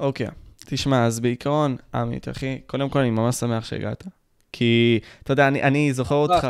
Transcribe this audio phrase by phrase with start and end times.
[0.00, 0.26] אוקיי,
[0.64, 4.04] תשמע, אז בעיקרון, עמית, אחי, קודם כל אני ממש שמח שהגעת.
[4.52, 6.48] כי, אתה יודע, אני, אני זוכר אותך.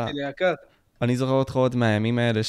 [1.01, 2.41] אני זוכר אותך עוד מהימים האלה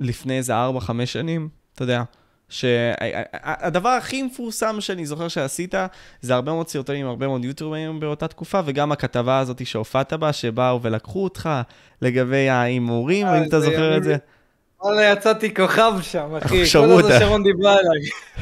[0.00, 2.02] שלפני איזה 4-5 שנים, אתה יודע,
[2.48, 5.74] שהדבר הכי מפורסם שאני זוכר שעשית,
[6.20, 10.82] זה הרבה מאוד סרטונים, הרבה מאוד יוטיוברים באותה תקופה, וגם הכתבה הזאת שהופעת בה, שבאו
[10.82, 11.50] ולקחו אותך
[12.02, 14.16] לגבי ההימורים, אה, אם אתה זוכר את זה.
[14.80, 16.64] וואלה, יצאתי כוכב שם, אחי.
[16.72, 17.18] כל הזמן.
[17.18, 18.00] שרון דיברה עליי.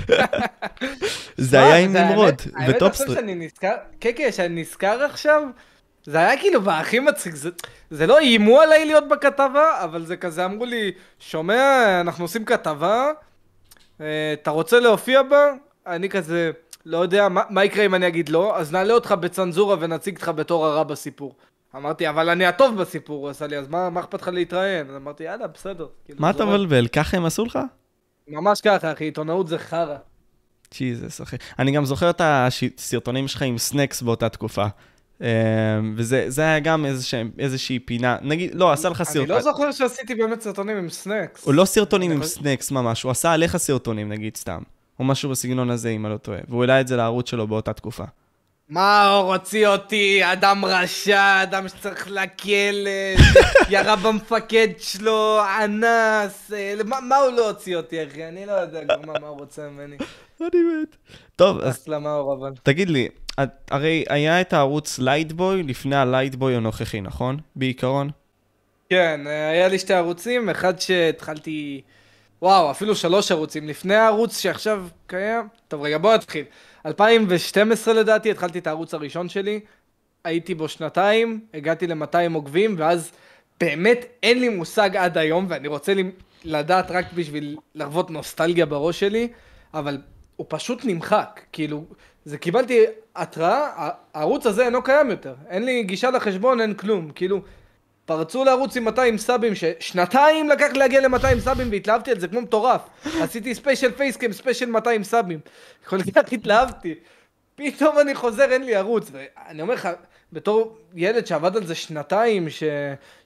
[1.36, 3.04] זה היה עם האמת- נמרוד, האמת וטופסטר.
[3.04, 5.42] עכשיו שאני נזכר, כן, כן, שאני נזכר עכשיו,
[6.04, 7.50] זה היה כאילו בהכי מצחיק, זה,
[7.90, 13.10] זה לא איימו עליי להיות בכתבה, אבל זה כזה אמרו לי, שומע, אנחנו עושים כתבה,
[14.00, 15.52] אה, אתה רוצה להופיע בה?
[15.86, 16.50] אני כזה,
[16.86, 18.56] לא יודע, מה, מה יקרה אם אני אגיד לא?
[18.58, 21.34] אז נעלה אותך בצנזורה ונציג אותך בתור הרע בסיפור.
[21.76, 24.90] אמרתי, אבל אני הטוב בסיפור, הוא עשה לי, אז מה, אכפת לך להתראיין?
[24.90, 25.86] אז אמרתי, יאללה, בסדר.
[26.04, 26.48] כאילו, מה אתה זורם.
[26.48, 26.88] מבלבל?
[26.88, 27.58] ככה הם עשו לך?
[28.28, 29.96] ממש ככה, אחי, עיתונאות זה חרא.
[30.74, 31.36] ג'יזוס, אחי.
[31.58, 34.66] אני גם זוכר את הסרטונים שלך עם סנקס באותה תקופה.
[35.22, 35.28] אה,
[35.96, 36.86] וזה זה היה גם
[37.38, 39.28] איזושהי פינה, נגיד, לא, עשה לך אני סרטון.
[39.28, 41.44] לא זוכר שעשיתי באמת סרטונים עם סנקס.
[41.44, 44.62] הוא לא סרטונים עם אני סנקס ממש, הוא עשה עליך סרטונים נגיד סתם.
[44.98, 46.38] או משהו בסגנון הזה, אם אני לא טועה.
[46.48, 48.04] והוא העלה את זה לערוץ שלו באותה תקופה.
[48.72, 52.90] מה הוציא אותי, אדם רשע, אדם שצריך לכלא,
[53.70, 58.28] ירה במפקד שלו, אנס, אה, מה, מה הוא לא הוציא אותי, אחי?
[58.28, 59.96] אני לא יודע כבר מה, מה הוא רוצה ממני.
[60.40, 60.96] אני מת.
[61.36, 62.52] טוב, אז למאור אבל.
[62.62, 63.08] תגיד לי,
[63.70, 67.36] הרי היה את הערוץ לייטבוי לפני הלייטבוי הנוכחי, נכון?
[67.56, 68.10] בעיקרון?
[68.90, 71.80] כן, אה, היה לי שתי ערוצים, אחד שהתחלתי...
[72.42, 73.68] וואו, אפילו שלוש ערוצים.
[73.68, 75.48] לפני הערוץ שעכשיו קיים...
[75.68, 76.44] טוב, רגע, בוא נתחיל.
[76.86, 79.60] 2012 לדעתי התחלתי את הערוץ הראשון שלי,
[80.24, 83.12] הייתי בו שנתיים, הגעתי ל-200 עוקבים, ואז
[83.60, 85.92] באמת אין לי מושג עד היום, ואני רוצה
[86.44, 89.28] לדעת רק בשביל לחוות נוסטלגיה בראש שלי,
[89.74, 89.98] אבל
[90.36, 91.40] הוא פשוט נמחק.
[91.52, 91.84] כאילו,
[92.24, 92.84] זה קיבלתי
[93.16, 95.34] התראה, הערוץ הזה אינו קיים יותר.
[95.48, 97.10] אין לי גישה לחשבון, אין כלום.
[97.10, 97.40] כאילו,
[98.04, 102.80] פרצו לערוץ עם 200 סאבים, ששנתיים לקח להגיע ל-200 סאבים והתלהבתי על זה כמו מטורף.
[103.20, 105.40] עשיתי special facecam, special 200 סאבים.
[105.84, 106.94] כל כך התלהבתי.
[107.54, 109.10] פתאום אני חוזר, אין לי ערוץ.
[109.12, 109.88] ואני אומר לך,
[110.32, 112.62] בתור ילד שעבד על זה שנתיים, ש...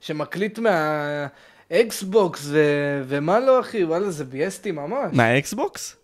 [0.01, 2.59] שמקליט מה Xbox ו...
[3.07, 5.11] ומה לא אחי, וואלה זה ביאס אותי ממש.
[5.13, 5.97] מה Xbox?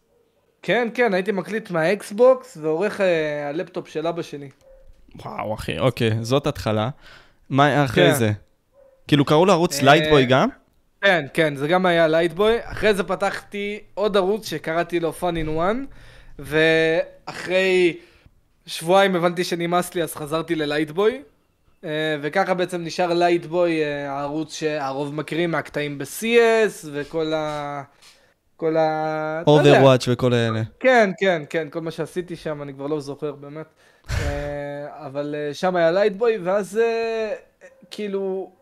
[0.62, 4.48] כן, כן, הייתי מקליט מה Xbox ועורך אה, הלפטופ של אבא שלי.
[5.16, 6.88] וואו, אחי, אוקיי, זאת התחלה.
[7.50, 8.14] מה אחרי כן.
[8.14, 8.32] זה?
[9.12, 10.48] כאילו קראו לערוץ אה, LightBoy גם?
[11.00, 12.56] כן, כן, זה גם היה LightBoy.
[12.62, 15.94] אחרי זה פתחתי עוד ערוץ שקראתי לו Fun in One,
[16.38, 17.96] ואחרי
[18.66, 21.22] שבועיים הבנתי שנמאס לי אז חזרתי ל LightBoy.
[21.84, 21.90] אה,
[22.20, 27.82] וככה בעצם נשאר LightBoy, אה, הערוץ שהרוב מכירים מהקטעים ב-CS וכל ה...
[28.56, 29.42] כל ה...
[29.46, 30.62] Overwatch וכל האלה.
[30.80, 33.66] כן, כן, כן, כל מה שעשיתי שם, אני כבר לא זוכר באמת.
[34.10, 36.80] אה, אבל שם היה LightBoy, ואז
[37.90, 38.52] כאילו,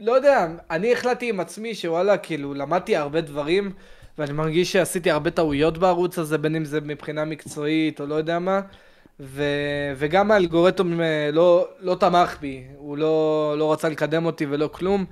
[0.00, 3.70] לא יודע, אני החלטתי עם עצמי שוואלה, כאילו, למדתי הרבה דברים,
[4.18, 8.38] ואני מרגיש שעשיתי הרבה טעויות בערוץ הזה, בין אם זה מבחינה מקצועית או לא יודע
[8.38, 8.60] מה,
[9.20, 9.42] ו,
[9.96, 15.04] וגם האלגוריתם אה, לא, לא תמך בי, הוא לא, לא רצה לקדם אותי ולא כלום.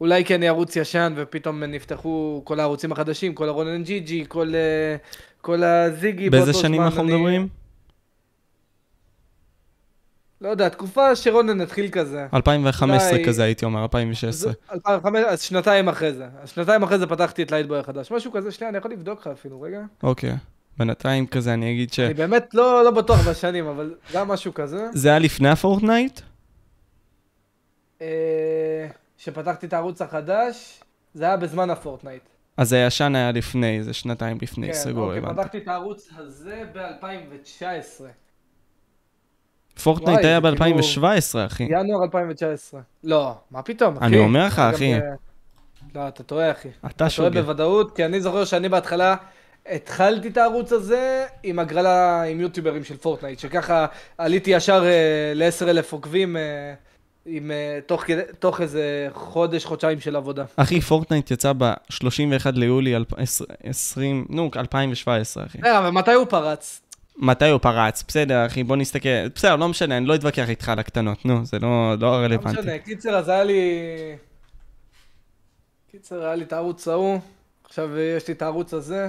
[0.00, 4.52] אולי כי אני ערוץ ישן ופתאום נפתחו כל הערוצים החדשים, כל הרונן ג'י ג'י, כל,
[4.54, 4.96] אה,
[5.40, 7.48] כל הזיגי באיזה שנים אנחנו אני- מדברים?
[10.40, 12.26] לא יודע, תקופה שרונן התחיל כזה.
[12.34, 14.52] 2015 אולי- כזה הייתי אומר, 2016.
[14.52, 16.26] זה- 2005, אז שנתיים אחרי זה.
[16.42, 18.12] אז שנתיים אחרי זה פתחתי את LightBoy החדש.
[18.12, 19.80] משהו כזה, שנייה, אני יכול לבדוק לך אפילו, רגע.
[20.02, 20.34] אוקיי.
[20.78, 22.00] בינתיים כזה אני אגיד ש...
[22.00, 24.86] אני באמת לא, לא בטוח בשנים, אבל גם משהו כזה.
[24.92, 26.20] זה היה לפני ה Fortnite?
[28.02, 28.86] אה,
[29.18, 30.80] שפתחתי את הערוץ החדש,
[31.14, 32.22] זה היה בזמן ה Fortnite.
[32.56, 35.34] אז הישן היה לפני, זה שנתיים לפני, כן, סגור, אוקיי, הבנתי.
[35.40, 38.02] פתחתי את הערוץ הזה ב-2019.
[39.82, 41.62] פורטנייט היה כאילו- ב-2017, אחי.
[41.70, 42.80] ינואר 2019.
[43.04, 44.06] לא, מה פתאום, אחי?
[44.06, 44.94] אני אומר לך, אחי.
[44.94, 45.28] ב-
[45.98, 46.68] לא, אתה טועה, אחי.
[46.80, 47.30] אתה אתה טועה.
[47.30, 49.16] בוודאות, כי אני זוכר שאני בהתחלה
[49.70, 53.86] התחלתי את הערוץ הזה עם הגרלה עם יוטיוברים של פורטנייט, שככה
[54.18, 56.42] עליתי ישר אה, ל-10,000 עוקבים אה,
[57.26, 58.04] עם, אה, תוך,
[58.38, 60.44] תוך איזה חודש, חודשיים של עבודה.
[60.56, 62.94] אחי, פורטנייט יצא ב-31 ליולי
[63.64, 65.58] 20, נו, 2017, אחי.
[65.62, 66.80] רגע, ומתי הוא פרץ?
[67.18, 68.04] מתי הוא פרץ?
[68.08, 69.28] בסדר, אחי, בוא נסתכל.
[69.34, 72.60] בסדר, לא משנה, אני לא אתווכח איתך על הקטנות, נו, זה לא לא לא רלוונטי.
[72.60, 73.62] משנה, קיצר, אז היה לי...
[75.90, 77.18] קיצר, היה לי את הערוץ ההוא,
[77.64, 79.08] עכשיו יש לי את הערוץ הזה.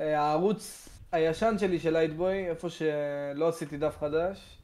[0.00, 4.58] אה, הערוץ הישן שלי של לייטבוי, איפה שלא עשיתי דף חדש,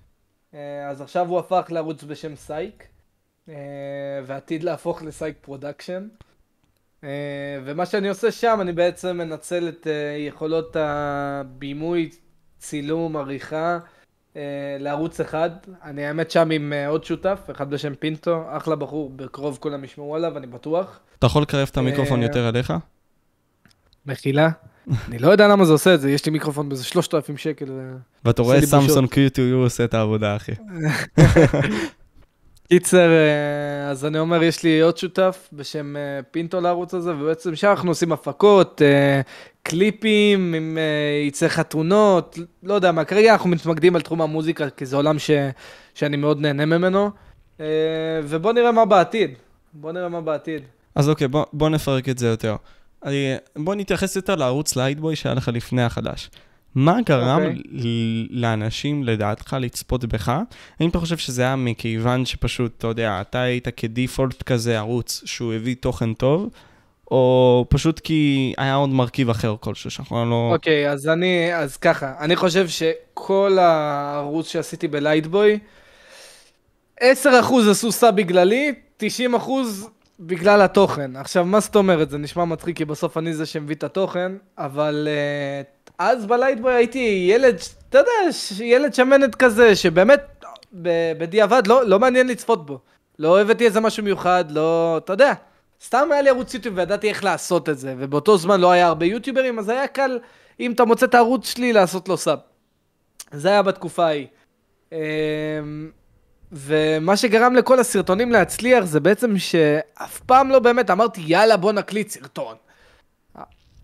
[0.55, 2.87] אה, אז עכשיו הוא הפך לערוץ בשם סייק,
[3.49, 3.55] אה,
[4.27, 6.09] ועתיד להפוך לסייק פרודקשן.
[7.65, 9.87] ומה שאני עושה שם, אני בעצם מנצל את
[10.29, 12.11] יכולות הבימוי,
[12.61, 13.79] צילום, עריכה,
[14.37, 14.43] אה,
[14.81, 15.51] לערוץ אחד.
[15.85, 20.39] אני האמת שם עם עוד שותף, אחד בשם פינטו, אחלה בחור, בקרוב כולם ישמעו עליו,
[20.39, 21.01] אני בטוח.
[21.19, 22.73] אתה יכול לקרב את המיקרופון יותר אליך?
[24.07, 24.49] מחילה.
[25.09, 27.67] אני לא יודע למה זה עושה את זה, יש לי מיקרופון באיזה 3,000 שקל.
[28.25, 30.53] ואתה רואה סמסון Q2U עושה את העבודה, אחי.
[32.73, 37.57] קיצר, אה, אז אני אומר, יש לי עוד שותף בשם אה, פינטו לערוץ הזה, ובעצם
[37.57, 39.21] שם אנחנו עושים הפקות, אה,
[39.63, 40.79] קליפים, אם
[41.27, 45.31] יצא חתונות, לא יודע מה, כרגע אנחנו מתמקדים על תחום המוזיקה, כי זה עולם ש,
[45.95, 47.11] שאני מאוד נהנה ממנו,
[48.25, 49.31] ובוא נראה מה בעתיד.
[49.73, 50.63] בוא נראה מה בעתיד.
[50.95, 52.57] אז אוקיי, בוא, בוא נפרק את זה יותר.
[53.57, 56.31] בוא נתייחס יותר לערוץ לייטבוי שהיה לך לפני החדש.
[56.75, 57.47] מה גרם okay.
[57.47, 58.27] אוקיי.
[58.31, 60.33] לאנשים, לדעתך, לצפות בך?
[60.81, 65.55] האם אתה חושב שזה היה מכיוון שפשוט, אתה יודע, אתה היית כדיפולט כזה ערוץ שהוא
[65.55, 66.51] הביא תוכן טוב,
[67.11, 70.51] או פשוט כי היה עוד מרכיב אחר כלשהו שאנחנו לא...
[70.53, 75.59] אוקיי, okay, אז אני, אז ככה, אני חושב שכל הערוץ שעשיתי בלייטבוי,
[77.01, 77.05] 10%
[77.71, 78.73] עשו סאב בגללי,
[79.03, 79.05] 90%
[80.21, 81.17] בגלל התוכן.
[81.17, 82.11] עכשיו, מה זאת אומרת?
[82.11, 85.09] זה נשמע מצחיק, כי בסוף אני זה שמביא את התוכן, אבל...
[85.09, 87.57] Uh, אז בלייטבוי הייתי ילד,
[87.89, 88.11] אתה יודע,
[88.61, 90.45] ילד שמנת כזה, שבאמת,
[91.19, 92.79] בדיעבד, לא, לא מעניין לצפות בו.
[93.19, 95.33] לא הבאתי איזה משהו מיוחד, לא, אתה יודע.
[95.85, 99.07] סתם היה לי ערוץ יוטיוב וידעתי איך לעשות את זה, ובאותו זמן לא היה הרבה
[99.07, 100.19] יוטיוברים, אז היה קל,
[100.61, 102.39] אם אתה מוצא את הערוץ שלי, לעשות לו סאב.
[103.33, 104.27] זה היה בתקופה ההיא.
[106.53, 112.09] ומה שגרם לכל הסרטונים להצליח זה בעצם שאף פעם לא באמת אמרתי, יאללה, בוא נקליט
[112.09, 112.55] סרטון.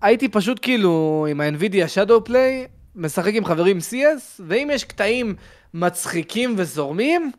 [0.03, 5.35] הייתי פשוט כאילו עם ה-NVIDIA Shadow Play, משחק עם חברים CS, ואם יש קטעים
[5.75, 7.31] מצחיקים וזורמים,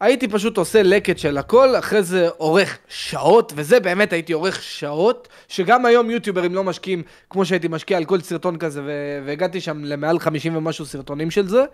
[0.00, 5.28] הייתי פשוט עושה לקט של הכל, אחרי זה עורך שעות, וזה באמת הייתי עורך שעות,
[5.48, 8.82] שגם היום יוטיוברים לא משקיעים כמו שהייתי משקיע על כל סרטון כזה,
[9.26, 11.64] והגעתי שם למעל 50 ומשהו סרטונים של זה.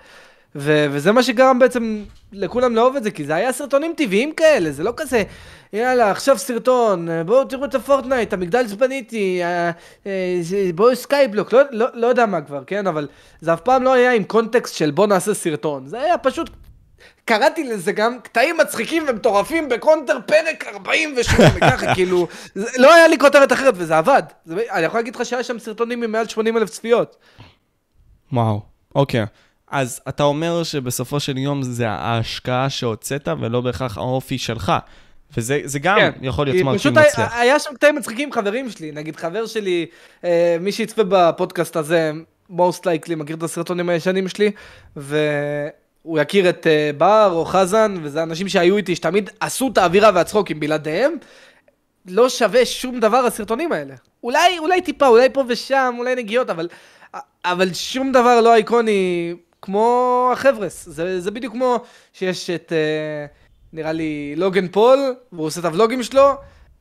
[0.56, 4.73] ו- וזה מה שגרם בעצם לכולם לאהוב את זה, כי זה היה סרטונים טבעיים כאלה,
[4.73, 5.23] זה לא כזה,
[5.73, 9.71] יאללה, עכשיו סרטון, בואו תראו את הפורטנייט, המגדל שבניתי, אה,
[10.06, 10.41] אה,
[10.75, 12.87] בואו סקייבלוק, לא, לא, לא יודע מה כבר, כן?
[12.87, 13.09] אבל
[13.41, 16.51] זה אף פעם לא היה עם קונטקסט של בוא נעשה סרטון, זה היה פשוט...
[17.25, 23.19] קראתי לזה גם קטעים מצחיקים ומטורפים בקונטר פרק 48, ככה כאילו, זה, לא היה לי
[23.19, 24.23] כותרת אחרת וזה עבד.
[24.45, 27.17] זה, אני יכול להגיד לך שהיה שם סרטונים עם מעל 80 אלף צפיות.
[28.33, 28.61] וואו,
[28.95, 29.25] אוקיי.
[29.75, 34.73] אז אתה אומר שבסופו של יום זה ההשקעה שהוצאת ולא בהכרח האופי שלך.
[35.37, 36.11] וזה גם כן.
[36.23, 37.12] יכול להיות מרכיב מצליח.
[37.15, 39.87] פשוט היה שם קטעים מצחיקים חברים שלי, נגיד חבר שלי,
[40.25, 42.12] אה, מי שיצפה בפודקאסט הזה,
[42.50, 44.50] most likely מכיר את הסרטונים הישנים שלי,
[44.97, 50.11] והוא יכיר את אה, בר או חזן, וזה אנשים שהיו איתי, שתמיד עשו את האווירה
[50.15, 51.12] והצחוקים בלעדיהם.
[52.06, 53.94] לא שווה שום דבר הסרטונים האלה.
[54.23, 56.69] אולי, אולי טיפה, אולי פה ושם, אולי נגיעות, אבל,
[57.44, 59.35] אבל שום דבר לא איקוני
[59.65, 60.85] כמו החבר'ס.
[60.89, 61.79] זה, זה בדיוק כמו
[62.13, 63.27] שיש את, אה,
[63.73, 66.31] נראה לי, לוגן פול, והוא עושה את הוולוגים שלו,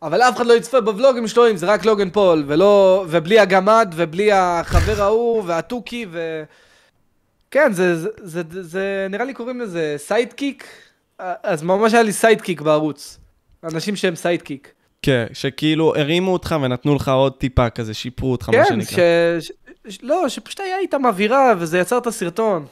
[0.02, 3.94] אבל אף אחד לא יצפה בוולוגים שלו אם זה רק לוגן פול, ולא, ובלי הגמד,
[3.96, 6.44] ובלי החבר ההוא, והתוכי, ו...
[7.52, 10.68] כן, זה, זה, זה, זה, זה, נראה לי קוראים לזה sidekick,
[11.20, 13.20] אז ממש היה לי sidekick בערוץ.
[13.64, 14.74] אנשים שהם sidekick.
[15.04, 18.96] כן, שכאילו הרימו אותך ונתנו לך עוד טיפה כזה, שיפרו אותך, כן, מה שנקרא.
[18.96, 19.52] כן, ש...
[20.02, 22.66] לא, שפשוט היה איתם אווירה, וזה יצר את הסרטון.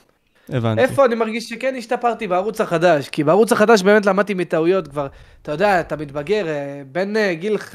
[0.49, 0.81] הבנתי.
[0.81, 3.09] איפה אני מרגיש שכן השתפרתי בערוץ החדש?
[3.09, 5.07] כי בערוץ החדש באמת למדתי מטעויות כבר,
[5.41, 7.73] אתה יודע, אתה מתבגר, אה, בין אה, גיל 15-16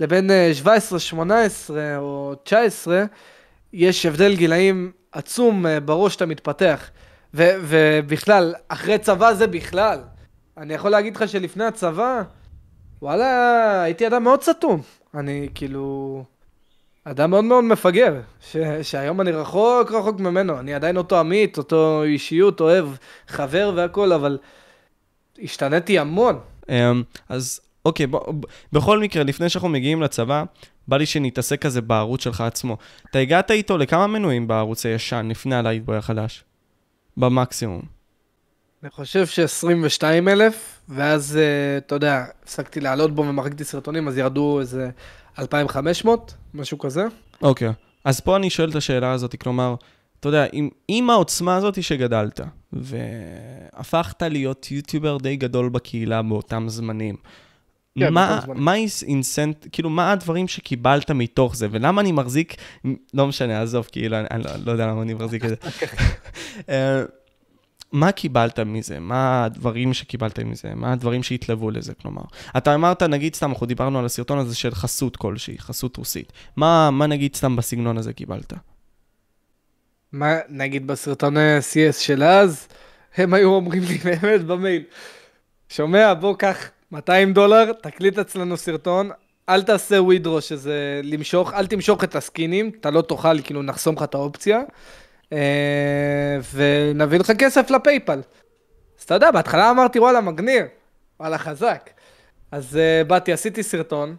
[0.00, 0.30] לבין
[0.64, 1.30] 17-18
[1.76, 3.04] אה, או 19,
[3.72, 6.90] יש הבדל גילאים עצום בראש שאתה מתפתח.
[7.34, 9.98] ו- ובכלל, אחרי צבא זה בכלל.
[10.58, 12.22] אני יכול להגיד לך שלפני הצבא,
[13.02, 14.80] וואלה, הייתי אדם מאוד סתום.
[15.14, 16.24] אני כאילו...
[17.08, 22.02] אדם מאוד מאוד מפגר, ש, שהיום אני רחוק רחוק ממנו, אני עדיין אותו עמית, אותו
[22.02, 22.86] אישיות, אוהב,
[23.28, 24.38] חבר והכל, אבל
[25.42, 26.38] השתנתי המון.
[26.68, 28.32] אמ, אז אוקיי, בוא,
[28.72, 30.44] בכל מקרה, לפני שאנחנו מגיעים לצבא,
[30.88, 32.76] בא לי שנתעסק כזה בערוץ שלך עצמו.
[33.10, 36.44] אתה הגעת איתו לכמה מנויים בערוץ הישן, לפני הלייטבוי החדש?
[37.16, 37.95] במקסימום.
[38.86, 44.60] אני חושב ש-22 אלף, ואז, uh, אתה יודע, הפסקתי לעלות בו ומחקתי סרטונים, אז ירדו
[44.60, 44.90] איזה
[45.38, 47.04] 2,500, משהו כזה.
[47.42, 47.72] אוקיי, okay.
[48.04, 49.74] אז פה אני שואל את השאלה הזאת, כלומר,
[50.20, 52.40] אתה יודע, עם, עם העוצמה הזאת שגדלת,
[52.72, 57.16] והפכת להיות יוטיובר די גדול בקהילה באותם זמנים,
[57.98, 58.74] כן, מה, מה
[59.06, 62.54] אינסנט, כאילו, מה הדברים שקיבלת מתוך זה, ולמה אני מחזיק,
[63.14, 65.56] לא משנה, עזוב, כאילו, אני, אני לא, לא יודע למה אני מחזיק את זה.
[67.96, 69.00] אה, מה קיבלת מזה?
[69.00, 70.68] מה הדברים שקיבלת מזה?
[70.74, 72.22] מה הדברים שהתלוו לזה, כלומר?
[72.56, 76.32] אתה אמרת, נגיד סתם, אנחנו דיברנו על הסרטון הזה של חסות כלשהי, חסות רוסית.
[76.56, 78.52] מה, מה נגיד סתם בסגנון הזה קיבלת?
[80.12, 82.68] מה, נגיד בסרטוני CS של אז,
[83.16, 84.82] הם היו אומרים לי באמת במייל,
[85.68, 89.10] שומע, בוא קח 200 דולר, תקליט אצלנו סרטון,
[89.48, 94.02] אל תעשה ווידרו שזה למשוך, אל תמשוך את הסקינים, אתה לא תוכל, כאילו נחסום לך
[94.02, 94.64] את האופציה, אה,
[96.52, 98.20] ונביא לך כסף לפייפל.
[98.98, 100.66] אז אתה יודע, בהתחלה אמרתי, וואלה, מגניב,
[101.20, 101.90] וואלה, חזק.
[102.52, 104.16] אז אה, באתי, עשיתי סרטון,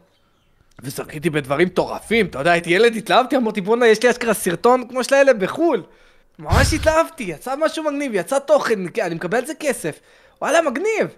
[0.84, 5.04] וזכיתי בדברים מטורפים, אתה יודע, הייתי ילד, התלהבתי, אמרתי, בואנה, יש לי אשכרה סרטון כמו
[5.04, 5.84] של האלה בחו"ל.
[6.40, 10.00] ממש התלהבתי, יצא משהו מגניב, יצא תוכן, אני מקבל על זה כסף.
[10.42, 11.16] וואלה, מגניב.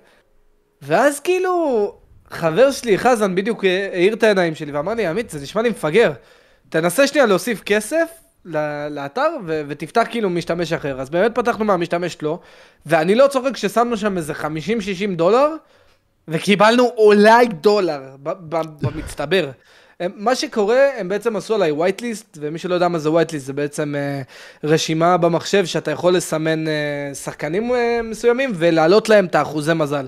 [0.82, 1.96] ואז כאילו,
[2.30, 6.12] חבר שלי, חזן, בדיוק האיר את העיניים שלי ואמר לי, עמית, זה נשמע לי מפגר.
[6.70, 8.10] תנסה שנייה להוסיף כסף
[8.90, 11.02] לאתר ו- ותפתח כאילו משתמש אחר.
[11.02, 12.40] אז באמת פתחנו מהמשתמש שלו,
[12.86, 14.46] ואני לא צוחק ששמנו שם איזה 50-60
[15.16, 15.56] דולר,
[16.28, 18.02] וקיבלנו אולי דולר
[18.54, 19.50] במצטבר.
[20.16, 23.96] מה שקורה, הם בעצם עשו עליי whitelist, ומי שלא יודע מה זה whitelist, זה בעצם
[23.96, 26.70] uh, רשימה במחשב שאתה יכול לסמן uh,
[27.16, 30.08] שחקנים uh, מסוימים ולהעלות להם את האחוזי מזל.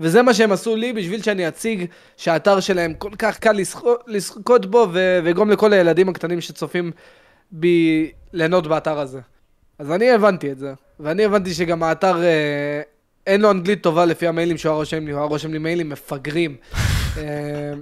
[0.00, 1.84] וזה מה שהם עשו לי בשביל שאני אציג
[2.16, 3.56] שהאתר שלהם כל כך קל
[4.06, 4.88] לזכות בו
[5.22, 6.90] ויגרום לכל הילדים הקטנים שצופים
[7.52, 9.20] בי ליהנות באתר הזה.
[9.78, 12.82] אז אני הבנתי את זה, ואני הבנתי שגם האתר אה,
[13.26, 15.88] אין לו אנגלית טובה לפי המיילים שהוא היה רושם לי, הוא היה רושם לי מיילים
[15.88, 16.56] מפגרים.
[17.18, 17.72] אה,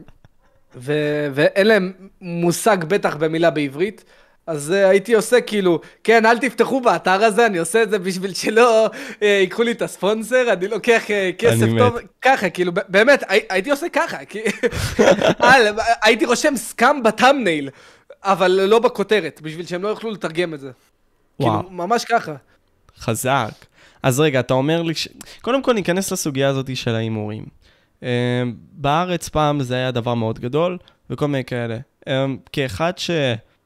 [0.76, 4.04] ו- ואין להם מושג בטח במילה בעברית.
[4.46, 8.34] אז uh, הייתי עושה כאילו, כן, אל תפתחו באתר הזה, אני עושה את זה בשביל
[8.34, 12.02] שלא uh, ייקחו לי את הספונסר, אני לוקח uh, כסף טוב, מת.
[12.22, 14.40] ככה, כאילו, באמת, הי, הייתי עושה ככה, כי...
[15.38, 15.66] על,
[16.04, 17.70] הייתי רושם סקאם בטאמנייל,
[18.22, 20.70] אבל לא בכותרת, בשביל שהם לא יוכלו לתרגם את זה.
[21.36, 21.62] כאילו, וואו.
[21.62, 22.34] כאילו, ממש ככה.
[22.98, 23.52] חזק.
[24.02, 25.08] אז רגע, אתה אומר לי ש...
[25.42, 27.44] קודם כל ניכנס לסוגיה הזאת של ההימורים.
[28.00, 28.04] Uh,
[28.72, 30.78] בארץ פעם זה היה דבר מאוד גדול,
[31.10, 31.78] וכל מיני כאלה.
[32.08, 32.10] Uh,
[32.52, 33.10] כאחד ש...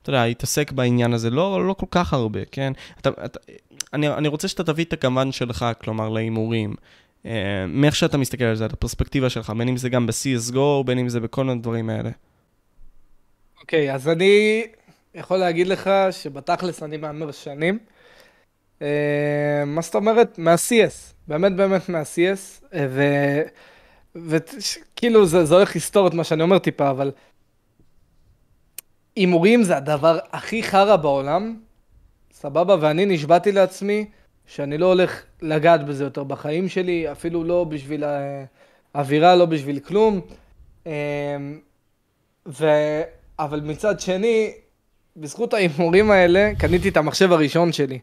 [0.02, 2.72] אתה יודע, התעסק בעניין הזה, לא, לא כל כך הרבה, כן?
[3.00, 3.38] אתה, אתה,
[3.92, 6.74] אני, אני רוצה שאתה תביא את הכוון שלך, כלומר, להימורים.
[7.26, 10.98] אה, מאיך שאתה מסתכל על זה, את הפרספקטיבה שלך, בין אם זה גם ב-CSGO, בין
[10.98, 12.10] אם זה בכל הדברים האלה.
[13.64, 14.66] אוקיי, okay, אז אני
[15.14, 17.78] יכול להגיד לך שבתכלס אני מהמר שנים.
[18.82, 20.38] אה, מה זאת אומרת?
[20.38, 23.42] מה-CS, באמת באמת מה-CS, אה,
[24.14, 27.12] וכאילו זה, זה הולך לסתור את מה שאני אומר טיפה, אבל
[29.16, 31.58] הימורים זה הדבר הכי חרא בעולם,
[32.32, 34.06] סבבה, ואני נשבעתי לעצמי
[34.46, 38.04] שאני לא הולך לגעת בזה יותר בחיים שלי, אפילו לא בשביל
[38.94, 40.20] האווירה, לא בשביל כלום.
[42.46, 42.66] ו...
[43.38, 44.52] אבל מצד שני,
[45.16, 47.98] בזכות ההימורים האלה, קניתי את המחשב הראשון שלי.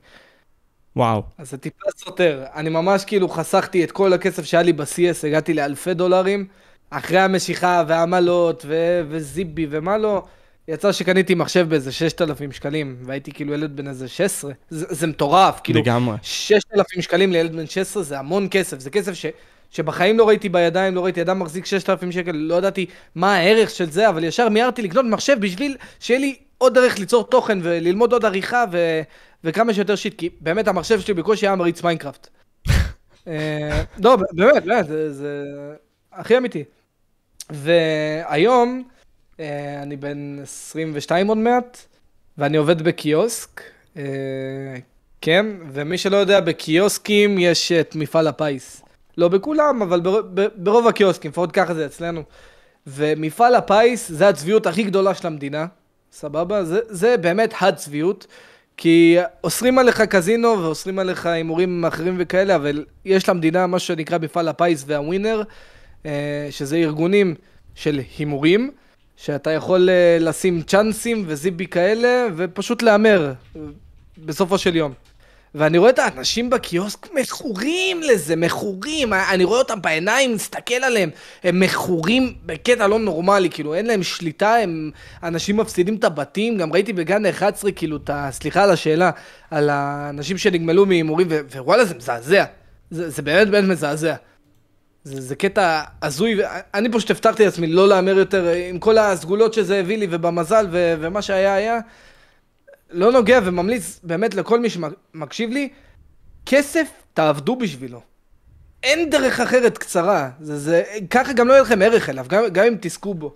[0.96, 1.24] וואו.
[1.38, 2.46] אז זה טיפה סותר.
[2.56, 6.48] אני ממש כאילו חסכתי את כל הכסף שהיה לי ב-CS, הגעתי לאלפי דולרים,
[6.90, 10.24] אחרי המשיכה והעמלות ו- וזיבי ומה לא.
[10.68, 15.60] יצא שקניתי מחשב באיזה 6,000 שקלים, והייתי כאילו ילד בן איזה 16, זה, זה מטורף,
[15.64, 16.16] כאילו, לגמרי.
[16.22, 19.26] 6,000 שקלים לילד בן 16 זה המון כסף, זה כסף ש,
[19.72, 22.86] שבחיים לא ראיתי בידיים, לא ראיתי אדם מחזיק 6,000 שקל, לא ידעתי
[23.16, 27.24] מה הערך של זה, אבל ישר מיהרתי לקנות מחשב בשביל שיהיה לי עוד דרך ליצור
[27.24, 29.02] תוכן וללמוד עוד עריכה ו,
[29.44, 32.28] וכמה שיותר shit, כי באמת המחשב שלי בקושי היה מריץ מיינקראפט.
[33.28, 35.44] אה, לא, באמת, באמת, זה, זה
[36.14, 36.64] הכי אמיתי.
[37.50, 38.84] והיום,
[39.40, 41.78] אה, אני בן 22 עוד מעט,
[42.38, 43.62] ואני עובד בקיוסק.
[43.98, 44.04] אה,
[45.22, 48.81] כן, ומי שלא יודע, בקיוסקים יש את מפעל הפיס.
[49.18, 50.02] לא בכולם, אבל
[50.56, 52.24] ברוב הקיוסקים, לפחות ככה זה אצלנו.
[52.88, 55.66] ומפעל הפיס זה הצביעות הכי גדולה של המדינה,
[56.12, 56.64] סבבה?
[56.64, 58.28] זה, זה באמת הצביעות.
[58.78, 64.48] כי אוסרים עליך קזינו ואוסרים עליך הימורים אחרים וכאלה, אבל יש למדינה מה שנקרא מפעל
[64.48, 65.44] הפיס והווינר,
[66.06, 67.36] אה, שזה ארגונים
[67.76, 68.72] של הימורים,
[69.18, 73.34] שאתה יכול אה, לשים צ'אנסים וזיבי כאלה, ופשוט להמר
[74.26, 74.94] בסופו של יום.
[75.56, 81.10] ואני רואה את האנשים בקיוסק מכורים לזה, מכורים, אני רואה אותם בעיניים, מסתכל עליהם,
[81.44, 84.92] הם מכורים בקטע לא נורמלי, כאילו אין להם שליטה, הם
[85.24, 88.30] אנשים מפסידים את הבתים, גם ראיתי בגן 11, כאילו, את ה...
[88.32, 89.12] סליחה על השאלה,
[89.52, 92.44] על האנשים שנגמלו מהימורים, ווואלה זה מזעזע,
[92.92, 94.16] זה, זה באמת באמת מזעזע.
[95.04, 96.40] זה, זה קטע הזוי,
[96.74, 100.96] אני פשוט הבטחתי לעצמי לא להמר יותר, עם כל הסגולות שזה הביא לי ובמזל ו,
[101.00, 101.80] ומה שהיה היה,
[102.92, 105.70] לא נוגע וממליץ באמת לכל מי שמקשיב לי,
[106.46, 108.02] כסף תעבדו בשבילו.
[108.84, 112.66] אין דרך אחרת קצרה, זה, זה, ככה גם לא יהיה לכם ערך אליו, גם, גם
[112.66, 113.36] אם תזכו בו.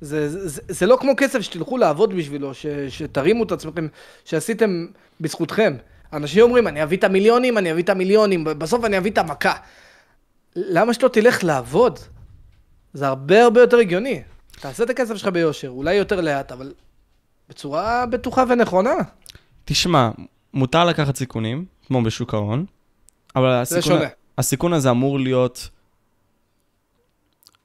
[0.00, 3.88] זה, זה, זה, זה לא כמו כסף שתלכו לעבוד בשבילו, ש, שתרימו את עצמכם,
[4.24, 4.86] שעשיתם
[5.20, 5.76] בזכותכם.
[6.12, 9.54] אנשים אומרים, אני אביא את המיליונים, אני אביא את המיליונים, בסוף אני אביא את המכה.
[10.56, 11.98] למה שלא תלך לעבוד?
[12.92, 14.22] זה הרבה הרבה יותר הגיוני.
[14.60, 16.72] תעשה את הכסף שלך ביושר, אולי יותר לאט, אבל
[17.48, 18.94] בצורה בטוחה ונכונה.
[19.64, 20.10] תשמע,
[20.54, 22.64] מותר לקחת סיכונים, כמו בשוק ההון,
[23.36, 23.98] אבל הסיכון.
[24.38, 25.68] הסיכון הזה אמור להיות...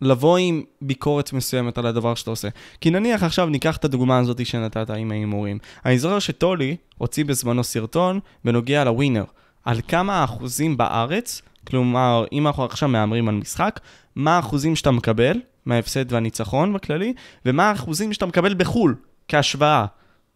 [0.02, 2.48] לבוא עם ביקורת מסוימת על הדבר שאתה עושה.
[2.82, 5.58] כי נניח עכשיו ניקח את הדוגמה הזאת שנתת עם ההימורים.
[5.86, 9.24] אני זוכר שטולי הוציא בזמנו סרטון בנוגע לווינר.
[9.66, 13.80] על כמה האחוזים בארץ, כלומר, אם אנחנו עכשיו מהמרים על משחק,
[14.16, 17.14] מה האחוזים שאתה מקבל מההפסד והניצחון בכללי,
[17.46, 18.96] ומה האחוזים שאתה מקבל בחו"ל,
[19.30, 19.86] כהשוואה.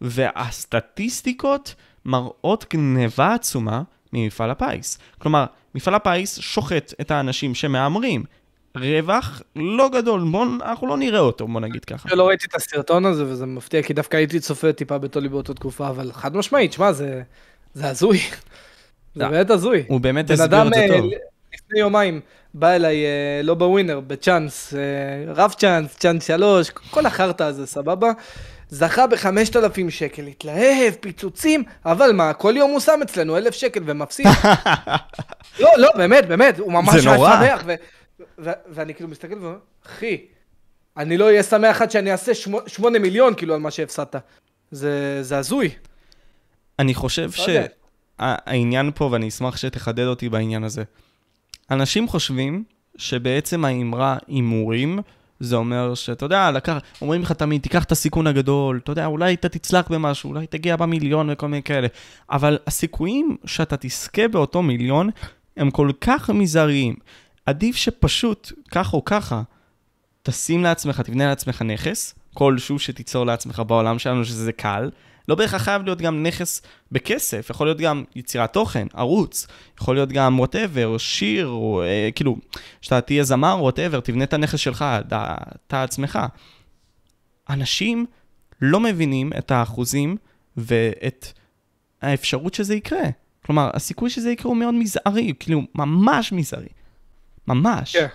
[0.00, 1.74] והסטטיסטיקות
[2.04, 3.82] מראות גניבה עצומה
[4.12, 4.98] ממפעל הפיס.
[5.18, 8.24] כלומר, מפעל הפיס שוחט את האנשים שמהמרים.
[8.76, 12.14] רווח לא גדול, בוא, אנחנו לא נראה אותו, בוא נגיד ככה.
[12.14, 15.88] לא ראיתי את הסרטון הזה וזה מפתיע, כי דווקא הייתי צופה טיפה בטולי באותה תקופה,
[15.88, 17.22] אבל חד משמעית, שמע, זה,
[17.74, 18.18] זה הזוי.
[19.14, 19.28] זה לא.
[19.28, 19.84] באמת הזוי.
[19.88, 21.10] הוא באמת הסביר את זה אה, טוב.
[21.54, 22.20] לפני יומיים
[22.54, 28.12] בא אליי, אה, לא בווינר, בצ'אנס, אה, רב צ'אנס, צ'אנס שלוש, כל החרטא הזה, סבבה?
[28.68, 33.80] זכה בחמשת אלפים שקל, התלהב, פיצוצים, אבל מה, כל יום הוא שם אצלנו אלף שקל
[33.86, 34.26] ומפסיד.
[35.60, 37.16] לא, לא, באמת, באמת, הוא ממש היה.
[37.16, 37.62] שמח.
[37.66, 37.74] ו-
[38.44, 40.20] ו- ואני כאילו מסתכל ואומר, אחי,
[40.96, 44.16] אני לא אהיה שמח עד שאני אעשה שמו- שמונה מיליון, כאילו, על מה שהפסדת.
[44.70, 45.70] זה זה הזוי.
[46.78, 47.44] אני חושב לא.
[48.20, 50.82] שהעניין פה, ואני אשמח שתחדד אותי בעניין הזה,
[51.70, 52.64] אנשים חושבים
[52.96, 54.98] שבעצם האמרה הימורים,
[55.44, 59.34] זה אומר שאתה יודע, לקח, אומרים לך תמיד, תיקח את הסיכון הגדול, אתה יודע, אולי
[59.34, 61.88] אתה תצלח במשהו, אולי תגיע במיליון וכל מיני כאלה,
[62.30, 65.10] אבל הסיכויים שאתה תזכה באותו מיליון
[65.56, 66.94] הם כל כך מזעריים.
[67.46, 69.42] עדיף שפשוט, ככה או ככה,
[70.22, 74.90] תשים לעצמך, תבנה לעצמך נכס, כלשהו שתיצור לעצמך בעולם שלנו, שזה קל.
[75.28, 76.62] לא בהכרח חייב להיות גם נכס
[76.92, 79.46] בכסף, יכול להיות גם יצירת תוכן, ערוץ,
[79.80, 82.36] יכול להיות גם whatever, שיר, או, אה, כאילו,
[82.80, 86.18] שאתה תהיה זמר, whatever, תבנה את הנכס שלך, אתה, אתה עצמך.
[87.50, 88.06] אנשים
[88.60, 90.16] לא מבינים את האחוזים
[90.56, 91.26] ואת
[92.02, 93.04] האפשרות שזה יקרה.
[93.46, 96.68] כלומר, הסיכוי שזה יקרה הוא מאוד מזערי, כאילו, ממש מזערי.
[97.48, 97.96] ממש.
[97.96, 98.06] כן.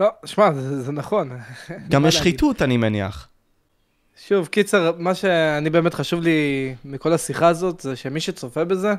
[0.00, 1.30] לא, שמע, זה זה נכון.
[1.88, 2.14] גם יש?
[2.14, 3.28] שחיתות, אני מניח.
[4.28, 8.94] שוב, קיצר, מה שאני באמת חשוב לי מכל השיחה הזאת, זה שמי שצופה בזה,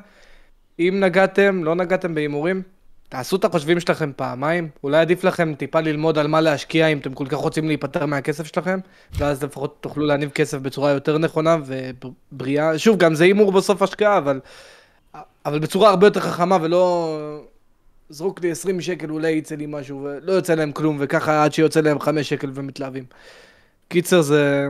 [0.79, 2.62] אם נגעתם, לא נגעתם בהימורים,
[3.09, 7.13] תעשו את החושבים שלכם פעמיים, אולי עדיף לכם טיפה ללמוד על מה להשקיע אם אתם
[7.13, 8.79] כל כך רוצים להיפטר מהכסף שלכם,
[9.17, 12.79] ואז לפחות תוכלו להניב כסף בצורה יותר נכונה ובריאה.
[12.79, 14.39] שוב, גם זה הימור בסוף השקעה, אבל,
[15.45, 17.17] אבל בצורה הרבה יותר חכמה ולא...
[18.09, 21.81] זרוק לי 20 שקל, אולי יצא לי משהו, ולא יוצא להם כלום, וככה עד שיוצא
[21.81, 23.03] להם 5 שקל ומתלהבים.
[23.88, 24.67] קיצר, זה...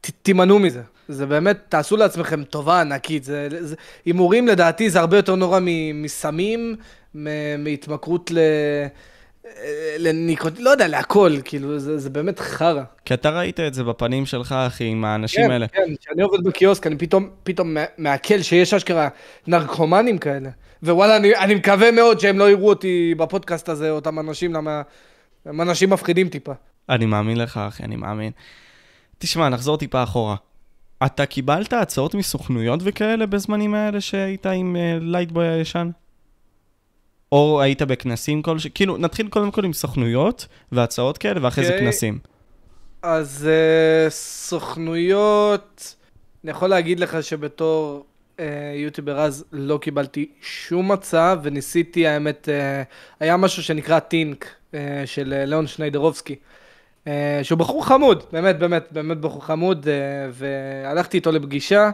[0.00, 0.82] ת, תימנעו מזה.
[1.08, 3.26] זה באמת, תעשו לעצמכם טובה ענקית.
[4.04, 5.58] הימורים לדעתי זה הרבה יותר נורא
[5.94, 6.76] מסמים,
[7.58, 8.38] מהתמכרות ל...
[9.98, 10.58] לניקוט...
[10.58, 12.82] לא יודע, להכל, כאילו, זה, זה באמת חרא.
[13.04, 15.68] כי אתה ראית את זה בפנים שלך, אחי, עם האנשים האלה.
[15.68, 19.08] כן, כשאני עובד בקיוסק, אני פתאום, פתאום מע- מעכל שיש אשכרה
[19.46, 20.50] נרקומנים כאלה.
[20.82, 24.82] ווואלה, אני, אני מקווה מאוד שהם לא יראו אותי בפודקאסט הזה, אותם אנשים, למה
[25.46, 26.52] הם אנשים מפחידים טיפה.
[26.88, 28.32] אני מאמין לך, אחי, אני מאמין.
[29.22, 30.36] תשמע, נחזור טיפה אחורה.
[31.06, 35.90] אתה קיבלת הצעות מסוכנויות וכאלה בזמנים האלה שהיית עם uh, לייטבוי הישן?
[37.32, 38.70] או היית בכנסים כלשהו?
[38.74, 41.86] כאילו, נתחיל קודם כל עם סוכנויות והצעות כאלה, ואחרי זה אוקיי.
[41.86, 42.18] כנסים.
[43.02, 45.94] אז uh, סוכנויות,
[46.44, 48.04] אני יכול להגיד לך שבתור
[48.36, 48.40] uh,
[48.76, 54.74] יוטיובר אז לא קיבלתי שום הצעה, וניסיתי, האמת, uh, היה משהו שנקרא טינק uh,
[55.06, 56.36] של uh, ליאון שניידרובסקי,
[57.42, 59.88] שהוא בחור חמוד, באמת, באמת, באמת בחור חמוד, uh,
[60.32, 61.90] והלכתי איתו לפגישה.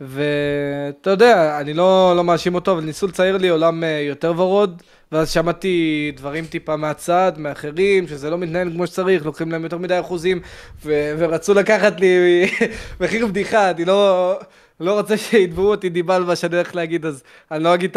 [0.00, 4.82] ואתה יודע, אני לא, לא מאשים אותו, אבל ניסו לצייר לי עולם אה, יותר ורוד,
[5.12, 10.00] ואז שמעתי דברים טיפה מהצד, מאחרים, שזה לא מתנהל כמו שצריך, לוקחים להם יותר מדי
[10.00, 10.40] אחוזים,
[10.84, 12.46] ו- ורצו לקחת לי
[13.00, 14.34] מחיר בדיחה, אני לא,
[14.80, 17.96] לא רוצה שיתבעו אותי דיבה על מה שאני הולך להגיד, אז אני לא אגיד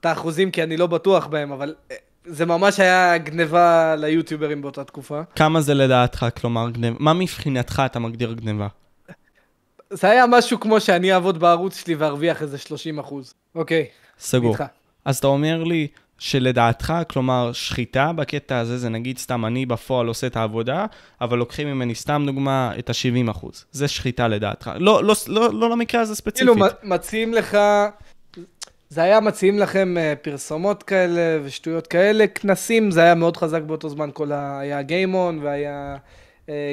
[0.00, 1.96] את האחוזים כי אני לא בטוח בהם, אבל אה,
[2.26, 5.20] זה ממש היה גניבה ליוטיוברים באותה תקופה.
[5.36, 6.96] כמה זה לדעתך, כלומר, גנבה?
[6.98, 8.66] מה מבחינתך אתה מגדיר גניבה?
[9.90, 13.34] זה היה משהו כמו שאני אעבוד בערוץ שלי וארוויח איזה 30 אחוז.
[13.54, 13.86] אוקיי,
[14.18, 14.52] סגור.
[14.52, 14.64] איתך.
[15.04, 15.86] אז אתה אומר לי
[16.18, 20.86] שלדעתך, כלומר, שחיטה בקטע הזה, זה נגיד סתם אני בפועל עושה את העבודה,
[21.20, 23.64] אבל לוקחים ממני סתם דוגמה את ה-70 אחוז.
[23.72, 24.70] זה שחיטה לדעתך.
[24.78, 26.54] לא, לא, לא, לא למקרה הזה ספציפית.
[26.54, 27.58] כאילו מציעים לך,
[28.94, 33.88] זה היה מציעים לכם אה, פרסומות כאלה ושטויות כאלה, כנסים, זה היה מאוד חזק באותו
[33.88, 34.58] זמן, כל ה...
[34.58, 35.96] היה גיימון והיה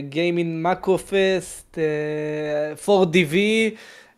[0.09, 1.77] גיימין מאקו פסט,
[2.85, 3.35] 4DV,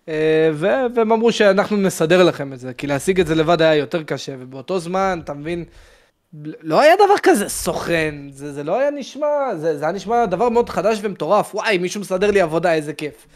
[0.09, 3.75] אה, ו- והם אמרו שאנחנו נסדר לכם את זה, כי להשיג את זה לבד היה
[3.75, 5.65] יותר קשה, ובאותו זמן, אתה מבין,
[6.61, 10.49] לא היה דבר כזה סוכן, זה, זה לא היה נשמע, זה, זה היה נשמע דבר
[10.49, 13.27] מאוד חדש ומטורף, וואי, מישהו מסדר לי עבודה, איזה כיף.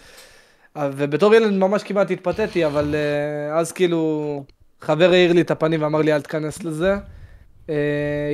[0.78, 4.44] אה, ובתור ילד ממש כמעט התפתיתי, אבל uh, אז כאילו,
[4.82, 6.96] חבר העיר לי את הפנים ואמר לי, אל תיכנס לזה.
[7.68, 7.70] Uh,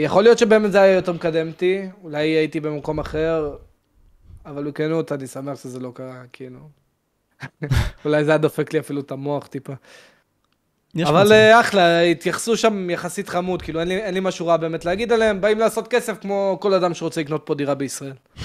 [0.03, 3.55] יכול להיות שבאמת זה היה יותר מקדם אותי, אולי הייתי במקום אחר,
[4.45, 6.59] אבל בכנות, אני שמח שזה לא קרה, כאילו.
[8.05, 9.73] אולי זה היה דופק לי אפילו את המוח טיפה.
[11.03, 14.85] אבל uh, אחלה, התייחסו שם יחסית חמוד, כאילו אין לי, אין לי משהו רע באמת
[14.85, 18.13] להגיד עליהם, באים לעשות כסף כמו כל אדם שרוצה לקנות פה דירה בישראל.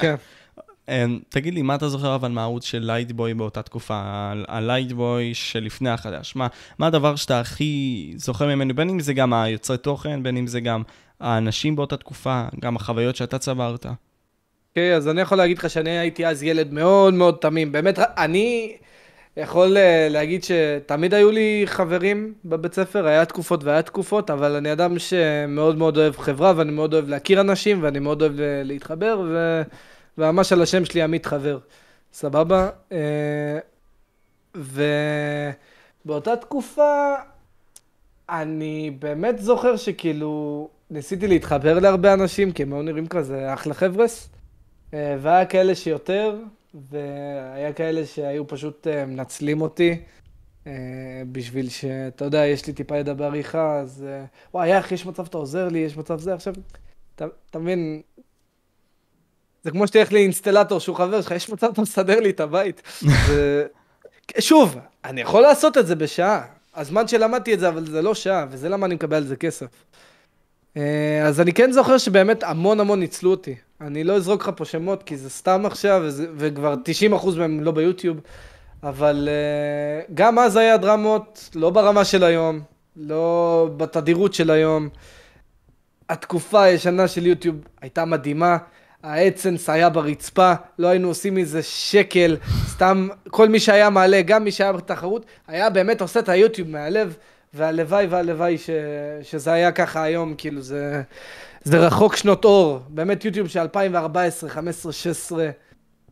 [0.00, 0.14] כן.
[0.90, 4.00] אמ, תגיד לי, מה אתה זוכר אבל מהערוץ של לייטבוי באותה תקופה,
[4.48, 6.36] הלייטבוי שלפני החדש?
[6.36, 6.46] מה,
[6.78, 10.60] מה הדבר שאתה הכי זוכר ממנו, בין אם זה גם היוצרי תוכן, בין אם זה
[10.60, 10.82] גם
[11.20, 13.86] האנשים באותה תקופה, גם החוויות שאתה צברת?
[13.86, 17.72] אוקיי, okay, אז אני יכול להגיד לך שאני הייתי אז ילד מאוד מאוד תמים.
[17.72, 18.76] באמת, אני
[19.36, 24.72] יכול אה, להגיד שתמיד היו לי חברים בבית ספר, היה תקופות והיה תקופות, אבל אני
[24.72, 29.22] אדם שמאוד מאוד אוהב חברה, ואני מאוד אוהב להכיר אנשים, ואני מאוד אוהב אה, להתחבר,
[29.28, 29.62] ו...
[30.18, 31.58] וממש על השם שלי עמית חבר.
[32.12, 32.70] סבבה?
[32.92, 33.58] אה,
[36.04, 37.14] ובאותה תקופה,
[38.28, 44.28] אני באמת זוכר שכאילו ניסיתי להתחבר להרבה אנשים, כי הם מאוד נראים כזה אחלה חבר'ס.
[44.94, 46.36] אה, והיה כאלה שיותר,
[46.90, 50.00] והיה כאלה שהיו פשוט אה, מנצלים אותי.
[51.32, 54.06] בשביל שאתה יודע, יש לי טיפה ידע בעריכה, אז
[54.54, 56.54] וואי, אח, יש מצב שאתה עוזר לי, יש מצב זה, עכשיו,
[57.50, 58.02] אתה מבין,
[59.62, 62.82] זה כמו שתלך לאינסטלטור שהוא חבר שלך, יש מצב אתה מסדר לי את הבית.
[63.02, 63.62] ו...
[64.38, 66.42] שוב, אני יכול לעשות את זה בשעה.
[66.76, 69.66] הזמן שלמדתי את זה, אבל זה לא שעה, וזה למה אני מקבל על זה כסף.
[70.76, 73.54] אה, אז אני כן זוכר שבאמת המון המון ניצלו אותי.
[73.80, 76.74] אני לא אזרוק לך פה שמות, כי זה סתם עכשיו, וזה, וכבר
[77.12, 78.20] 90% מהם לא ביוטיוב,
[78.82, 82.60] אבל uh, גם אז היה דרמות, לא ברמה של היום,
[82.96, 84.88] לא בתדירות של היום.
[86.08, 88.56] התקופה הישנה של יוטיוב הייתה מדהימה.
[89.02, 92.36] האצנס היה ברצפה, לא היינו עושים מזה שקל,
[92.68, 97.16] סתם כל מי שהיה מעלה, גם מי שהיה בתחרות, היה באמת עושה את היוטיוב מהלב,
[97.54, 98.70] והלוואי והלוואי ש...
[99.22, 101.02] שזה היה ככה היום, כאילו זה,
[101.62, 105.50] זה רחוק שנות אור, באמת יוטיוב של 2014, 15, 16,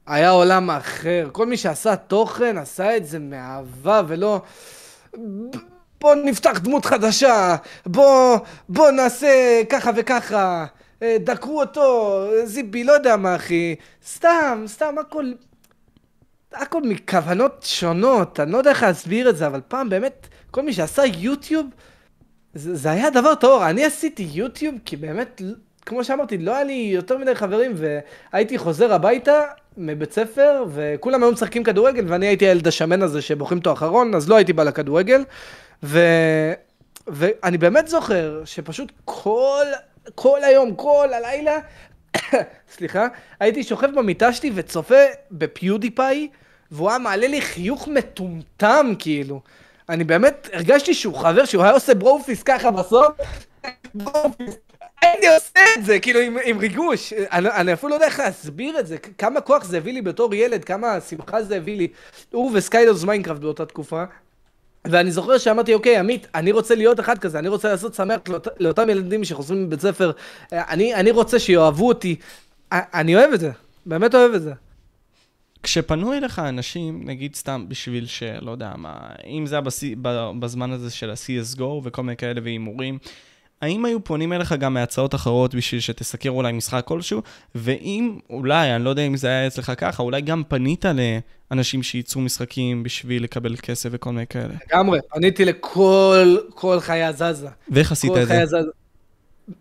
[0.07, 4.41] היה עולם אחר, כל מי שעשה תוכן עשה את זה מאהבה ולא...
[6.01, 10.67] בוא נפתח דמות חדשה, בוא, בוא נעשה ככה וככה.
[11.03, 13.75] אה, דקרו אותו, זיבי, לא יודע מה, אחי.
[14.07, 15.33] סתם, סתם, הכל...
[16.53, 20.73] הכל מכוונות שונות, אני לא יודע איך להסביר את זה, אבל פעם באמת, כל מי
[20.73, 21.67] שעשה יוטיוב,
[22.55, 23.63] זה, זה היה דבר טוב.
[23.63, 25.43] אני עשיתי יוטיוב כי באמת,
[25.87, 29.43] כמו שאמרתי, לא היה לי יותר מדי חברים, והייתי חוזר הביתה
[29.77, 34.29] מבית ספר, וכולם היו משחקים כדורגל, ואני הייתי הילד השמן הזה שבוחרים אותו אחרון, אז
[34.29, 35.25] לא הייתי בא לכדורגל.
[35.83, 35.99] ו...
[37.07, 39.65] ואני באמת זוכר שפשוט כל
[40.15, 41.59] כל היום, כל הלילה,
[42.77, 43.07] סליחה,
[43.41, 46.29] הייתי שוכב במיטה שלי וצופה בפיודיפיי,
[46.71, 49.41] והוא היה מעלה לי חיוך מטומטם, כאילו.
[49.89, 53.17] אני באמת הרגשתי שהוא חבר, שהוא היה עושה ברופיס ככה בסוף,
[55.03, 57.13] הייתי עושה את זה, כאילו, עם, עם ריגוש.
[57.13, 60.35] אני, אני אפילו לא יודע איך להסביר את זה, כמה כוח זה הביא לי בתור
[60.35, 61.89] ילד, כמה שמחה זה הביא לי.
[62.31, 64.05] הוא וסקיילרס מיינקראפט באותה תקופה.
[64.85, 68.49] ואני זוכר שאמרתי, אוקיי, עמית, אני רוצה להיות אחד כזה, אני רוצה לעשות שמח לאות,
[68.61, 70.11] לאותם ילדים שחוזרים מבית ספר,
[70.53, 72.17] אני, אני רוצה שיאהבו אותי.
[72.73, 73.51] אני אוהב את זה,
[73.87, 74.53] באמת אוהב את זה.
[75.63, 79.63] כשפנו אליך אנשים, נגיד סתם בשביל שלא יודע מה, אם זה היה
[80.41, 82.99] בזמן הזה של ה-CSGO וכל מיני כאלה והימורים,
[83.63, 87.23] האם היו פונים אליך גם מהצעות אחרות בשביל שתסקר אולי משחק כלשהו?
[87.55, 90.85] ואם אולי, אני לא יודע אם זה היה אצלך ככה, אולי גם פנית
[91.51, 94.55] לאנשים שייצרו משחקים בשביל לקבל כסף וכל מיני כאלה.
[94.69, 97.49] לגמרי, פניתי לכל כל חיה זזה.
[97.71, 98.47] ואיך עשית את זה?
[98.47, 98.59] זזה.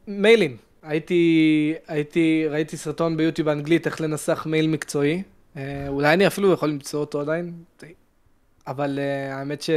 [0.07, 0.57] מיילים.
[0.83, 5.23] הייתי, הייתי, ראיתי סרטון ביוטיוב באנגלית איך לנסח מייל מקצועי.
[5.57, 7.53] אה, אולי אני אפילו יכול למצוא אותו עדיין,
[8.67, 9.69] אבל אה, האמת ש...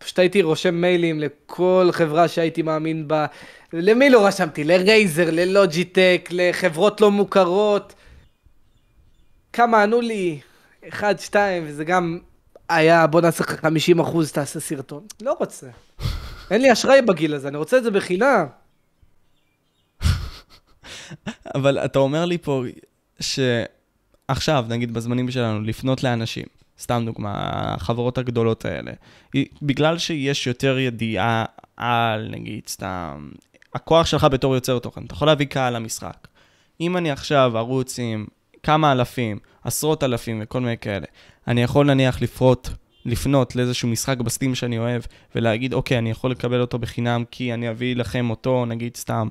[0.00, 3.26] פשוט הייתי רושם מיילים לכל חברה שהייתי מאמין בה.
[3.72, 4.64] למי לא רשמתי?
[4.64, 7.94] לרייזר, ללוג'יטק, לחברות לא מוכרות.
[9.52, 10.40] כמה ענו לי?
[10.88, 12.18] אחד, שתיים, וזה גם
[12.68, 15.06] היה, בוא נעשה לך 50 אחוז, תעשה סרטון.
[15.22, 15.66] לא רוצה.
[16.50, 18.46] אין לי אשראי בגיל הזה, אני רוצה את זה בחינם.
[21.54, 22.62] אבל אתה אומר לי פה
[23.20, 26.46] שעכשיו, נגיד בזמנים שלנו, לפנות לאנשים,
[26.80, 27.32] סתם דוגמה,
[27.74, 28.92] החברות הגדולות האלה.
[29.62, 31.44] בגלל שיש יותר ידיעה
[31.76, 33.30] על, נגיד, סתם,
[33.74, 36.28] הכוח שלך בתור יוצר תוכן, אתה יכול להביא קהל למשחק.
[36.80, 38.26] אם אני עכשיו ארוץ עם
[38.62, 41.06] כמה אלפים, עשרות אלפים וכל מיני כאלה.
[41.48, 42.68] אני יכול נניח לפרוט,
[43.04, 45.02] לפנות לאיזשהו משחק בסטים שאני אוהב,
[45.34, 49.28] ולהגיד, אוקיי, אני יכול לקבל אותו בחינם, כי אני אביא לכם אותו, נגיד סתם,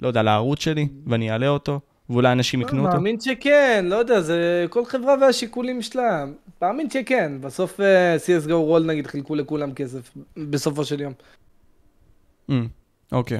[0.00, 1.80] לא יודע, לערוץ שלי, ואני אעלה אותו,
[2.12, 2.96] ואולי אנשים יקנו אותו.
[2.96, 6.24] מאמין שכן, לא יודע, זה כל חברה והשיקולים שלה.
[6.62, 11.12] מאמין שכן, בסוף אה, CSGO רול נגיד חילקו לכולם כסף, בסופו של יום.
[12.50, 12.52] Mm,
[13.12, 13.38] אוקיי.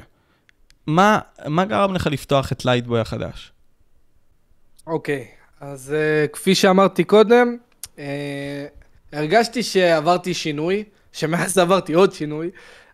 [0.87, 3.51] מה, מה גרם לך לפתוח את לייטבוי החדש?
[4.87, 5.27] אוקיי,
[5.61, 7.57] אז uh, כפי שאמרתי קודם,
[7.95, 7.99] uh,
[9.13, 12.49] הרגשתי שעברתי שינוי, שמאז עברתי עוד שינוי,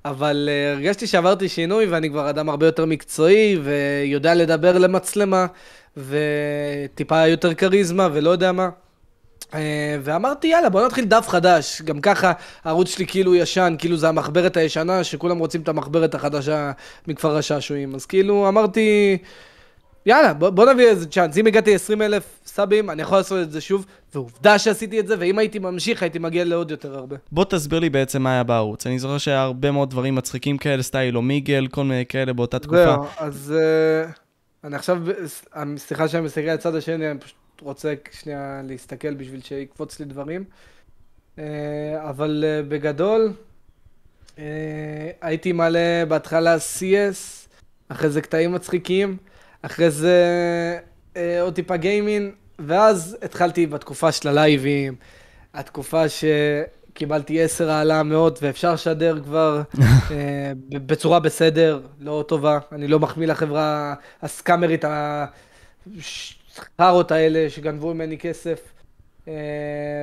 [0.05, 5.45] אבל uh, הרגשתי שעברתי שינוי ואני כבר אדם הרבה יותר מקצועי ויודע לדבר למצלמה
[5.97, 8.69] וטיפה יותר כריזמה ולא יודע מה.
[9.39, 9.53] Uh,
[10.01, 12.31] ואמרתי יאללה בוא נתחיל דף חדש, גם ככה
[12.63, 16.71] הערוץ שלי כאילו ישן, כאילו זה המחברת הישנה שכולם רוצים את המחברת החדשה
[17.07, 19.17] מכפר השעשועים, אז כאילו אמרתי
[20.05, 21.37] יאללה, בוא, בוא נביא איזה צ'אנס.
[21.37, 25.15] אם הגעתי 20 אלף סאבים, אני יכול לעשות את זה שוב, ועובדה שעשיתי את זה,
[25.19, 27.15] ואם הייתי ממשיך, הייתי מגיע לעוד יותר הרבה.
[27.31, 28.87] בוא תסביר לי בעצם מה היה בערוץ.
[28.87, 32.59] אני זוכר שהיה הרבה מאוד דברים מצחיקים כאלה, סטייל או מיגל, כל מיני כאלה באותה
[32.59, 32.85] תקופה.
[32.85, 33.53] זהו, אז
[34.07, 34.11] uh,
[34.63, 34.97] אני עכשיו,
[35.77, 40.43] סליחה שאני מסתכל על הצד השני, אני פשוט רוצה שנייה להסתכל בשביל שיקפוץ לי דברים.
[41.35, 41.39] Uh,
[42.09, 43.33] אבל uh, בגדול,
[44.35, 44.39] uh,
[45.21, 47.47] הייתי מלא בהתחלה CS,
[47.89, 49.17] אחרי זה קטעים מצחיקים.
[49.61, 50.17] אחרי זה
[51.17, 54.95] אה, עוד טיפה גיימין, ואז התחלתי בתקופה של הלייבים,
[55.53, 59.61] התקופה שקיבלתי עשר העלאה מאות ואפשר לשדר כבר
[60.11, 64.85] אה, בצורה בסדר, לא טובה, אני לא מחמיא לחברה הסקאמרית,
[66.79, 68.59] החארות האלה שגנבו ממני כסף.
[69.25, 69.31] Uh,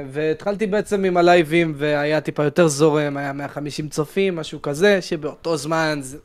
[0.09, 5.99] והתחלתי בעצם עם הלייבים והיה טיפה יותר זורם, היה 150 צופים, משהו כזה, שבאותו זמן
[6.03, 6.19] זה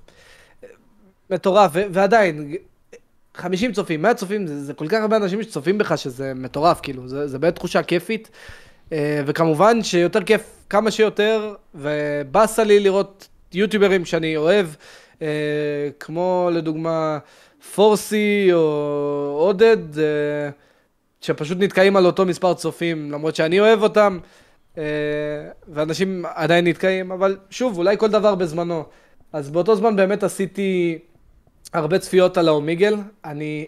[1.30, 2.56] מטורף, ועדיין,
[3.36, 7.08] 50 צופים, 100 צופים, זה, זה כל כך הרבה אנשים שצופים בך שזה מטורף, כאילו,
[7.08, 8.30] זה, זה באמת תחושה כיפית.
[8.91, 14.67] אה, וכמובן שיותר כיף כמה שיותר, ובאסה לי לראות יוטיוברים שאני אוהב,
[15.22, 15.28] אה,
[16.00, 17.17] כמו לדוגמה
[17.76, 20.50] פורסי או עודד, אה,
[21.22, 24.20] שפשוט נתקעים על אותו מספר צופים, למרות שאני אוהב אותם,
[25.67, 28.84] ואנשים עדיין נתקעים, אבל שוב, אולי כל דבר בזמנו.
[29.34, 31.00] אז באותו זמן באמת עשיתי...
[31.74, 33.66] הרבה צפיות על האומיגל, אני,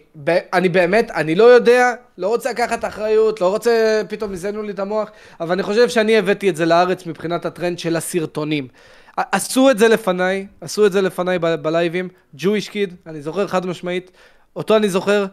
[0.52, 4.78] אני באמת, אני לא יודע, לא רוצה לקחת אחריות, לא רוצה, פתאום יזיינו לי את
[4.78, 8.68] המוח, אבל אני חושב שאני הבאתי את זה לארץ מבחינת הטרנד של הסרטונים.
[9.16, 13.66] עשו את זה לפניי, עשו את זה לפניי ב- בלייבים, Jewish Kid, אני זוכר חד
[13.66, 14.10] משמעית,
[14.56, 15.26] אותו אני זוכר,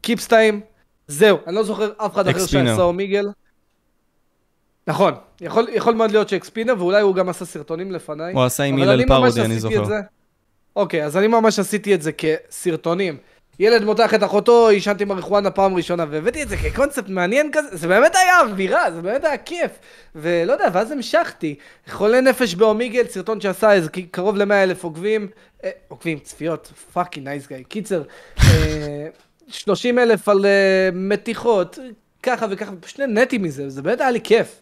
[0.00, 0.60] קיפסטיים,
[1.08, 3.24] זהו, אני לא זוכר אף אחד אחר שעשה אומיגל.
[4.86, 8.32] נכון, יכול, יכול מאוד להיות שאקספינר, ואולי הוא גם עשה סרטונים לפניי.
[8.32, 9.84] הוא עשה עם הלל פרודי, אני זוכר.
[10.76, 13.16] אוקיי, אז אני ממש עשיתי את זה כסרטונים.
[13.58, 17.88] ילד מותח את אחותו, עישנתי מריחואנה פעם ראשונה, והבאתי את זה כקונספט מעניין כזה, זה
[17.88, 19.70] באמת היה אווירה, זה באמת היה כיף.
[20.14, 21.54] ולא יודע, ואז המשכתי.
[21.88, 25.28] חולה נפש באומיגל, סרטון שעשה איזה קרוב ל-100 אלף עוקבים,
[25.64, 27.64] אה, עוקבים, צפיות, fucking nice guy.
[27.64, 28.02] קיצר,
[28.38, 29.06] אה,
[29.48, 31.78] 30 אלף על אה, מתיחות,
[32.22, 34.60] ככה וככה, פשוט נהניתי מזה, זה באמת היה לי כיף.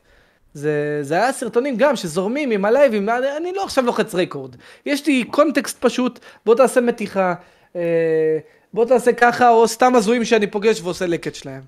[0.54, 4.56] זה, זה היה סרטונים גם שזורמים עם הלייבים, אני לא עכשיו לוחץ record.
[4.86, 7.34] יש לי קונטקסט פשוט, בוא תעשה מתיחה,
[7.76, 8.38] אה,
[8.72, 11.62] בוא תעשה ככה, או סתם הזויים שאני פוגש ועושה לקט שלהם.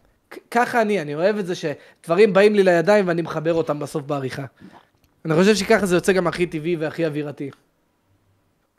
[0.50, 4.44] ככה אני, אני אוהב את זה שדברים באים לי לידיים ואני מחבר אותם בסוף בעריכה.
[5.24, 7.50] אני חושב שככה זה יוצא גם הכי טבעי והכי אווירתי.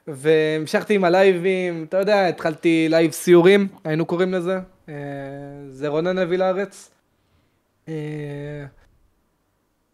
[0.07, 4.59] והמשכתי עם הלייבים, אתה יודע, התחלתי לייב סיורים, היינו קוראים לזה.
[4.89, 4.93] אה,
[5.69, 6.91] זה רונן הביא לארץ.
[7.87, 7.93] אה,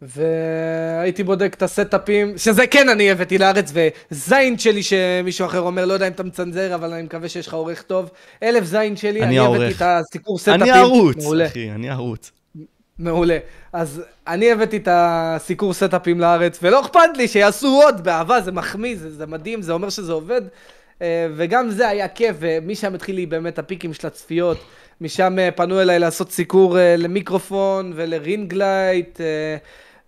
[0.08, 5.94] והייתי בודק את הסטאפים, שזה כן אני הבאתי לארץ, וזין שלי שמישהו אחר אומר, לא
[5.94, 8.10] יודע אם אתה מצנזר, אבל אני מקווה שיש לך עורך טוב.
[8.44, 10.62] אלף זין שלי, אני, אני הבאתי את הסיקור סטאפים.
[10.62, 11.46] אני עורך, מעולה.
[11.46, 12.32] אחי, אני עורך.
[13.00, 13.38] מעולה.
[13.74, 18.98] אז אני הבאתי את הסיקור סטאפים לארץ, ולא אכפת לי שיעשו עוד, באהבה, זה מחמיא,
[18.98, 20.42] זה, זה מדהים, זה אומר שזה עובד.
[21.02, 24.58] אה, וגם זה היה כיף, ומשם התחיל לי באמת הפיקים של הצפיות.
[25.02, 29.20] משם אה, פנו אליי לעשות סיקור אה, למיקרופון ול ring light.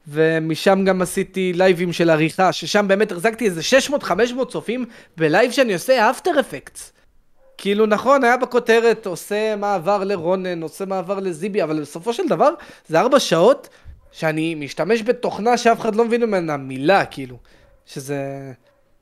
[0.07, 3.61] ומשם גם עשיתי לייבים של עריכה, ששם באמת החזקתי איזה
[4.01, 4.85] 600-500 צופים
[5.17, 6.93] בלייב שאני עושה אפטר אפקטס.
[7.57, 12.49] כאילו נכון, היה בכותרת, עושה מעבר לרונן, עושה מעבר לזיבי, אבל בסופו של דבר
[12.87, 13.69] זה ארבע שעות
[14.11, 17.37] שאני משתמש בתוכנה שאף אחד לא מבין ממנה מילה, כאילו.
[17.85, 18.51] שזה...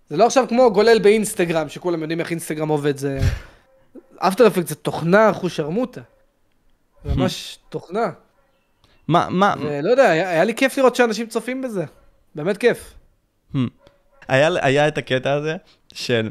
[0.10, 3.20] זה לא עכשיו כמו גולל באינסטגרם, שכולם יודעים איך אינסטגרם עובד, זה...
[4.18, 6.02] אפטר אפקט זה תוכנה אחוז שרמוטה.
[7.06, 8.12] ממש תוכנה.
[9.08, 9.56] מה, מה...
[9.84, 11.86] לא יודע, היה, היה לי כיף לראות שאנשים צופים בזה.
[12.36, 12.94] באמת כיף.
[13.54, 13.58] Hmm.
[14.28, 15.56] היה, היה את הקטע הזה
[15.94, 16.30] של...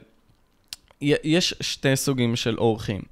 [1.00, 3.02] יש שתי סוגים של אורחים.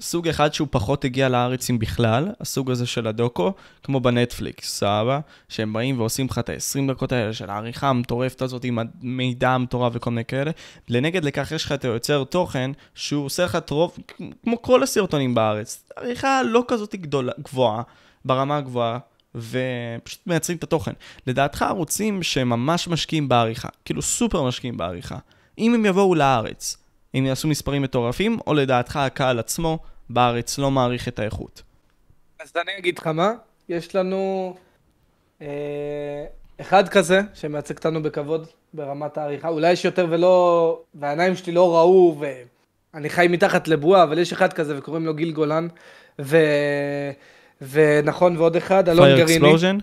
[0.00, 3.52] סוג אחד שהוא פחות הגיע לארץ אם בכלל, הסוג הזה של הדוקו,
[3.82, 5.20] כמו בנטפליקס, סבבה?
[5.48, 9.92] שהם באים ועושים לך את ה-20 דקות האלה של העריכה המטורפת הזאת עם המידע המטורף
[9.96, 10.50] וכל מיני כאלה.
[10.88, 13.96] לנגד לכך יש לך את היוצר תוכן, שהוא עושה לך את רוב,
[14.42, 15.84] כמו כל הסרטונים בארץ.
[15.96, 17.82] עריכה לא כזאת גדולה, גבוהה,
[18.24, 18.98] ברמה הגבוהה,
[19.34, 20.92] ופשוט מייצרים את התוכן.
[21.26, 25.18] לדעתך ערוצים שממש משקיעים בעריכה, כאילו סופר משקיעים בעריכה,
[25.58, 26.76] אם הם יבואו לארץ,
[27.14, 29.78] אם יעשו מספרים מטורפים, או לדעתך הקהל עצמו
[30.10, 31.62] בארץ לא מעריך את האיכות?
[32.40, 33.32] אז אני אגיד לך מה,
[33.68, 34.54] יש לנו
[35.42, 35.46] אה,
[36.60, 42.22] אחד כזה שמייצג אותנו בכבוד ברמת העריכה, אולי יש יותר ולא, והעיניים שלי לא ראו
[42.94, 45.68] ואני חי מתחת לבועה, אבל יש אחד כזה וקוראים לו גיל גולן,
[46.20, 46.36] ו...
[47.62, 49.26] ונכון ועוד אחד, אלון גריני.
[49.26, 49.78] פייר אקספלוז'ן?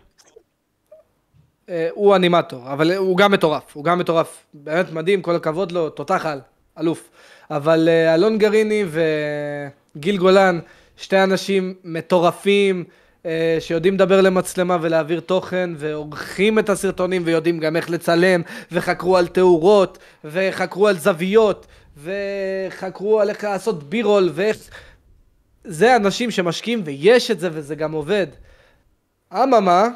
[1.92, 6.26] הוא אנימטור, אבל הוא גם מטורף, הוא גם מטורף, באמת מדהים, כל הכבוד לו, תותח
[6.26, 6.40] על,
[6.80, 7.10] אלוף.
[7.52, 8.84] אבל אה, אלון גריני
[9.96, 10.60] וגיל גולן,
[10.98, 12.84] שתי אנשים מטורפים,
[13.26, 19.28] אה, שיודעים לדבר למצלמה ולהעביר תוכן, ועורכים את הסרטונים ויודעים גם איך לצלם, וחקרו על
[19.28, 21.68] תאורות, וחקרו על זוויות,
[22.04, 24.58] וחקרו על איך לעשות בירול, ואיך...
[25.68, 28.28] זה אנשים שמשקיעים ויש את זה וזה גם עובד.
[29.34, 29.88] אממה,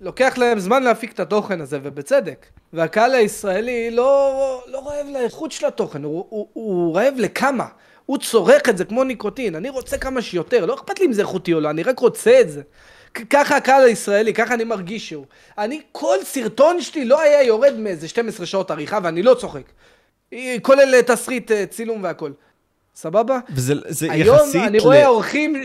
[0.00, 2.46] לוקח להם זמן להפיק את התוכן הזה, ובצדק.
[2.72, 7.66] והקהל הישראלי לא, לא רעב לאיכות של התוכן, הוא, הוא, הוא רעב לכמה.
[8.06, 11.20] הוא צורך את זה כמו ניקוטין, אני רוצה כמה שיותר, לא אכפת לי אם זה
[11.20, 12.62] איכותי או לא, אני רק רוצה את זה.
[13.30, 15.26] ככה הקהל הישראלי, ככה אני מרגיש שהוא.
[15.58, 19.62] אני, כל סרטון שלי לא היה יורד מאיזה 12 שעות עריכה, ואני לא צוחק.
[20.62, 22.32] כולל תסריט, אה, צילום והכל.
[22.98, 23.38] סבבה?
[23.50, 24.54] וזה זה היום יחסית...
[24.54, 25.62] היום אני רואה עורכים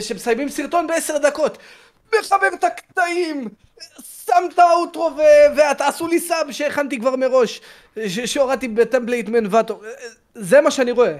[0.00, 1.58] שמסיימים סרטון בעשר דקות.
[2.20, 3.48] מחבר את הקטעים,
[4.26, 5.10] שם את ה outro
[5.56, 7.60] ועשו לי sub שהכנתי כבר מראש,
[8.06, 9.80] שהורדתי ב template מ Envato,
[10.34, 11.16] זה מה שאני רואה.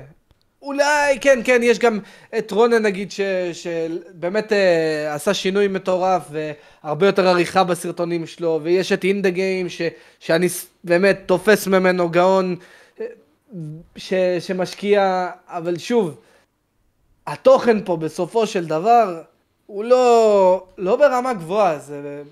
[0.63, 1.99] אולי, כן, כן, יש גם
[2.39, 3.13] את רונן נגיד,
[3.53, 9.67] שבאמת אה, עשה שינוי מטורף והרבה יותר עריכה בסרטונים שלו, ויש את אינדה גיים,
[10.21, 10.49] שאני
[10.85, 12.57] באמת תופס ממנו גאון
[13.97, 16.21] ש, שמשקיע, אבל שוב,
[17.27, 19.23] התוכן פה בסופו של דבר,
[19.67, 22.23] הוא לא, לא ברמה גבוהה, זה,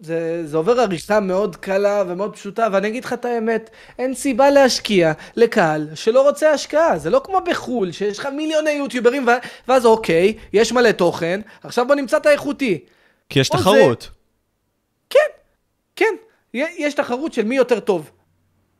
[0.00, 4.50] זה, זה עובר עריכה מאוד קלה ומאוד פשוטה, ואני אגיד לך את האמת, אין סיבה
[4.50, 9.26] להשקיע לקהל שלא רוצה השקעה, זה לא כמו בחו"ל, שיש לך מיליוני יוטיוברים,
[9.68, 12.84] ואז אוקיי, יש מלא תוכן, עכשיו בוא נמצא את האיכותי.
[13.28, 14.02] כי יש תחרות.
[14.02, 14.08] זה...
[15.10, 15.28] כן,
[15.96, 16.14] כן,
[16.54, 18.10] יש תחרות של מי יותר טוב,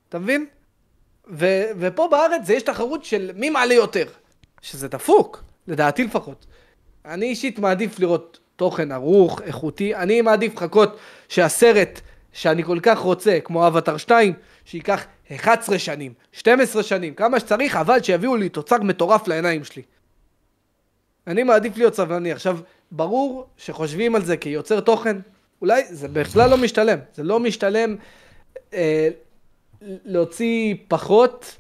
[0.09, 0.47] אתה מבין?
[1.31, 1.47] ו,
[1.79, 4.07] ופה בארץ זה יש תחרות של מי מעלה יותר,
[4.61, 6.47] שזה דפוק, לדעתי לפחות.
[7.05, 10.97] אני אישית מעדיף לראות תוכן ערוך, איכותי, אני מעדיף לחכות
[11.29, 12.01] שהסרט
[12.33, 14.33] שאני כל כך רוצה, כמו אבטר 2,
[14.65, 19.83] שייקח 11 שנים, 12 שנים, כמה שצריך, אבל שיביאו לי תוצר מטורף לעיניים שלי.
[21.27, 22.33] אני מעדיף להיות סבלני.
[22.33, 22.59] עכשיו,
[22.91, 25.17] ברור שחושבים על זה כיוצר תוכן,
[25.61, 26.99] אולי זה בכלל לא משתלם.
[27.15, 27.97] זה לא משתלם
[28.75, 29.09] אה,
[30.05, 31.57] להוציא פחות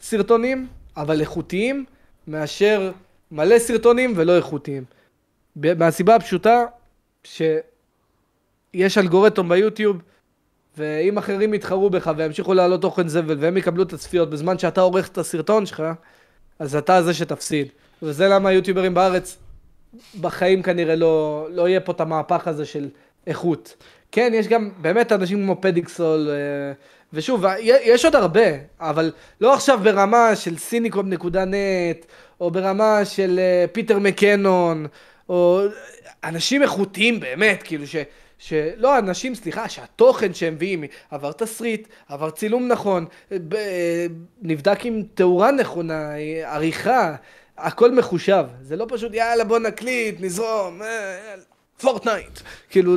[0.00, 1.84] סרטונים, אבל איכותיים,
[2.28, 2.92] מאשר
[3.30, 4.84] מלא סרטונים ולא איכותיים.
[5.56, 6.64] מהסיבה הפשוטה
[7.24, 9.96] שיש אלגורטום ביוטיוב,
[10.78, 15.08] ואם אחרים יתחרו בך וימשיכו להעלות תוכן זבל והם יקבלו את הצפיות בזמן שאתה עורך
[15.08, 15.82] את הסרטון שלך,
[16.58, 17.68] אז אתה זה שתפסיד.
[18.02, 19.36] וזה למה היוטיוברים בארץ
[20.20, 22.88] בחיים כנראה לא, לא יהיה פה את המהפך הזה של
[23.26, 23.76] איכות.
[24.12, 26.72] כן, יש גם באמת אנשים כמו פדיקסול, אה,
[27.12, 28.40] ושוב, יש עוד הרבה,
[28.80, 32.06] אבל לא עכשיו ברמה של סיניקום.נט,
[32.40, 34.86] או ברמה של אה, פיטר מקנון,
[35.28, 35.62] או
[36.24, 37.96] אנשים איכותיים באמת, כאילו ש...
[38.38, 43.06] שלא אנשים, סליחה, שהתוכן שהם מביאים עבר תסריט, עבר צילום נכון,
[43.48, 43.56] ב...
[44.42, 46.10] נבדק עם תאורה נכונה,
[46.44, 47.14] עריכה,
[47.58, 48.44] הכל מחושב.
[48.62, 50.80] זה לא פשוט יאללה בוא נקליט, נזרום,
[51.80, 52.40] פורטנייט.
[52.70, 52.96] כאילו,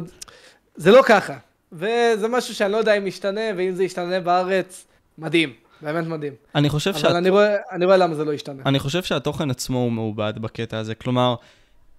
[0.75, 1.37] זה לא ככה.
[1.71, 4.85] וזה משהו שאני לא יודע אם ישתנה, ואם זה ישתנה בארץ,
[5.17, 5.53] מדהים.
[5.81, 6.33] באמת מדהים.
[6.55, 7.11] אני חושב אבל שאת...
[7.11, 8.63] אני רואה, אני רואה למה זה לא ישתנה.
[8.65, 10.95] אני חושב שהתוכן עצמו הוא מעובד בקטע הזה.
[10.95, 11.35] כלומר,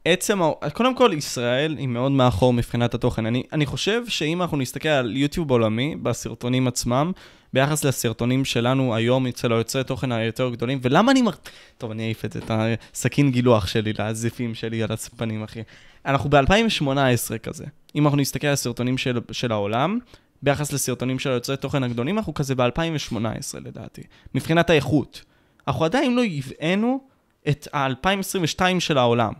[0.05, 0.41] עצם,
[0.73, 3.27] קודם כל, ישראל היא מאוד מאחור מבחינת התוכן.
[3.27, 7.13] אני, אני חושב שאם אנחנו נסתכל על יוטיוב עולמי, בסרטונים עצמם,
[7.53, 11.33] ביחס לסרטונים שלנו היום אצל היוצרי תוכן היותר גדולים, ולמה אני מר...
[11.79, 12.51] טוב, אני אעיף את זה, את
[12.95, 15.61] הסכין גילוח שלי, לזיפים שלי על הספנים, אחי.
[16.07, 17.65] אנחנו ב-2018 כזה.
[17.95, 19.99] אם אנחנו נסתכל על הסרטונים של, של העולם,
[20.43, 24.03] ביחס לסרטונים של היוצרי תוכן הגדולים, אנחנו כזה ב-2018 לדעתי,
[24.35, 25.25] מבחינת האיכות.
[25.69, 27.01] אנחנו עדיין לא הבאנו
[27.49, 29.33] את ה-2022 של העולם.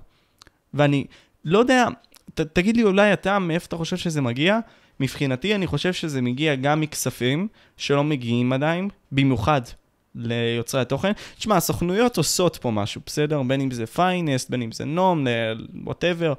[0.75, 1.05] ואני
[1.45, 1.87] לא יודע,
[2.35, 4.59] ת, תגיד לי אולי אתה, מאיפה אתה חושב שזה מגיע?
[5.01, 9.61] מבחינתי, אני חושב שזה מגיע גם מכספים שלא מגיעים עדיין, במיוחד
[10.15, 11.13] ליוצרי התוכן.
[11.39, 13.43] תשמע, הסוכנויות עושות פה משהו, בסדר?
[13.43, 15.27] בין אם זה Finest, בין אם זה נום,
[15.85, 16.33] whatever,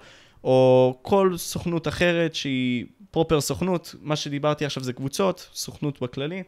[0.44, 3.96] או כל סוכנות אחרת שהיא proper סוכנות.
[4.02, 6.44] מה שדיברתי עכשיו זה קבוצות, סוכנות בכללי,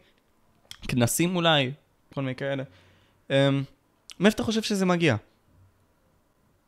[0.88, 1.72] כנסים אולי,
[2.14, 2.62] כל מיני כאלה.
[3.28, 3.32] Um,
[4.20, 5.16] מאיפה אתה חושב שזה מגיע?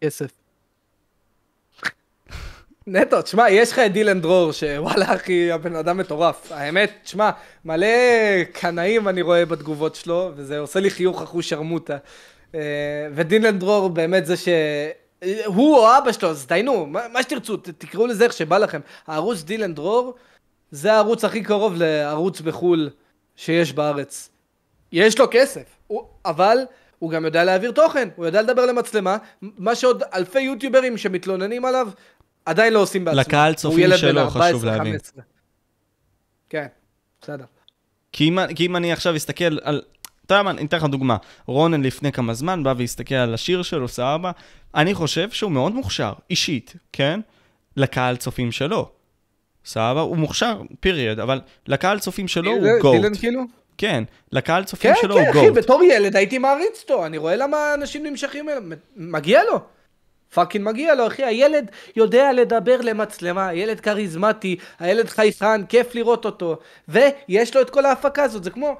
[0.00, 0.45] כסף.
[2.88, 6.52] נטו, תשמע, יש לך את דילן דרור, שוואלה אחי, הבן אדם מטורף.
[6.52, 7.30] האמת, תשמע,
[7.64, 7.86] מלא
[8.52, 11.96] קנאים אני רואה בתגובות שלו, וזה עושה לי חיוך אחוז שרמוטה.
[12.54, 12.60] אה,
[13.14, 14.48] ודילן דרור באמת זה ש...
[15.44, 18.80] הוא או אבא שלו, אז דיינו, מה, מה שתרצו, תקראו לזה איך שבא לכם.
[19.06, 20.14] הערוץ דילן דרור,
[20.70, 22.90] זה הערוץ הכי קרוב לערוץ בחו"ל
[23.36, 24.28] שיש בארץ.
[24.92, 26.58] יש לו כסף, הוא, אבל
[26.98, 31.88] הוא גם יודע להעביר תוכן, הוא יודע לדבר למצלמה, מה שעוד אלפי יוטיוברים שמתלוננים עליו,
[32.46, 33.20] עדיין לא עושים בעצמם.
[33.20, 34.96] לקהל צופים שלו, חשוב להבין.
[36.48, 36.66] כן,
[37.22, 37.44] בסדר.
[38.12, 39.82] כי אם, כי אם אני עכשיו אסתכל על...
[40.26, 41.16] אתה יודע מה, אני אתן לך דוגמה.
[41.46, 44.30] רונן לפני כמה זמן בא והסתכל על השיר שלו, סבבה.
[44.74, 47.20] אני חושב שהוא מאוד מוכשר, אישית, כן?
[47.76, 48.88] לקהל צופים שלו.
[49.64, 50.00] סבבה?
[50.00, 52.94] הוא מוכשר, פיריד, אבל לקהל צופים שלו הוא גוט.
[52.96, 53.42] דילן כאילו?
[53.78, 55.34] כן, לקהל צופים כן, שלו כן, הוא גוט.
[55.36, 58.62] כן, כן, אחי, בתור ילד הייתי מעריץ אותו, אני רואה למה אנשים נמשכים אליו,
[58.96, 59.60] מגיע לו.
[60.34, 66.58] fucking מגיע לו, אחי, הילד יודע לדבר למצלמה, הילד כריזמטי, הילד חייכן, כיף לראות אותו,
[66.88, 68.76] ויש לו את כל ההפקה הזאת, זה כמו...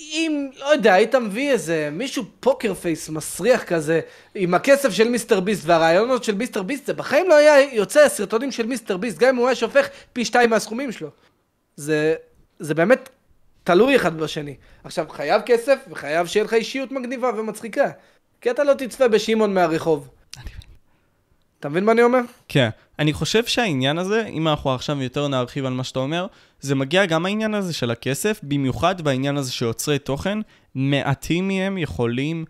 [0.00, 4.00] אם, לא יודע, היית מביא איזה מישהו poker face מסריח כזה,
[4.34, 8.52] עם הכסף של מיסטר ביסט והרעיונות של מיסטר ביסט, זה בחיים לא היה יוצא הסרטונים
[8.52, 11.10] של מיסטר ביסט, גם אם הוא היה שופך פי שתיים מהסכומים שלו.
[11.76, 12.14] זה,
[12.58, 13.08] זה באמת
[13.64, 14.56] תלוי אחד בשני.
[14.84, 17.90] עכשיו, חייב כסף, וחייב שיהיה לך אישיות מגניבה ומצחיקה.
[18.40, 20.08] כי אתה לא תצפה בשמעון מהרחוב.
[21.60, 22.20] אתה מבין מה אני אומר?
[22.48, 22.68] כן.
[22.98, 26.26] אני חושב שהעניין הזה, אם אנחנו עכשיו יותר נרחיב על מה שאתה אומר,
[26.60, 30.38] זה מגיע גם העניין הזה של הכסף, במיוחד בעניין הזה שיוצרי תוכן,
[30.74, 32.44] מעטים מהם יכולים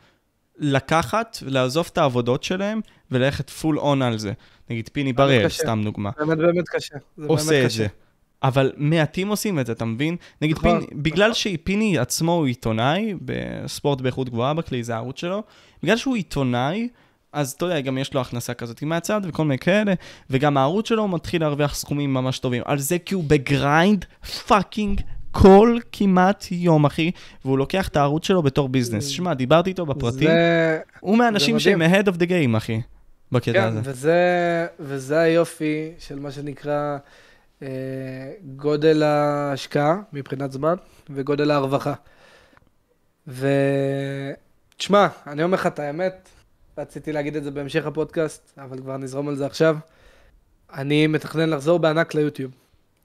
[0.58, 2.80] לקחת, לעזוב את העבודות שלהם
[3.10, 4.32] וללכת פול און על זה.
[4.70, 6.10] נגיד פיני בראל, סתם דוגמה.
[6.18, 6.96] באמת באמת קשה.
[7.26, 7.76] עושה את קשה.
[7.76, 7.86] זה.
[8.42, 10.16] אבל מעטים עושים את זה, אתה מבין?
[10.42, 11.02] נגיד, נכון, פיני, נכון.
[11.02, 15.42] בגלל שפיני עצמו הוא עיתונאי, בספורט באיכות גבוהה בכלי, זה הערוץ שלו,
[15.82, 16.88] בגלל שהוא עיתונאי,
[17.32, 19.94] אז אתה יודע, גם יש לו הכנסה כזאת מהצד וכל מיני כאלה,
[20.30, 22.62] וגם הערוץ שלו מתחיל להרוויח סכומים ממש טובים.
[22.66, 24.04] על זה כי הוא ב grind
[24.46, 25.00] fucking
[25.30, 27.10] כל כמעט יום, אחי,
[27.44, 29.06] והוא לוקח את הערוץ שלו בתור business.
[29.06, 30.78] שמע, דיברתי איתו בפרטים, זה...
[31.00, 32.80] הוא מהאנשים שהם ה- head of the game, אחי,
[33.32, 33.80] בקטע כן, הזה.
[33.84, 36.98] וזה, וזה היופי של מה שנקרא
[37.62, 37.68] אה,
[38.56, 40.74] גודל ההשקעה מבחינת זמן
[41.10, 41.94] וגודל הרווחה.
[43.28, 46.28] ותשמע, אני אומר לך את האמת,
[46.78, 49.76] רציתי להגיד את זה בהמשך הפודקאסט, אבל כבר נזרום על זה עכשיו.
[50.72, 52.52] אני מתכנן לחזור בענק ליוטיוב.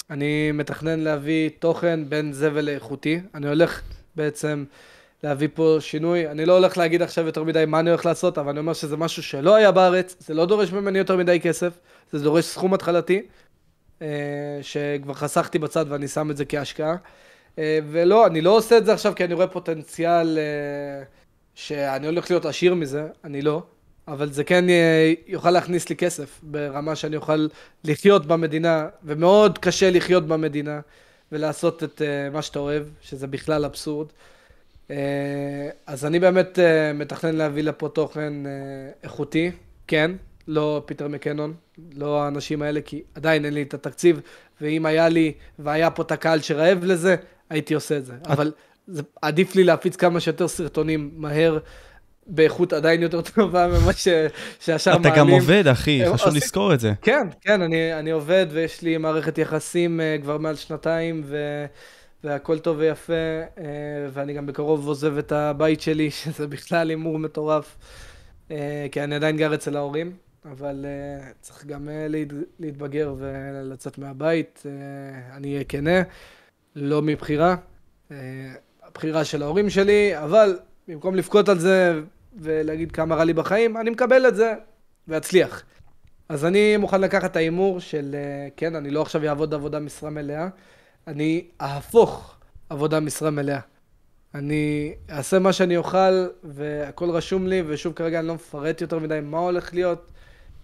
[0.10, 3.20] אני מתכנן להביא תוכן בין זבל לאיכותי.
[3.36, 3.82] אני הולך
[4.16, 4.66] בעצם
[5.24, 6.28] להביא פה שינוי.
[6.28, 8.98] אני לא הולך להגיד עכשיו יותר מדי מה אני הולך לעשות, אבל אני אומר שזה
[8.98, 11.74] משהו שלא היה בארץ, זה לא דורש ממני יותר מדי כסף,
[12.12, 13.22] זה דורש סכום התחלתי,
[14.02, 14.08] אה,
[14.62, 16.96] שכבר חסכתי בצד ואני שם את זה כהשקעה.
[17.60, 21.04] אה, ולא, אני לא עושה את זה עכשיו כי אני רואה פוטנציאל אה,
[21.56, 23.64] שאני הולך להיות עשיר מזה, אני לא,
[24.08, 24.66] אבל זה כן
[25.28, 27.48] יוכל להכניס לי כסף ברמה שאני אוכל
[27.84, 30.80] לחיות במדינה, ומאוד קשה לחיות במדינה
[31.32, 34.08] ולעשות את uh, מה שאתה אוהב, שזה בכלל אבסורד.
[34.88, 34.92] Uh,
[35.88, 36.60] אז אני באמת
[36.94, 38.34] מתכנן להביא לפה תוכן
[39.04, 39.52] איכותי,
[39.88, 40.12] כן,
[40.48, 41.54] לא פיטר מקנון,
[41.96, 44.22] לא האנשים האלה, כי עדיין אין לי את התקציב,
[44.62, 47.16] ואם היה לי והיה פה את הקהל שרעב לזה,
[47.50, 48.14] הייתי עושה את זה.
[48.28, 48.52] אבל
[48.88, 51.60] זה עדיף לי להפיץ כמה שיותר סרטונים מהר.
[52.28, 54.08] באיכות עדיין יותר טובה ממה ש...
[54.60, 55.12] שהשאר מעלים.
[55.12, 56.30] אתה גם עובד, אחי, חשוב עושה...
[56.38, 56.94] לזכור את זה.
[57.02, 61.38] כן, כן, אני, אני עובד ויש לי מערכת יחסים uh, כבר מעל שנתיים, ו...
[62.24, 63.14] והכל טוב ויפה,
[63.56, 63.60] uh,
[64.14, 67.78] ואני גם בקרוב עוזב את הבית שלי, שזה בכלל הימור מטורף,
[68.50, 68.52] uh,
[68.92, 70.12] כי אני עדיין גר אצל ההורים,
[70.52, 72.28] אבל uh, צריך גם uh, להת...
[72.60, 76.02] להתבגר ולצאת מהבית, uh, אני אהיה כנה,
[76.76, 77.56] לא מבחירה.
[78.10, 78.14] Uh,
[78.96, 82.02] הבחירה של ההורים שלי, אבל במקום לבכות על זה
[82.40, 84.54] ולהגיד כמה רע לי בחיים, אני מקבל את זה
[85.08, 85.64] ואצליח.
[86.30, 90.10] אז אני מוכן לקחת את ההימור של, אה, כן, אני לא עכשיו אעבוד עבודה משרה
[90.10, 90.48] מלאה,
[91.08, 92.36] אני אהפוך
[92.70, 93.60] עבודה משרה מלאה.
[94.36, 99.20] אני אעשה מה שאני אוכל, והכל רשום לי, ושוב כרגע אני לא מפרט יותר מדי
[99.24, 100.12] מה הולך להיות.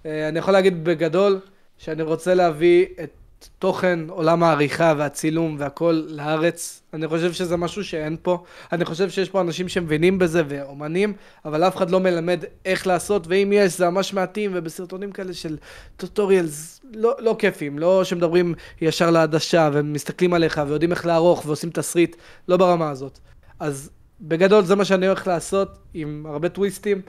[0.06, 1.40] אה, אני יכול להגיד בגדול,
[1.78, 3.12] שאני רוצה להביא את
[3.60, 6.84] תוכן עולם העריכה והצילום והכל לארץ.
[6.94, 8.44] אני חושב שזה משהו שאין פה.
[8.72, 11.14] אני חושב שיש פה אנשים שמבינים בזה ואומנים,
[11.46, 15.58] אבל אף אחד לא מלמד איך לעשות, ואם יש זה ממש מעטים, ובסרטונים כאלה של
[15.98, 22.16] טוטוריאלס לא, לא כיפים, לא שמדברים ישר לעדשה ומסתכלים עליך ויודעים איך לערוך ועושים תסריט,
[22.48, 23.20] לא ברמה הזאת.
[23.60, 23.90] אז
[24.22, 27.02] בגדול זה מה שאני הולך לעשות, עם הרבה טוויסטים.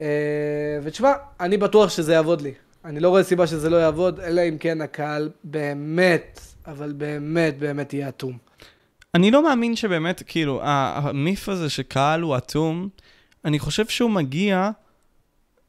[0.00, 2.54] אה, ותשמע, אני בטוח שזה יעבוד לי.
[2.84, 7.92] אני לא רואה סיבה שזה לא יעבוד, אלא אם כן הקהל באמת, אבל באמת באמת
[7.92, 8.38] יהיה אטום.
[9.14, 12.88] אני לא מאמין שבאמת, כאילו, המיף הזה שקהל הוא אטום,
[13.44, 14.70] אני חושב שהוא מגיע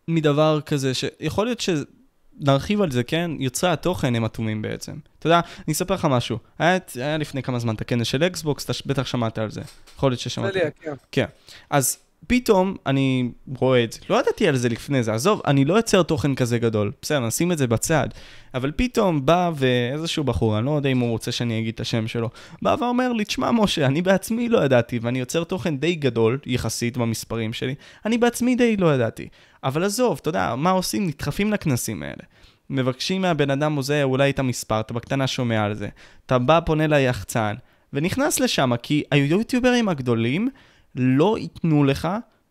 [0.07, 3.32] מדבר כזה, שיכול להיות שנרחיב על זה, כן?
[3.39, 4.93] יוצרי התוכן הם אטומים בעצם.
[5.20, 6.38] אתה יודע, אני אספר לך משהו.
[6.59, 9.61] היה, היה לפני כמה זמן את הכנס של אקסבוקס, אתה בטח שמעת על זה.
[9.97, 10.53] יכול להיות ששמעת.
[10.82, 10.93] כן.
[11.11, 11.26] כן.
[11.70, 11.97] אז
[12.28, 13.99] פתאום אני רואה את זה.
[14.09, 16.91] לא ידעתי על זה לפני זה, עזוב, אני לא יוצר תוכן כזה גדול.
[17.01, 18.07] בסדר, נשים את זה בצד.
[18.53, 22.07] אבל פתאום בא ואיזשהו בחור, אני לא יודע אם הוא רוצה שאני אגיד את השם
[22.07, 22.30] שלו,
[22.61, 26.97] בא ואומר לי, תשמע משה, אני בעצמי לא ידעתי, ואני יוצר תוכן די גדול, יחסית
[26.97, 29.28] במספרים שלי, אני בעצמי די לא ידעתי.
[29.63, 31.07] אבל עזוב, אתה יודע, מה עושים?
[31.07, 32.23] נדחפים לכנסים האלה.
[32.69, 35.88] מבקשים מהבן אדם הזה אולי את המספר, אתה בקטנה שומע על זה.
[36.26, 37.55] אתה בא, פונה ליחצן,
[37.93, 40.49] ונכנס לשם, כי היוטיוברים הגדולים,
[40.96, 42.08] לא ייתנו לך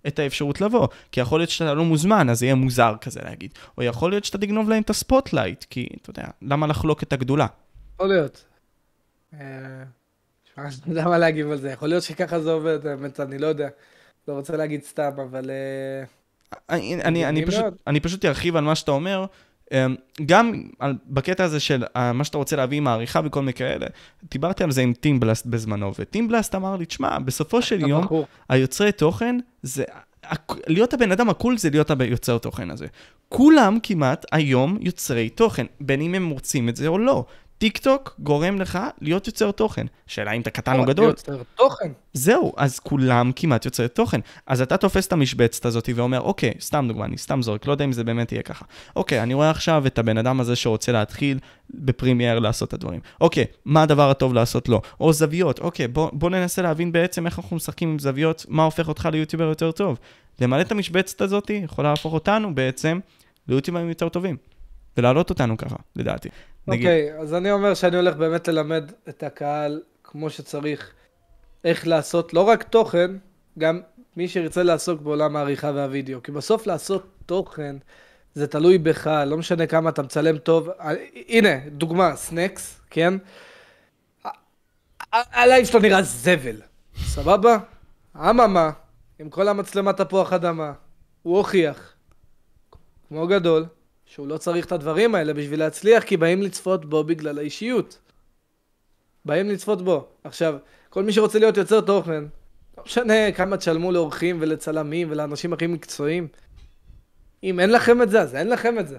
[0.07, 0.89] את האפשרות לבוא.
[1.13, 3.55] כי יכול להיות שאתה לא מוזמן, אז זה יהיה מוזר כזה להגיד.
[3.79, 7.13] או יכול להיות שאתה תגנוב להם את ה spotlight, כי אתה יודע, למה לחלוק את
[7.13, 7.47] הגדולה?
[7.95, 8.45] יכול להיות.
[9.33, 13.47] אני לא יודע מה להגיב על זה, יכול להיות שככה זה עובד, האמת, אני לא
[13.47, 13.69] יודע.
[14.29, 15.51] לא רוצה להגיד סתם, אבל...
[15.51, 16.05] אה,
[16.71, 19.27] אני, אני, אני, פשוט, אני פשוט ארחיב על מה שאתה אומר,
[20.27, 23.87] גם על, בקטע הזה של uh, מה שאתה רוצה להביא עם העריכה וכל מיני כאלה,
[24.31, 28.07] דיברתי על זה עם טימבלסט בזמנו, וטימבלסט אמר לי, תשמע, בסופו של יום,
[28.49, 29.85] היוצרי תוכן, זה,
[30.67, 32.87] להיות הבן אדם ה cool זה להיות היוצר תוכן הזה.
[33.29, 37.25] כולם כמעט היום יוצרי תוכן, בין אם הם רוצים את זה או לא.
[37.59, 39.87] טיק טוק גורם לך להיות יוצר תוכן.
[40.07, 41.07] שאלה אם אתה קטן או גדול.
[41.07, 41.93] יוצר תוכן.
[42.13, 44.21] זהו, אז כולם כמעט יוצרי תוכן.
[44.47, 47.85] אז אתה תופס את המשבצת הזאת ואומר, אוקיי, סתם דוגמה, אני סתם זורק, לא יודע
[47.85, 48.65] אם זה באמת יהיה ככה.
[48.97, 51.39] אוקיי, אני רואה עכשיו את הבן אדם הזה שרוצה להתחיל
[51.71, 53.01] ב Premiere לעשות את הדברים.
[53.21, 54.83] אוקיי, מה הדבר הטוב לעשות לו?
[55.01, 58.89] או זוויות, אוקיי, בוא, בוא ננסה להבין בעצם איך אנחנו משחקים עם זוויות, מה הופך
[58.89, 59.99] אותך ליוטיובר יותר טוב.
[60.41, 63.01] למלא את המשבצת הזאת יכולה להפוך אותנו בעצם
[63.49, 64.37] ליוטיוברים יותר טובים.
[64.97, 66.29] ולהעלות אותנו ככה, לדעתי.
[66.69, 70.93] אוקיי, okay, אז אני אומר שאני הולך באמת ללמד את הקהל כמו שצריך
[71.65, 73.11] איך לעשות לא רק תוכן,
[73.59, 73.81] גם
[74.17, 76.23] מי שירצה לעסוק בעולם העריכה והווידאו.
[76.23, 77.77] כי בסוף לעשות תוכן
[78.35, 80.69] זה תלוי בך, לא משנה כמה אתה מצלם טוב.
[81.29, 83.15] הנה, דוגמה, סנקס, כן?
[85.13, 86.57] הלייב שלו נראה זבל,
[86.97, 87.59] סבבה?
[88.17, 88.71] אממה,
[89.19, 90.73] עם כל המצלמת תפוח אדמה,
[91.23, 91.93] הוא הוכיח,
[93.09, 93.67] כמו גדול,
[94.15, 97.99] שהוא לא צריך את הדברים האלה בשביל להצליח, כי באים לצפות בו בגלל האישיות.
[99.25, 100.09] באים לצפות בו.
[100.25, 100.55] עכשיו,
[100.91, 102.25] כל מי שרוצה להיות יוצר תוכן,
[102.79, 106.29] לא משנה כמה תשלמו לאורחים ולצלמים ולאנשים הכי מקצועיים.
[107.43, 108.99] אם אין לכם את זה, אז אין לכם את זה.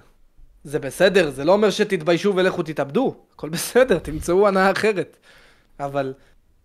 [0.63, 5.17] זה בסדר, זה לא אומר שתתביישו ולכו תתאבדו, הכל בסדר, תמצאו הנאה אחרת.
[5.79, 6.13] אבל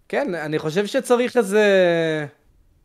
[0.08, 1.64] כן, אני חושב שצריך איזה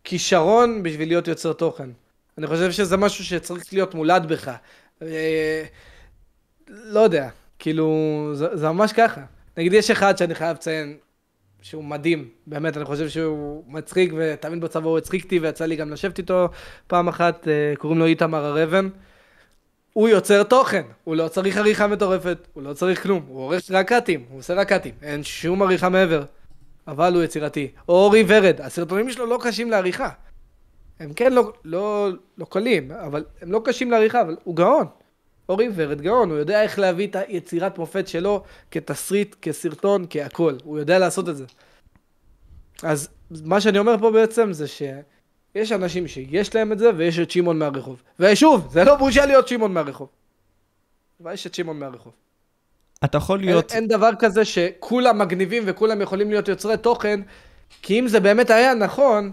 [0.03, 1.89] כישרון בשביל להיות יוצר תוכן.
[2.37, 4.51] אני חושב שזה משהו שצריך להיות מולד בך.
[5.01, 5.63] אה,
[6.67, 7.29] לא יודע,
[7.59, 9.21] כאילו, זה, זה ממש ככה.
[9.57, 10.97] נגיד, יש אחד שאני חייב לציין,
[11.61, 15.91] שהוא מדהים, באמת, אני חושב שהוא מצחיק, ותמיד בצבא הוא הצחיק אותי, ויצא לי גם
[15.91, 16.49] לשבת איתו
[16.87, 18.89] פעם אחת, אה, קוראים לו איתמר הר אבן.
[19.93, 23.87] הוא יוצר תוכן, הוא לא צריך עריכה מטורפת, הוא לא צריך כלום, הוא עורך רק
[23.87, 26.23] קאטים, הוא עושה רק קאטים, אין שום עריכה מעבר,
[26.87, 27.71] אבל הוא יצירתי.
[27.89, 30.09] או אורי ורד, הסרטונים שלו לא קשים לעריכה.
[30.99, 34.85] הם כן לא, לא, לא קלים, אבל הם לא קשים לעריכה, אבל הוא גאון.
[35.49, 40.57] אורי ורד גאון, הוא יודע איך להביא את היצירת מופת שלו כתסריט, כסרטון, כהכול.
[40.63, 41.45] הוא יודע לעשות את זה.
[42.83, 43.09] אז
[43.45, 47.59] מה שאני אומר פה בעצם זה שיש אנשים שיש להם את זה, ויש את שמעון
[47.59, 48.01] מהרחוב.
[48.19, 50.09] ושוב, זה לא בושה להיות שמעון מהרחוב.
[51.23, 52.13] אבל יש את שמעון מהרחוב.
[53.03, 53.71] אתה יכול להיות...
[53.71, 57.19] אין, אין דבר כזה שכולם מגניבים וכולם יכולים להיות יוצרי תוכן,
[57.81, 59.31] כי אם זה באמת היה נכון,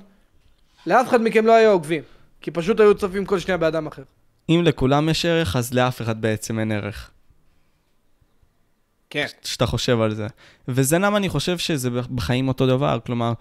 [0.87, 2.03] לאף אחד מכם לא היו עוקבים,
[2.41, 4.03] כי פשוט היו צופים כל שנייה באדם אחר.
[4.49, 7.11] אם לכולם יש ערך, אז לאף אחד בעצם אין ערך.
[9.11, 9.27] כן.
[9.45, 10.27] שאתה חושב על זה.
[10.69, 13.33] וזה למה אני חושב שזה בחיים אותו דבר, כלומר,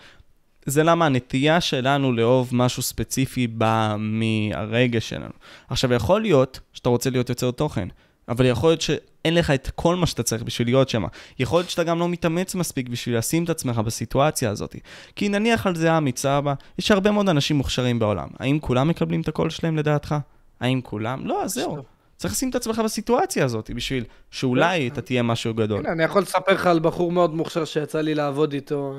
[0.66, 5.34] זה למה הנטייה שלנו לאהוב משהו ספציפי באה מהרגש שלנו.
[5.70, 7.88] עכשיו, יכול להיות שאתה רוצה להיות יוצר תוכן,
[8.28, 8.82] אבל יכול להיות
[9.22, 11.04] שאין לך את כל מה שאתה צריך בשביל להיות שם.
[11.40, 14.76] יכול להיות שאתה גם לא מתאמץ מספיק בשביל לשים את עצמך בסיטואציה הזאת.
[15.16, 18.28] כי נניח על זה עמי סבא, יש הרבה מאוד אנשים מוכשרים בעולם.
[18.40, 20.16] האם כולם מקבלים את הקול שלהם לדעתך?
[20.60, 21.28] האם כולם?
[21.28, 21.78] לא, אז זהו.
[22.18, 25.80] צריך לשים את עצמך בסיטואציה הזאת, בשביל שאולי אתה תהיה משהו גדול.
[25.80, 28.94] הנה, אני יכול לספר לך על בחור מאוד מוכשר שיצא לי לעבוד איתו.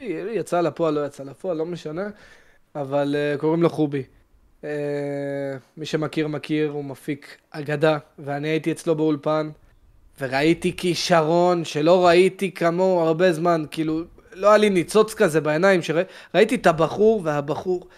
[0.00, 2.08] אה, יצא לפועל, לא יצא לפועל, לא משנה,
[2.74, 4.02] אבל אה, קוראים לו חובי.
[4.64, 4.70] אה,
[5.76, 9.50] מי שמכיר מכיר, הוא מפיק אגדה, ואני הייתי אצלו באולפן,
[10.20, 14.02] וראיתי כישרון שלא ראיתי כמוהו הרבה זמן, כאילו,
[14.32, 17.88] לא היה לי ניצוץ כזה בעיניים, שראיתי את הבחור, והבחור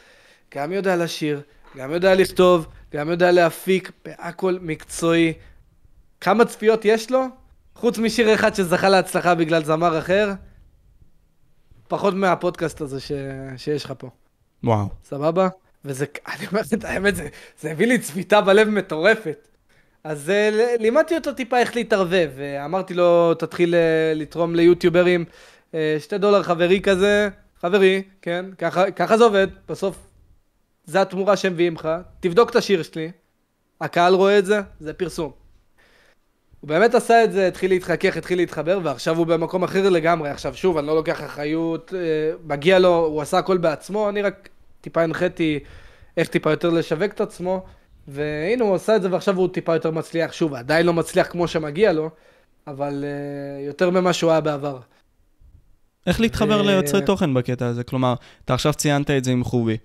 [0.55, 1.41] גם יודע לשיר,
[1.77, 5.33] גם יודע לכתוב, גם יודע להפיק, בהכל מקצועי.
[6.21, 7.25] כמה צפיות יש לו?
[7.75, 10.33] חוץ משיר אחד שזכה להצלחה בגלל זמר אחר,
[11.89, 13.13] פחות מהפודקאסט הזה ש...
[13.57, 14.11] שיש לך פה.
[14.65, 14.89] וואו.
[15.05, 15.49] סבבה?
[15.85, 16.07] וזה,
[16.37, 17.28] אני אומר את האמת, זה,
[17.61, 19.49] זה הביא לי צביטה בלב מטורפת.
[20.05, 25.24] אז uh, לימדתי אותו טיפה איך להתערבב, ואמרתי לו, תתחיל uh, לתרום ליוטיוברים
[25.70, 27.28] uh, שתי דולר חברי כזה,
[27.61, 29.97] חברי, כן, ככה, ככה זה עובד, בסוף
[30.85, 31.89] זה התמורה שהם מביאים לך,
[32.20, 33.11] תבדוק את השיר שלי,
[33.81, 35.33] הקהל רואה את זה, זה פרסום.
[36.61, 40.31] הוא באמת עשה את זה, התחיל להתחכך, התחיל להתחבר, ועכשיו הוא במקום אחר לגמרי.
[40.31, 41.95] עכשיו, שוב, אני לא לוקח אחריות,
[42.45, 44.49] מגיע לו, הוא עשה הכל בעצמו, אני רק
[44.81, 45.59] טיפה הנחיתי
[46.16, 47.64] איך טיפה יותר לשווק את עצמו,
[48.09, 50.33] והנה הוא עשה את זה ועכשיו הוא טיפה יותר מצליח.
[50.33, 52.11] שוב, עדיין לא מצליח כמו שמגיע לו,
[52.66, 54.78] אבל uh, יותר ממה שהוא היה בעבר.
[56.07, 56.66] איך להתחבר ו...
[56.66, 57.85] ליוצרי תוכן בקטע הזה?
[57.85, 58.14] כלומר,
[58.45, 59.76] אתה עכשיו ציינת את זה עם חובי.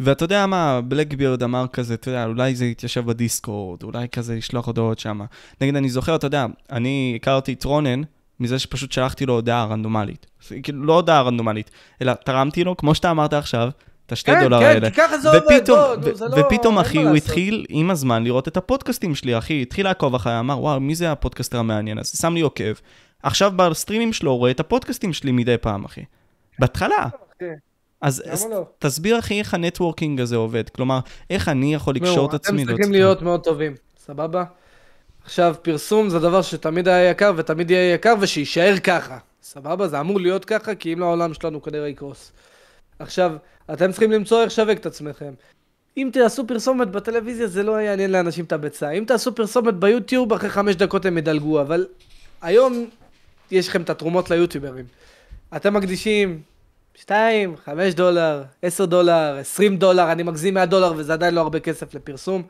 [0.00, 4.66] ואתה יודע מה, בלקבירד אמר כזה, אתה יודע, אולי זה יתיישב בדיסקורד, אולי כזה לשלוח
[4.66, 5.20] הודעות שם.
[5.60, 8.02] נגיד, אני זוכר, אתה יודע, אני הכרתי את רונן
[8.40, 10.26] מזה שפשוט שלחתי לו הודעה רנדומלית.
[10.62, 11.70] כאילו, לא הודעה רנדומלית,
[12.02, 13.70] אלא תרמתי לו, כמו שאתה אמרת עכשיו,
[14.10, 14.90] את השתי כן, דולר כן, האלה.
[14.90, 16.36] כן, כי ככה זה עובד, בוא, נו, זה לא...
[16.40, 17.16] ופתאום, אחי, הוא לעשות.
[17.16, 21.12] התחיל עם הזמן לראות את הפודקאסטים שלי, אחי, התחיל לעקוב אחריי, אמר, וואו, מי זה
[21.12, 22.16] הפודקאסטר המעניין הזה?
[22.16, 22.72] שם לי עוקב.
[23.22, 26.04] עכשיו בסטרימים שלו רואה את הפודקאסטים שלי מדי פעם, אחי.
[26.58, 27.08] בהתחלה.
[27.38, 27.54] כן.
[28.00, 28.64] אז אז לא?
[28.78, 30.68] תסביר, אחי, איך ה networking הזה עובד.
[30.68, 30.98] כלומר,
[31.30, 34.44] איך אני יכול לקשור את עצמי אתם צריכים להיות מאוד טובים, סבבה?
[35.24, 39.88] עכשיו, פרסום זה דבר שתמיד היה יקר ותמיד יהיה יקר ושיישאר ככה, סבבה?
[39.88, 42.32] זה אמור להיות ככה, כי אם לא העולם שלנו כנראה יקרוס.
[42.98, 43.32] עכשיו,
[43.72, 45.32] אתם צריכים למצוא איך לשווק את עצמכם.
[45.96, 48.90] אם תעשו פרסומת בטלוויזיה זה לא יעניין לאנשים את הביצה.
[48.90, 51.86] אם תעשו פרסומת ביוטיוב, אחרי חמש דקות הם ידלגו, אבל
[52.42, 52.86] היום
[53.50, 54.84] יש לכם את התרומות ליוטיוברים.
[55.56, 56.42] אתם מקדישים
[56.94, 61.60] 2, 5 דולר, 10 דולר, 20 דולר, אני מגזים 100 דולר וזה עדיין לא הרבה
[61.60, 62.42] כסף לפרסום.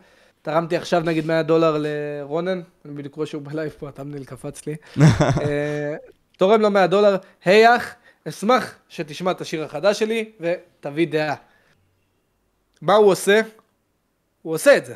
[0.42, 4.76] תרמתי עכשיו נגיד 100 דולר לרונן, אני בדיוק רואה שהוא בלייב פה, התמניל קפץ לי.
[5.00, 5.96] אה,
[6.38, 7.94] תורם לו 100 דולר, היי אח,
[8.28, 11.34] אשמח שתשמע את השיר החדש שלי ותביא דעה.
[12.82, 13.40] מה הוא עושה?
[14.42, 14.94] הוא עושה את זה.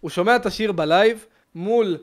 [0.00, 1.98] הוא שומע את השיר בלייב מול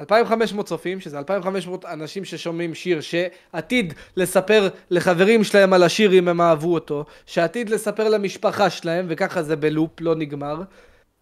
[0.00, 6.40] 2,500 צופים, שזה 2,500 אנשים ששומעים שיר, שעתיד לספר לחברים שלהם על השיר אם הם
[6.40, 10.62] אהבו אותו, שעתיד לספר למשפחה שלהם, וככה זה בלופ, לא נגמר.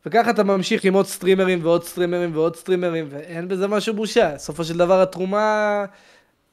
[0.06, 4.34] וככה אתה ממשיך עם עוד סטרימרים ועוד סטרימרים ועוד סטרימרים, ואין בזה משהו בושה.
[4.34, 5.84] בסופו של דבר התרומה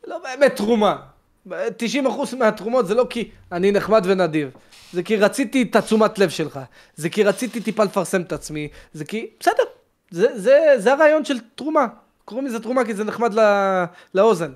[0.07, 1.12] לא באמת תרומה.
[1.47, 1.51] 90%
[2.37, 4.51] מהתרומות זה לא כי אני נחמד ונדיב.
[4.93, 6.59] זה כי רציתי את התשומת לב שלך.
[6.95, 8.67] זה כי רציתי טיפה לפרסם את עצמי.
[8.93, 9.27] זה כי...
[9.39, 9.63] בסדר.
[10.11, 11.87] זה, זה, זה הרעיון של תרומה.
[12.25, 13.43] קוראים לזה תרומה כי זה נחמד לא,
[14.13, 14.51] לאוזן.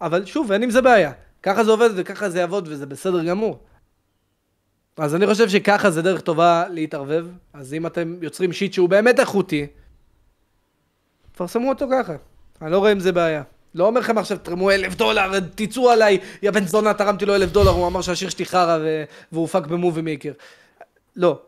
[0.00, 1.12] אבל שוב, אין עם זה בעיה.
[1.42, 3.58] ככה זה עובד וככה זה יעבוד וזה בסדר גמור.
[4.96, 7.26] אז אני חושב שככה זה דרך טובה להתערבב.
[7.52, 9.66] אז אם אתם יוצרים שיט שהוא באמת איכותי,
[11.32, 12.14] תפרסמו אותו ככה.
[12.62, 13.42] אני לא רואה עם זה בעיה.
[13.74, 17.50] לא אומר לכם עכשיו, תרמו אלף דולר, תצאו עליי, יא בן זונה, תרמתי לו אלף
[17.50, 18.78] דולר, הוא אמר שהשיר שלי חרא.
[19.32, 20.32] והוא הופק במובי מייקר.
[21.16, 21.40] לא.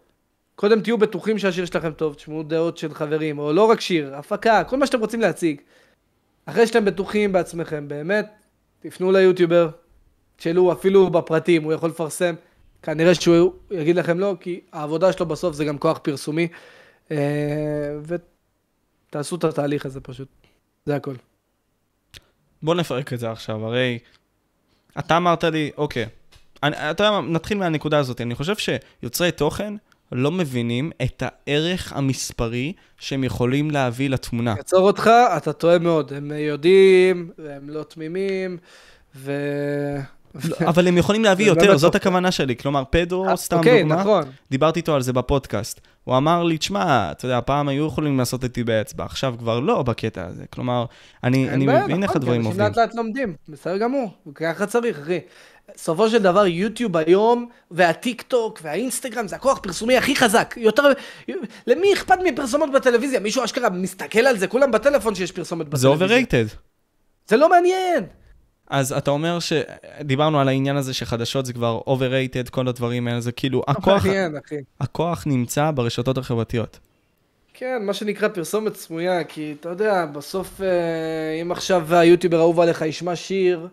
[0.56, 4.64] קודם תהיו בטוחים שהשיר שלכם טוב, תשמעו דעות של חברים, או לא רק שיר, הפקה,
[4.64, 5.60] כל מה שאתם רוצים להציג.
[6.46, 8.26] אחרי שאתם בטוחים בעצמכם, באמת,
[8.80, 9.68] תפנו ליוטיובר,
[10.36, 12.34] תשאלו אפילו בפרטים, הוא יכול לפרסם.
[12.82, 16.48] כנראה שהוא יגיד לכם לא, כי העבודה שלו בסוף זה גם כוח פרסומי.
[17.10, 17.96] אה,
[19.10, 20.28] ותעשו את התהליך הזה פשוט.
[20.86, 21.14] זה הכל.
[22.64, 23.98] בוא נפרק את זה עכשיו, הרי
[24.98, 26.06] אתה אמרת לי, אוקיי,
[26.62, 28.20] אני, אתה יודע מה, נתחיל מהנקודה הזאת.
[28.20, 29.74] אני חושב שיוצרי תוכן
[30.12, 34.54] לא מבינים את הערך המספרי שהם יכולים להביא לתמונה.
[34.56, 36.12] יעצור אותך, אתה טועה מאוד.
[36.12, 38.58] הם יודעים, והם לא תמימים,
[39.16, 39.32] ו...
[40.48, 41.98] לא, אבל הם יכולים להביא זה יותר, באמת זאת אוקיי.
[41.98, 42.56] הכוונה שלי.
[42.56, 44.24] כלומר, פדרו, אה, סתם אוקיי, דוגמה, נכון.
[44.50, 45.80] דיברתי איתו על זה בפודקאסט.
[46.04, 49.82] הוא אמר לי, תשמע, אתה יודע, פעם היו יכולים לעשות איתי באצבע, עכשיו כבר לא
[49.82, 50.44] בקטע הזה.
[50.50, 50.84] כלומר,
[51.24, 52.66] אני, מבין איך נכון, הדברים אנשים עובדים.
[52.66, 55.20] לאט לאט לומדים, בסדר גמור, וככה צריך, אחי.
[55.74, 60.54] בסופו של דבר, יוטיוב היום, והטיק טוק, והאינסטגרם, זה הכוח פרסומי הכי חזק.
[60.56, 60.82] יותר...
[61.66, 63.20] למי אכפת מפרסומות בטלוויזיה?
[63.20, 66.18] מישהו אשכרה מסתכל על זה, כולם בטלפון שיש פרסומת זה בטלוויזיה.
[66.18, 66.48] overrated.
[67.28, 68.04] זה לא מעניין.
[68.70, 73.32] אז אתה אומר שדיברנו על העניין הזה שחדשות זה כבר overrated, כל הדברים האלה, זה
[73.32, 74.54] כאילו, לא הכוח, מעניין, אחי.
[74.80, 76.78] הכוח נמצא ברשתות החברתיות.
[77.54, 80.66] כן, מה שנקרא פרסומת סמויה, כי אתה יודע, בסוף, אה,
[81.42, 83.68] אם עכשיו היוטיובר האהוב עליך ישמע שיר,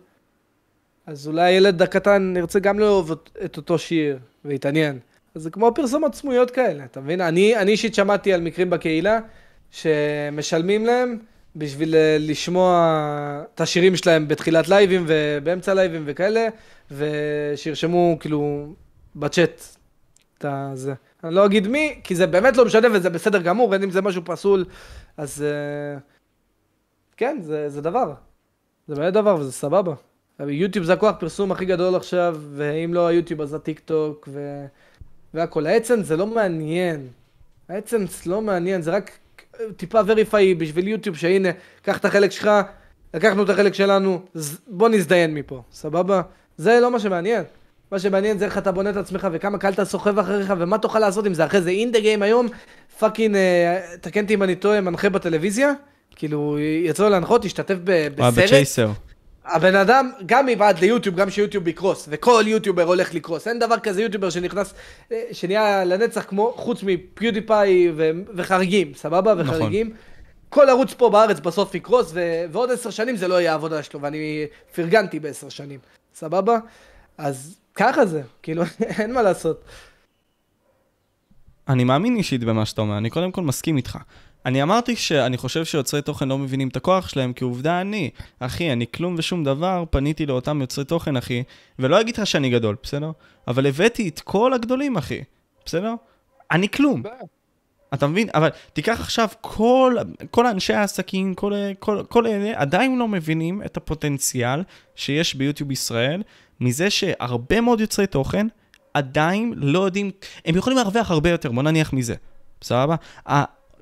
[1.06, 3.12] אז אולי הילד הקטן ירצה גם לאהוב
[3.44, 4.98] את- אותו שיר, ויתעניין.
[5.34, 7.20] אז זה כמו פרסומות סמויות כאלה, אתה מבין?
[7.20, 9.18] אני אישית שמעתי על מקרים בקהילה,
[9.70, 11.18] שמשלמים להם,
[11.56, 16.48] בשביל אה, לשמוע את השירים שלהם בתחילת לייבים ובאמצע לייבים וכאלה,
[16.90, 18.72] ושירשמו כאילו
[19.16, 19.62] בצ'אט
[20.38, 20.94] את הזה.
[21.24, 24.02] אני לא אגיד מי, כי זה באמת לא משנה וזה בסדר גמור, אין אם זה
[24.02, 24.64] משהו פסול,
[25.16, 25.98] אז אה,
[27.16, 28.14] כן, זה, זה דבר.
[28.88, 29.94] זה באמת דבר וזה סבבה.
[30.40, 34.66] יוטיוב זה הכוח פרסום הכי גדול עכשיו, ואם לא היוטיוב אז הטיק טוק ו...
[35.34, 35.66] והכל.
[35.66, 37.08] האצנס זה לא מעניין.
[37.68, 39.18] האצנס לא מעניין, זה רק
[39.76, 41.48] טיפה וריפאי בשביל יוטיוב, שהנה,
[41.82, 42.50] קח את החלק שלך,
[43.14, 44.22] לקחנו את החלק שלנו,
[44.66, 46.22] בוא נזדיין מפה, סבבה?
[46.56, 47.44] זה לא מה שמעניין.
[47.92, 50.98] מה שמעניין זה איך אתה בונה את עצמך וכמה קהל אתה סוחב אחריך ומה תוכל
[50.98, 52.48] לעשות עם זה אחרי זה אינדה גיים היום,
[52.98, 55.72] fucking, אה, תקן אותי אם אני טועה, מנחה בטלוויזיה,
[56.16, 58.90] כאילו יצא לו להנחות, השתתף בסרט.
[59.44, 63.48] הבן אדם, גם מבעד ליוטיוב, גם שיוטיוב יקרוס, וכל יוטיובר הולך לקרוס.
[63.48, 64.74] אין דבר כזה יוטיובר שנכנס,
[65.12, 69.34] אה, שנהיה לנצח כמו, חוץ מ PewDiePie ו- וחריגים, סבבה?
[69.34, 69.54] נכון.
[69.54, 69.92] וחריגים.
[70.48, 74.00] כל ערוץ פה בארץ בסוף יקרוס, ו- ועוד עשר שנים זה לא יהיה העבודה שלו,
[74.00, 75.78] ואני פרגנתי בעשר שנים,
[76.14, 76.58] סבבה?
[77.18, 78.62] אז ככה זה, כאילו,
[78.98, 79.64] אין מה לעשות.
[81.68, 83.98] אני מאמין אישית במה שאתה אומר, אני קודם כל מסכים איתך.
[84.46, 88.72] אני אמרתי שאני חושב שיוצרי תוכן לא מבינים את הכוח שלהם, כי עובדה אני, אחי,
[88.72, 91.42] אני כלום ושום דבר, פניתי לאותם יוצרי תוכן, אחי,
[91.78, 93.10] ולא אגיד לך שאני גדול, בסדר?
[93.48, 95.20] אבל הבאתי את כל הגדולים, אחי,
[95.66, 95.94] בסדר?
[96.50, 97.02] אני כלום.
[97.94, 98.28] אתה מבין?
[98.34, 99.96] אבל תיקח עכשיו כל,
[100.30, 104.62] כל אנשי העסקים, כל, כל, כל אלה עדיין לא מבינים את הפוטנציאל
[104.96, 106.22] שיש ביוטיוב ישראל,
[106.60, 108.46] מזה שהרבה מאוד יוצרי תוכן
[108.94, 110.10] עדיין לא יודעים,
[110.44, 112.14] הם יכולים להרוויח הרבה יותר, בוא נניח מזה,
[112.62, 112.96] סבבה?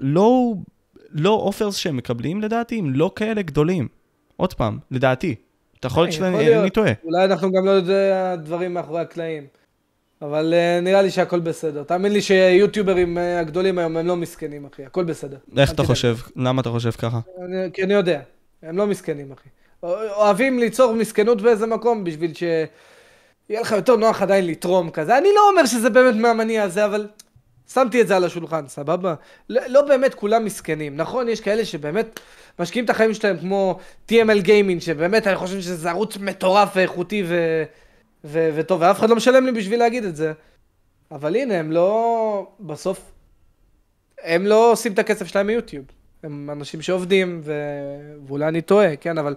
[0.01, 0.55] הלא,
[1.11, 3.89] לא אופרס שהם מקבלים לדעתי הם לא כאלה גדולים.
[4.37, 5.35] עוד פעם, לדעתי.
[5.81, 6.93] אתה יכול להיות שאני טועה.
[7.05, 9.47] אולי אנחנו גם לא יודעים דברים מאחורי הקלעים.
[10.23, 11.83] אבל uh, נראה לי שהכל בסדר.
[11.83, 14.85] תאמין לי שיוטיוברים uh, הגדולים היום הם לא מסכנים, אחי.
[14.85, 15.37] הכל בסדר.
[15.57, 16.17] איך אתה חושב?
[16.37, 17.21] למה אתה חושב ככה?
[17.45, 18.21] אני, כי אני יודע.
[18.63, 19.49] הם לא מסכנים, אחי.
[19.83, 25.19] אוהבים ליצור מסכנות באיזה מקום בשביל שיהיה לך יותר נוח עדיין לתרום כזה.
[25.19, 27.07] אני לא אומר שזה באמת מהמניע הזה, אבל
[27.73, 29.15] שמתי את זה על השולחן, סבבה?
[29.49, 30.97] לא, לא באמת כולם מסכנים.
[30.97, 32.21] נכון, יש כאלה שבאמת
[32.59, 33.79] משקיעים את החיים שלהם כמו
[34.11, 37.63] TML גיימינג, שבאמת אני חושב שזה ערוץ מטורף ואיכותי ו...
[38.25, 40.33] ו- וטוב, ואף אחד לא משלם לי בשביל להגיד את זה.
[41.11, 42.47] אבל הנה, הם לא...
[42.61, 43.13] בסוף...
[44.23, 45.85] הם לא עושים את הכסף שלהם מיוטיוב.
[46.23, 47.53] הם אנשים שעובדים, ו...
[48.27, 49.35] ואולי אני טועה, כן, אבל...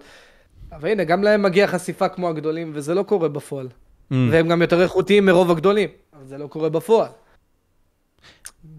[0.72, 3.68] אבל הנה, גם להם מגיע חשיפה כמו הגדולים, וזה לא קורה בפועל.
[3.68, 4.14] Mm.
[4.30, 7.08] והם גם יותר איכותיים מרוב הגדולים, אבל זה לא קורה בפועל.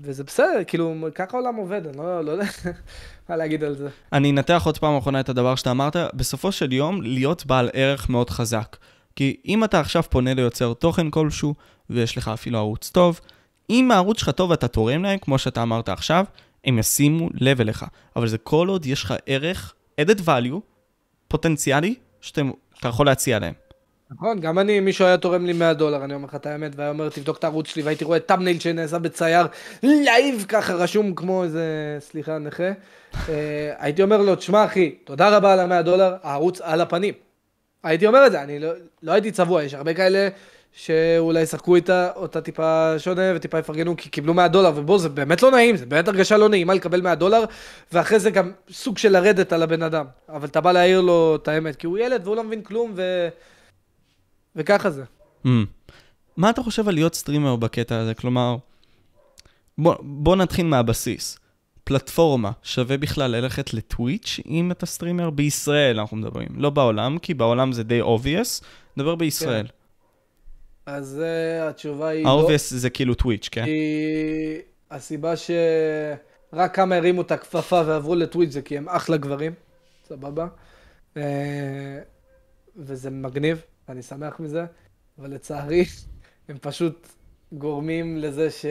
[0.06, 2.46] וזה בסדר, כאילו, ככה העולם עובד, אני לא, לא יודע
[3.30, 3.90] מה להגיד על זה.
[4.14, 8.10] אני אנתח עוד פעם אחרונה את הדבר שאתה אמרת, בסופו של יום, להיות בעל ערך
[8.10, 8.78] מאוד חזק.
[9.16, 11.54] כי אם אתה עכשיו פונה ליוצר תוכן כלשהו,
[11.90, 13.20] ויש לך אפילו ערוץ טוב,
[13.70, 16.26] אם הערוץ שלך טוב ואתה תורם להם, כמו שאתה אמרת עכשיו,
[16.66, 17.86] הם ישימו לב אליך.
[18.16, 20.60] אבל זה כל עוד יש לך ערך, added value,
[21.28, 22.42] פוטנציאלי, שאתה
[22.84, 23.54] יכול להציע להם.
[24.12, 26.90] נכון, גם אני, מישהו היה תורם לי 100 דולר, אני אומר לך את האמת, והיה
[26.90, 29.48] אומר, תבדוק את הערוץ שלי, והייתי רואה טאמנייל שנעשה בצייר,
[29.84, 32.72] לייב ככה רשום כמו איזה, סליחה, נכה.
[33.30, 37.14] אה, הייתי אומר לו, תשמע אחי, תודה רבה על ה-100 דולר, הערוץ על הפנים.
[37.84, 38.72] הייתי אומר את זה, אני לא,
[39.04, 40.28] לא הייתי צבוע, יש הרבה כאלה
[40.72, 45.44] שאולי ישחקו איתה, אותה טיפה שונה וטיפה יפרגנו כי קיבלו 100 דולר, ובוא, זה באמת
[45.44, 47.44] לא נעים, זה באמת הרגשה לא נעימה לקבל 100 דולר,
[47.94, 50.06] ואחרי זה גם סוג של לרדת על הבן אדם.
[50.30, 53.28] אבל אתה בא להעיר לו את האמת, כי הוא ילד והוא לא מבין כלום, ו...
[54.56, 55.04] וככה זה.
[55.46, 55.50] Mm.
[56.38, 58.14] מה אתה חושב על להיות סטרימר בקטע הזה?
[58.14, 58.58] כלומר,
[59.78, 61.40] בוא, בוא נתחיל מהבסיס.
[61.84, 66.48] פלטפורמה, שווה בכלל ללכת לטוויץ' אם אתה סטרימר בישראל, אנחנו מדברים.
[66.56, 68.64] לא בעולם, כי בעולם זה די obvious,
[68.98, 69.68] נדבר בישראל.
[69.68, 69.74] כן.
[70.86, 72.48] אז uh, התשובה היא לא.
[72.50, 73.66] obvious זה כאילו טוויץ', כן?
[73.66, 74.58] כי
[74.92, 79.54] הסיבה שרק כמה הרימו את הכפפה ועברו לטוויץ' זה כי הם אחלה גברים,
[80.08, 80.48] סבבה?
[81.14, 81.18] Uh,
[82.78, 84.66] וזה מגניב, אני שמח מזה,
[85.20, 85.86] אבל לצערי,
[86.50, 87.08] הם פשוט
[87.52, 88.66] גורמים לזה ש...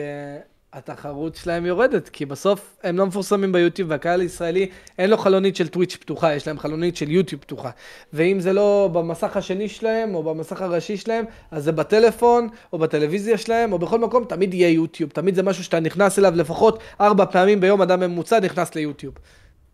[0.75, 5.67] התחרות שלהם יורדת, כי בסוף הם לא מפורסמים ביוטיוב, והקהל הישראלי אין לו חלונית של
[5.67, 7.69] טוויץ' פתוחה, יש להם חלונית של יוטיוב פתוחה.
[8.13, 13.37] ואם זה לא במסך השני שלהם, או במסך הראשי שלהם, אז זה בטלפון, או בטלוויזיה
[13.37, 15.09] שלהם, או בכל מקום, תמיד יהיה יוטיוב.
[15.09, 19.13] תמיד זה משהו שאתה נכנס אליו לפחות ארבע פעמים ביום, אדם ממוצע נכנס ליוטיוב.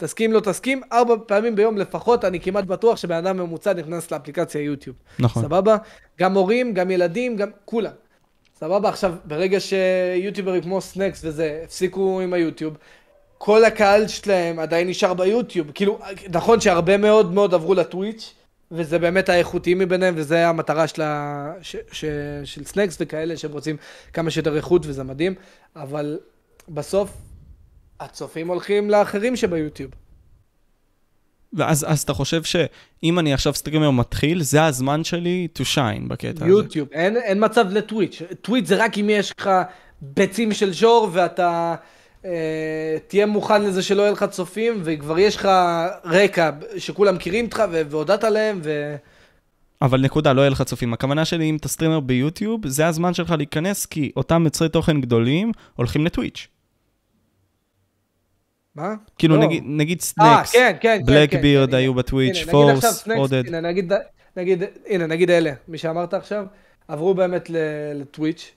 [0.01, 4.61] תסכים, לא תסכים, ארבע פעמים ביום לפחות, אני כמעט בטוח שבן אדם ממוצע נכנס לאפליקציה
[4.61, 4.95] יוטיוב.
[5.19, 5.43] נכון.
[5.43, 5.77] סבבה?
[6.19, 7.91] גם הורים, גם ילדים, גם כולם.
[8.59, 12.77] סבבה, עכשיו, ברגע שיוטיוברים כמו סנקס וזה, הפסיקו עם היוטיוב,
[13.37, 15.71] כל הקהל שלהם עדיין נשאר ביוטיוב.
[15.73, 15.99] כאילו,
[16.29, 18.33] נכון שהרבה מאוד מאוד עברו לטוויץ',
[18.71, 21.53] וזה באמת האיכותיים מביניהם, וזה המטרה של, ה...
[21.61, 21.75] ש...
[21.91, 22.05] ש...
[22.43, 23.77] של סנקס וכאלה, שהם רוצים
[24.13, 25.35] כמה שיותר איכות, וזה מדהים,
[25.75, 26.19] אבל
[26.69, 27.09] בסוף,
[28.01, 29.91] הצופים הולכים לאחרים שביוטיוב.
[31.53, 36.45] ואז אז אתה חושב שאם אני עכשיו סטרימר מתחיל, זה הזמן שלי to shine בקטע
[36.45, 36.53] הזה.
[36.53, 38.21] יוטיוב, אין, אין מצב לטוויץ'.
[38.41, 39.49] טוויץ' זה רק אם יש לך
[40.01, 41.75] ביצים של ז'ור ואתה
[42.25, 45.47] אה, תהיה מוכן לזה שלא יהיה לך צופים, וכבר יש לך
[46.05, 48.95] רקע שכולם מכירים אותך והודעת להם, ו...
[49.81, 50.93] אבל נקודה, לא יהיה לך צופים.
[50.93, 55.51] הכוונה שלי, אם אתה סטרימר ביוטיוב, זה הזמן שלך להיכנס, כי אותם יוצרי תוכן גדולים
[55.75, 56.47] הולכים לטוויץ'.
[58.75, 58.95] מה?
[59.17, 59.45] כאילו, לא.
[59.45, 61.05] נגיד, נגיד אה, סנקס, כן, כן, כן.
[61.05, 63.47] בלקבירד כן, היו בטוויץ', הנה, נגיד עכשיו פורס, סנקס, עודד.
[63.47, 63.93] הנה, נגיד,
[64.37, 66.45] נגיד, הנה, נגיד אלה, מי שאמרת עכשיו,
[66.87, 67.49] עברו באמת
[67.95, 68.51] לטוויץ',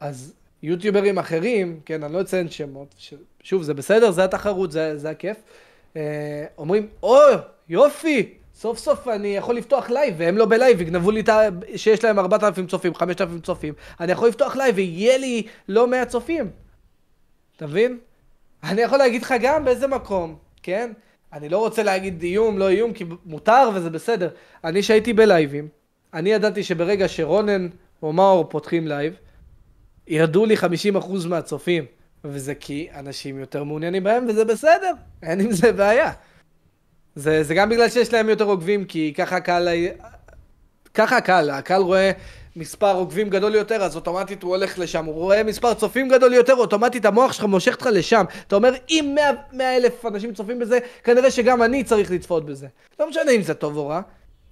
[0.00, 3.14] אז יוטיוברים אחרים, כן, אני לא אציין שמות, ש...
[3.42, 5.36] שוב, זה בסדר, זה התחרות, זה, זה הכיף,
[5.96, 7.18] אה, אומרים, או,
[7.68, 11.40] יופי, סוף סוף אני יכול לפתוח לייב, והם לא בלייב, יגנבו לי את ה...
[11.76, 16.50] שיש להם 4,000 צופים, 5,000 צופים, אני יכול לפתוח לייב ויהיה לי לא מעט צופים.
[17.56, 17.98] אתה מבין?
[18.64, 20.92] אני יכול להגיד לך גם באיזה מקום, כן?
[21.32, 24.28] אני לא רוצה להגיד איום, לא איום, כי מותר וזה בסדר.
[24.64, 25.68] אני שהייתי בלייבים,
[26.14, 27.68] אני ידעתי שברגע שרונן
[28.02, 29.14] או מאור פותחים לייב,
[30.06, 31.84] ירדו לי 50% מהצופים.
[32.24, 34.92] וזה כי אנשים יותר מעוניינים בהם, וזה בסדר,
[35.22, 36.12] אין עם זה בעיה.
[37.14, 39.68] זה, זה גם בגלל שיש להם יותר עוקבים, כי ככה הקהל,
[40.94, 42.10] ככה הקהל, הקהל רואה
[42.58, 46.54] מספר עוקבים גדול יותר, אז אוטומטית הוא הולך לשם, הוא רואה מספר צופים גדול יותר,
[46.54, 48.24] אוטומטית המוח שלך מושך אותך לשם.
[48.46, 52.66] אתה אומר, אם 100, 100 אלף אנשים צופים בזה, כנראה שגם אני צריך לצפות בזה.
[53.00, 54.00] לא משנה אם זה טוב או רע,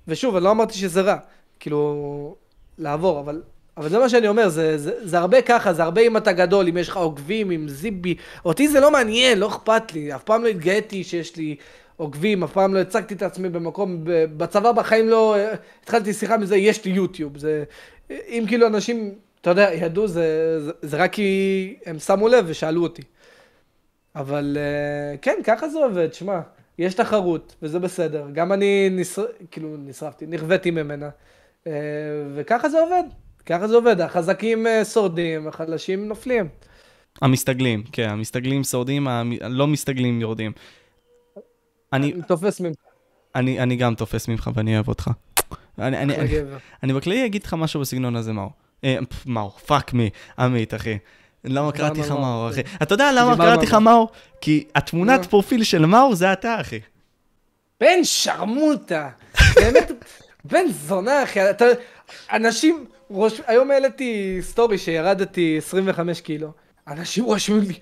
[0.09, 1.17] ושוב, אני לא אמרתי שזה רע,
[1.61, 2.35] כאילו,
[2.79, 3.43] לעבור, אבל...
[3.77, 6.69] אבל זה מה שאני אומר, זה, זה, זה הרבה ככה, זה הרבה אם אתה גדול,
[6.69, 8.15] אם יש לך עוקבים, עם זיבי.
[8.45, 10.15] אותי זה לא מעניין, לא אכפת לי.
[10.15, 11.57] אף פעם לא התגאיתי שיש לי
[11.97, 14.01] עוקבים, אף פעם לא הצגתי את עצמי במקום,
[14.37, 17.39] בצבא בחיים לא, אה, התחלתי שיחה מזה, יש לי יוטיוב.
[17.39, 17.65] זה,
[18.11, 22.83] אם כאילו אנשים, אתה יודע, ידעו, זה, זה, זה רק כי הם שמו לב ושאלו
[22.83, 23.03] אותי.
[24.17, 26.41] אבל אה, כן, ככה זה עובד, שמע,
[26.79, 28.27] יש תחרות, וזה בסדר.
[28.33, 29.25] גם אני נשר...
[29.51, 31.09] כאילו נשרפתי, נכוויתי ממנה.
[31.67, 31.73] אה,
[32.35, 33.03] וככה זה עובד,
[33.47, 34.01] ככה זה עובד.
[34.01, 36.49] החזקים אה, שורדים, החלשים נופלים.
[37.23, 39.09] המסתגלים, כן, המסתגלים שורדים,
[39.41, 40.53] הלא מסתגלים יורדים.
[41.93, 42.77] אני, אני תופס ממך,
[43.35, 45.11] אני, אני גם תופס ממך ואני אוהב אותך.
[45.79, 46.29] אני, אני, אני.
[46.83, 48.51] אני בכללי אגיד לך משהו בסגנון הזה, מאור.
[48.85, 48.97] אה,
[49.27, 50.99] מאור, fuck me, עמית, אחי.
[51.45, 52.51] למה קראתי לך מאור?
[52.51, 52.61] אחי?
[52.83, 54.09] אתה יודע למה קראתי לך מאור?
[54.41, 55.29] כי התמונת נו.
[55.29, 56.81] פרופיל של מאור זה אתה, אחי.
[57.81, 59.09] בן שרמוטה,
[59.55, 59.91] באמת,
[60.51, 61.65] בן זונה, אחי, אתה,
[62.33, 62.87] אנשים.
[63.47, 66.53] היום העליתי סטורי שירדתי 25 קילו,
[66.89, 67.75] אנשים רושמים לי,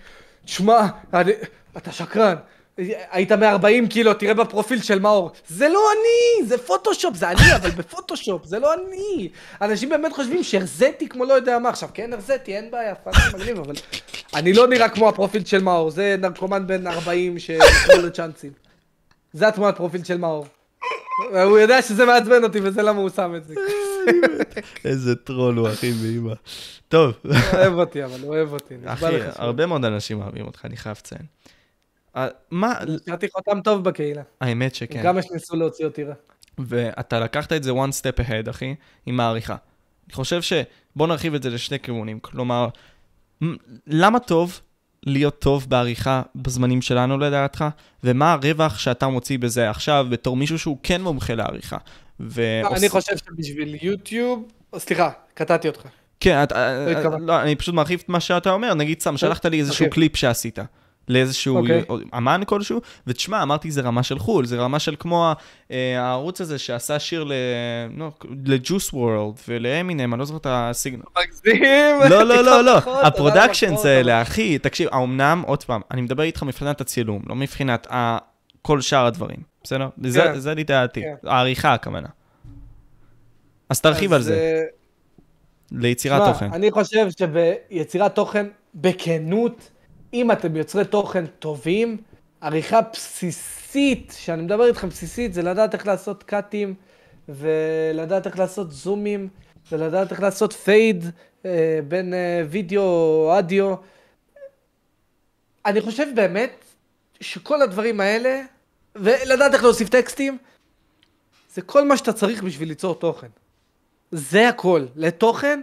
[0.44, 1.32] תשמע, אני...
[1.76, 2.36] אתה שקרן,
[3.10, 7.70] היית 140 קילו, תראה בפרופיל של מאור, זה לא אני, זה פוטושופ, זה אני, אבל
[7.70, 9.28] בפוטושופ, זה לא אני.
[9.60, 13.58] אנשים באמת חושבים שהרזיתי כמו לא יודע מה, עכשיו כן הרזיתי, אין בעיה, fucking מגניב,
[13.58, 13.74] אבל
[14.34, 18.52] אני לא נראה כמו הפרופיל של מאור, זה נרקומן בן 40 שנתנו לו צ'אנסים.
[19.32, 20.46] זה התמונת פרופיל של מאור.
[21.44, 23.54] הוא יודע שזה מעצבן אותי וזה למה הוא שם את זה.
[24.84, 26.34] איזה טרול הוא, אחי, באמא.
[26.88, 27.12] טוב,
[27.52, 28.74] אוהב אותי, אבל אוהב אותי.
[28.84, 29.06] אחי,
[29.36, 31.22] הרבה מאוד אנשים אוהבים אותך, אני חייב לציין.
[32.16, 34.22] אה, מה, השארתי חותם טוב בקהילה.
[34.40, 35.02] האמת שכן.
[35.02, 36.14] גם שניסו להוציא אותי רע.
[36.58, 38.74] ואתה לקחת את זה one step ahead, אחי,
[39.06, 39.56] עם העריכה.
[40.06, 40.52] אני חושב ש...
[40.96, 42.20] בוא נרחיב את זה לשני כיוונים.
[42.20, 42.68] כלומר,
[43.86, 44.60] למה טוב
[45.06, 47.64] להיות טוב בעריכה בזמנים שלנו לדעתך,
[48.04, 51.76] ומה הרווח שאתה מוציא בזה עכשיו בתור מישהו שהוא כן מומחה לעריכה.
[52.20, 54.44] ועוש- אני חושב שבשביל יוטיוב...
[54.76, 55.80] סליחה, קטעתי אותך.
[56.20, 57.20] כן, אתה, לא.
[57.20, 59.90] לא, אני פשוט מרחיב את מה שאתה אומר, נגיד סתם, שלחת לי איזשהו.
[59.90, 60.58] קליפ שעשית.
[61.08, 61.84] לאיזשהו אוקיי.
[62.16, 65.32] אמן כלשהו, ותשמע, אמרתי, זה רמה של חו"ל, זה רמה של כמו
[65.70, 67.32] אה, הערוץ הזה שעשה שיר ל-
[67.96, 68.10] לא,
[68.46, 71.04] לג'וס וורלד ולאמינם, אני לא זוכר את הסגנון.
[71.18, 71.62] מגזים!
[72.10, 73.90] לא, לא, לא, לא, תודה, ה productions תודה.
[73.90, 78.18] האלה, אחי, תקשיב, האמנם, עוד פעם, אני מדבר איתך מבחינת הצילום, לא מבחינת ה-
[78.62, 79.88] כל שאר הדברים, בסדר?
[80.02, 80.38] זה- כן.
[80.38, 81.28] זה לדעתי, כן.
[81.28, 82.08] העריכה הכוונה.
[83.68, 84.62] אז תרחיב על זה, אה,
[85.72, 86.52] ליצירת תוכן.
[86.52, 89.70] אני חושב שביצירת תוכן, בכנות,
[90.14, 91.96] אם אתם יוצרי תוכן טובים,
[92.40, 96.74] עריכה בסיסית, שאני מדבר איתכם בסיסית, זה לדעת איך לעשות קאטים,
[97.28, 99.28] ולדעת איך לעשות זומים,
[99.72, 101.04] ולדעת איך לעשות פייד
[101.44, 103.74] אה, בין אה, וידאו או אדיו.
[105.66, 106.64] אני חושב באמת
[107.20, 108.42] שכל הדברים האלה,
[108.96, 110.38] ולדעת איך להוסיף טקסטים,
[111.54, 113.28] זה כל מה שאתה צריך בשביל ליצור תוכן.
[114.10, 114.86] זה הכל.
[114.96, 115.60] לתוכן,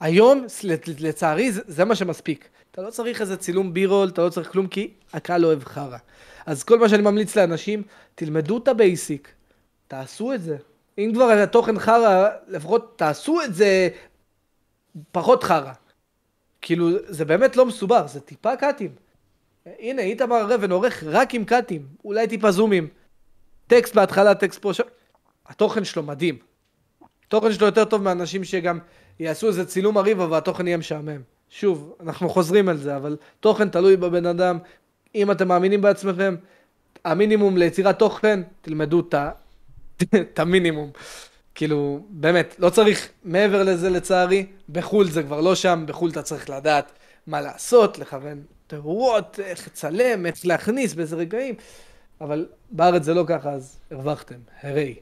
[0.00, 0.46] היום,
[0.98, 2.48] לצערי, זה, זה מה שמספיק.
[2.74, 5.98] אתה לא צריך איזה צילום B-roll, אתה לא צריך כלום, כי הקהל אוהב חרא.
[6.46, 7.82] אז כל מה שאני ממליץ לאנשים,
[8.14, 9.32] תלמדו את ה basic,
[9.88, 10.56] תעשו את זה.
[10.98, 13.88] אם כבר התוכן חרא, לפחות תעשו את זה
[15.12, 15.72] פחות חרא.
[16.60, 18.90] כאילו, זה באמת לא מסובך, זה טיפה קאטים.
[19.78, 22.84] הנה, איתמר רבן עורך רק עם קאטים, אולי טיפה זומים.
[22.84, 22.90] 9-10
[23.66, 24.80] טקסט בהתחלה, טקסט פה, ש...
[25.46, 26.38] התוכן שלו מדהים.
[27.26, 28.78] התוכן שלו יותר טוב מאנשים שגם
[29.18, 31.33] יעשו איזה צילום הריבה והתוכן יהיה משעמם.
[31.56, 34.58] שוב, אנחנו חוזרים על זה, אבל תוכן תלוי בבן אדם.
[35.14, 36.34] אם אתם מאמינים בעצמכם,
[37.04, 39.02] המינימום ליצירת תוכן, תלמדו
[40.14, 40.90] את המינימום.
[41.54, 44.46] כאילו, באמת, לא צריך מעבר לזה לצערי.
[44.68, 46.92] בחו"ל זה כבר לא שם, בחו"ל אתה צריך לדעת
[47.26, 51.54] מה לעשות, לכוון תאורות, איך לצלם, איך להכניס, באיזה רגעים.
[52.20, 54.94] אבל בארץ זה לא ככה, אז הרווחתם, הרי.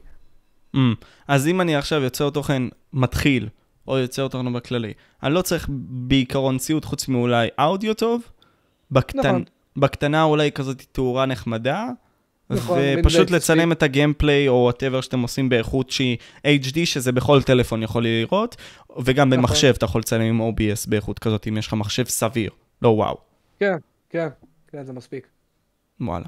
[0.75, 0.79] Mm.
[1.27, 3.49] אז אם אני עכשיו יוצר תוכן מתחיל,
[3.87, 8.21] או יוצר תוכן בכללי, אני לא צריך בעיקרון ציוד חוץ מאולי אודיו טוב,
[8.91, 9.43] בקטן, נכון.
[9.77, 11.87] בקטנה אולי כזאת תאורה נחמדה,
[12.49, 16.17] נכון, ופשוט לצלם את ה gameplay או whatever שאתם עושים באיכות שהיא
[16.47, 18.55] HD, שזה בכל טלפון יכול לראות,
[19.03, 19.39] וגם נכון.
[19.39, 23.17] במחשב אתה יכול לצלם עם OBS באיכות כזאת, אם יש לך מחשב סביר, לא וואו,
[23.59, 23.75] כן,
[24.09, 24.27] כן,
[24.67, 25.27] כן, זה מספיק.
[26.01, 26.25] וואלה.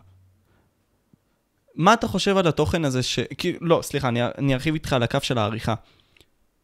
[1.76, 3.20] מה אתה חושב על התוכן הזה ש...
[3.38, 5.74] כאילו, לא, סליחה, אני, אני ארחיב איתך על הקו של העריכה.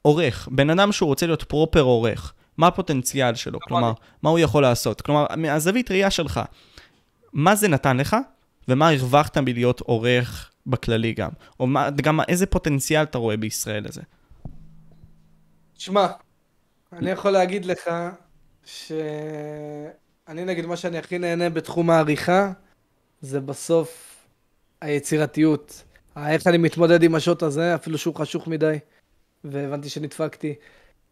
[0.02, 3.60] עורך, בן אדם שהוא רוצה להיות proper עורך, מה הפוטנציאל שלו?
[3.60, 3.68] נכון.
[3.68, 3.94] כלומר,
[4.24, 5.02] מה הוא יכול לעשות?
[5.02, 6.40] כלומר, מהזווית ראייה שלך,
[7.34, 8.16] מה זה נתן לך,
[8.68, 11.30] ומה הרווחת מלהיות עורך בכללי גם?
[11.60, 14.02] או מה, גם איזה פוטנציאל אתה רואה בישראל לזה?
[15.78, 16.08] שמע,
[16.94, 17.90] אני יכול להגיד לך
[18.64, 22.52] שאני נגיד מה שאני הכי נהנה בתחום העריכה,
[23.22, 24.18] זה בסוף
[24.82, 25.84] היצירתיות.
[26.18, 28.78] איך אני מתמודד עם השוט הזה, אפילו שהוא חשוך מדי,
[29.44, 30.54] והבנתי שנדפקתי.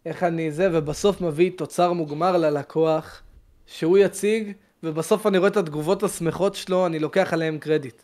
[0.06, 3.22] איך אני זה, ובסוף מביא תוצר מוגמר ללקוח,
[3.68, 4.52] שהוא יציג,
[4.84, 8.02] ובסוף אני רואה את התגובות השמחות שלו, אני לוקח עליהם קרדיט.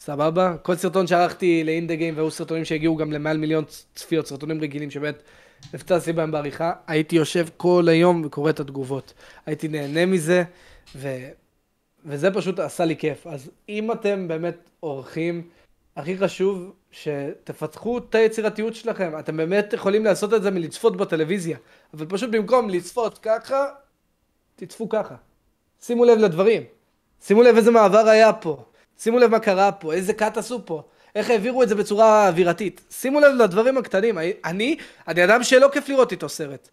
[0.00, 0.56] סבבה?
[0.62, 5.22] כל סרטון שערכתי לאינדה גיים, והיו סרטונים שהגיעו גם למעל מיליון צפיות, סרטונים רגילים שבאמת
[5.74, 9.14] הפצצתי בהם בעריכה, הייתי יושב כל היום וקורא את התגובות.
[9.46, 10.44] הייתי נהנה מזה,
[10.96, 11.08] ו...
[12.04, 13.26] וזה פשוט עשה לי כיף.
[13.26, 15.42] אז אם אתם באמת עורכים,
[15.96, 19.18] הכי חשוב שתפתחו את היצירתיות שלכם.
[19.18, 21.58] אתם באמת יכולים לעשות את זה מלצפות בטלוויזיה,
[21.94, 23.66] אבל פשוט במקום לצפות ככה,
[24.56, 25.14] תצפו ככה.
[25.80, 26.62] שימו לב לדברים.
[27.22, 28.64] שימו לב איזה מעבר היה פה.
[28.98, 30.82] שימו לב מה קרה פה, איזה קאט עשו פה.
[31.14, 32.80] איך העבירו את זה בצורה אווירתית.
[32.90, 34.18] שימו לב לדברים הקטנים.
[34.44, 34.76] אני,
[35.08, 36.68] אני אדם שלא כיף לראות איתו סרט.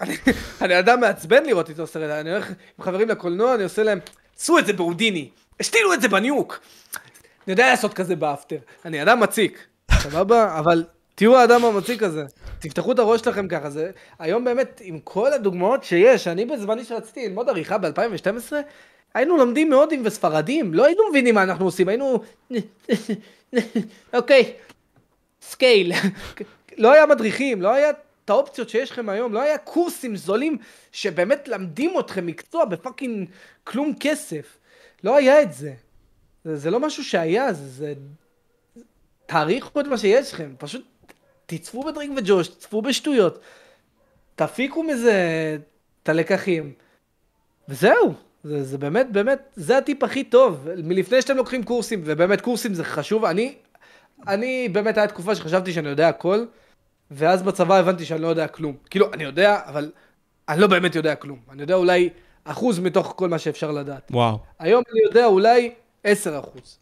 [0.00, 0.16] אני,
[0.62, 2.10] אני אדם מעצבן לראות איתו סרט.
[2.10, 3.98] אני הולך עם חברים לקולנוע, אני עושה להם,
[4.38, 5.28] עשו את זה בהודיני.
[5.60, 6.60] השתילו את זה בניוק.
[7.50, 8.56] אני יודע לעשות כזה באפטר.
[8.84, 9.66] אני אדם מציק.
[9.92, 10.58] סבבה?
[10.58, 10.84] אבל
[11.14, 12.24] תהיו האדם המציק הזה.
[12.58, 13.70] תפתחו את הראש שלכם ככה.
[13.70, 13.90] זה...
[14.18, 18.52] היום באמת, עם כל הדוגמאות שיש, אני בזמני שרציתי ללמוד עריכה ב-2012,
[19.14, 22.22] היינו לומדים מהודים וספרדים, לא היינו מבינים מה אנחנו עושים, היינו...
[24.14, 24.52] אוקיי,
[25.42, 25.92] scale.
[26.78, 30.58] לא היה מדריכים, לא היה את האופציות שיש לכם היום, לא היה קורסים זולים
[30.92, 33.28] שבאמת למדים אתכם מקצוע ב fucking
[33.64, 34.56] כלום כסף.
[35.04, 35.72] לא היה את זה.
[36.44, 37.68] זה, זה לא משהו שהיה, זה...
[37.68, 37.94] זה...
[39.26, 40.84] תעריכו את מה שיש לכם, פשוט
[41.46, 43.40] תצפו בדרינק וג'וש, תצפו בשטויות,
[44.34, 45.56] תפיקו מזה
[46.02, 46.72] את הלקחים,
[47.68, 48.14] וזהו.
[48.44, 52.84] זה, זה באמת, באמת, זה הטיפ הכי טוב, מלפני שאתם לוקחים קורסים, ובאמת קורסים זה
[52.84, 53.54] חשוב, אני,
[54.28, 56.44] אני באמת היה תקופה שחשבתי שאני יודע הכל,
[57.10, 58.76] ואז בצבא הבנתי שאני לא יודע כלום.
[58.90, 59.92] כאילו, אני יודע, אבל
[60.48, 61.38] אני לא באמת יודע כלום.
[61.50, 62.08] אני יודע אולי
[62.44, 64.10] אחוז מתוך כל מה שאפשר לדעת.
[64.10, 64.38] וואו.
[64.58, 65.72] היום אני יודע אולי
[66.04, 66.78] 10 אחוז.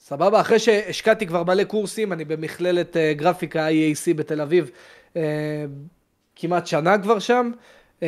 [0.00, 0.40] סבבה?
[0.40, 4.70] אחרי שהשקעתי כבר מלא קורסים, אני במכללת uh, גרפיקה IAC בתל אביב,
[5.14, 5.16] uh,
[6.36, 7.50] כמעט שנה כבר שם.
[8.00, 8.04] Uh,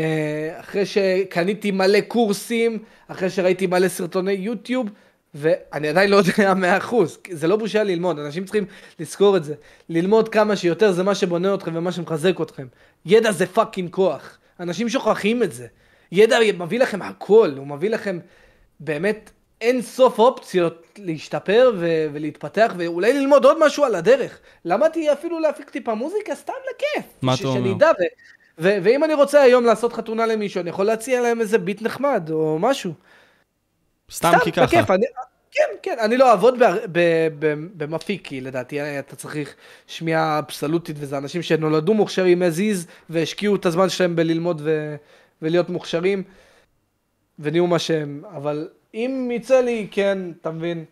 [0.61, 2.79] אחרי שקניתי מלא קורסים,
[3.09, 4.89] אחרי שראיתי מלא סרטוני יוטיוב,
[5.35, 6.53] ואני עדיין לא יודע
[6.91, 6.95] 100%,
[7.31, 8.65] זה לא בושה ללמוד, אנשים צריכים
[9.01, 9.55] לזכור את זה.
[9.89, 12.67] ללמוד כמה שיותר זה מה שבונה אתכם ומה שמחזק אתכם.
[13.07, 15.67] ידע זה fucking כוח, אנשים שוכחים את זה.
[16.13, 18.19] ידע מביא לכם הכל, הוא מביא לכם
[18.81, 19.31] באמת
[19.61, 24.39] אין סוף אופציות להשתפר ו- ולהתפתח ואולי ללמוד עוד משהו על הדרך.
[24.65, 27.07] למדתי אפילו להפיק טיפה מוזיקה סתם לכיף.
[27.23, 27.61] מה אתה אומר?
[27.61, 31.41] שאני אדע, ו- ו- ואם אני רוצה היום לעשות חתונה למישהו, אני יכול להציע להם
[31.41, 32.93] איזה ביט נחמד או משהו.
[34.11, 34.67] סתם כי ככה.
[34.67, 35.07] בכיף, אני,
[35.51, 39.55] כן, כן, אני לא אעבוד ב- ב- ב- במפיק, כי לדעתי אתה צריך
[39.87, 44.97] שמיעה אבסולוטית, וזה אנשים שנולדו מוכשרים as is, והשקיעו את הזמן שלהם בללמוד ו-
[45.43, 46.23] ולהיות מוכשרים,
[47.39, 50.84] ונהיו מה שהם, אבל אם יצא לי, כן, אתה מבין,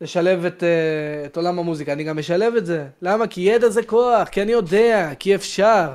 [0.00, 2.86] לשלב את, אה, את עולם המוזיקה, אני גם משלב את זה.
[3.02, 3.26] למה?
[3.26, 5.90] כי ידע זה כוח, כי אני יודע, כי אפשר.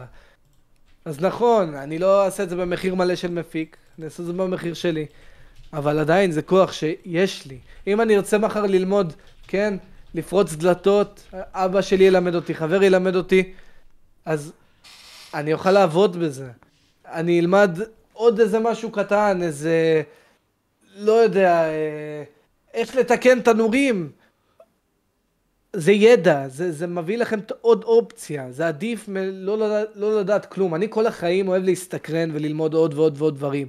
[1.06, 4.34] אז נכון, אני לא אעשה את זה במחיר מלא של מפיק, אני אעשה את זה
[4.34, 5.06] במחיר שלי.
[5.74, 7.58] אבל עדיין זה כוח שיש לי.
[7.88, 9.14] אם אני ארצה מחר ללמוד,
[9.48, 9.74] כן,
[10.14, 13.54] לפרוץ דלתות, אבא שלי ילמד אותי, חבר ילמד אותי,
[14.26, 14.52] אז
[15.34, 16.50] אני אוכל לעבוד בזה.
[17.06, 17.80] אני אלמד
[18.14, 20.02] עוד איזה משהו קטן, איזה,
[20.96, 22.24] לא יודע, אה,
[22.74, 24.12] איך לתקן תנורים.
[25.74, 30.76] זה ידע, זה, זה מביא לכם עוד אופציה, זה עדיף מלא לדעת, לא לדעת כלום.
[30.76, 33.68] אני כל החיים אוהב להסתקרן וללמוד עוד ועוד ועוד דברים.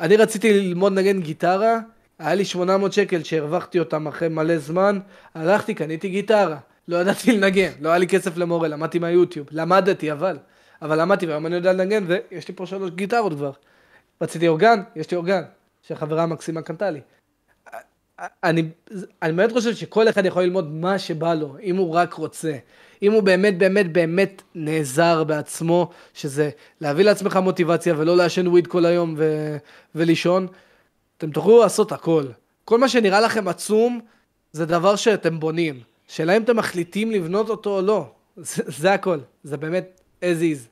[0.00, 1.78] אני רציתי ללמוד נגן גיטרה,
[2.18, 4.98] היה לי 800 שקל שהרווחתי אותם אחרי מלא זמן,
[5.34, 6.56] הלכתי, קניתי גיטרה,
[6.88, 10.38] לא ידעתי לנגן, לא היה לי כסף למורה, למדתי מהיוטיוב, למדתי אבל,
[10.82, 13.52] אבל למדתי והיום אני יודע לנגן ויש לי פה שלוש גיטרות כבר.
[14.20, 15.42] רציתי אורגן, יש לי אורגן,
[15.82, 17.00] שהחברה המקסימה קנתה לי.
[18.44, 18.68] אני,
[19.22, 22.56] אני באמת חושב שכל אחד יכול ללמוד מה שבא לו, אם הוא רק רוצה.
[23.02, 28.84] אם הוא באמת באמת באמת נעזר בעצמו, שזה להביא לעצמך מוטיבציה ולא לעשן וויד כל
[28.84, 29.56] היום ו,
[29.94, 30.46] ולישון,
[31.16, 32.24] אתם תוכלו לעשות הכל.
[32.64, 34.00] כל מה שנראה לכם עצום,
[34.52, 35.80] זה דבר שאתם בונים.
[36.08, 38.10] שאלה אם אתם מחליטים לבנות אותו או לא.
[38.36, 39.18] זה, זה הכל.
[39.44, 40.71] זה באמת as is.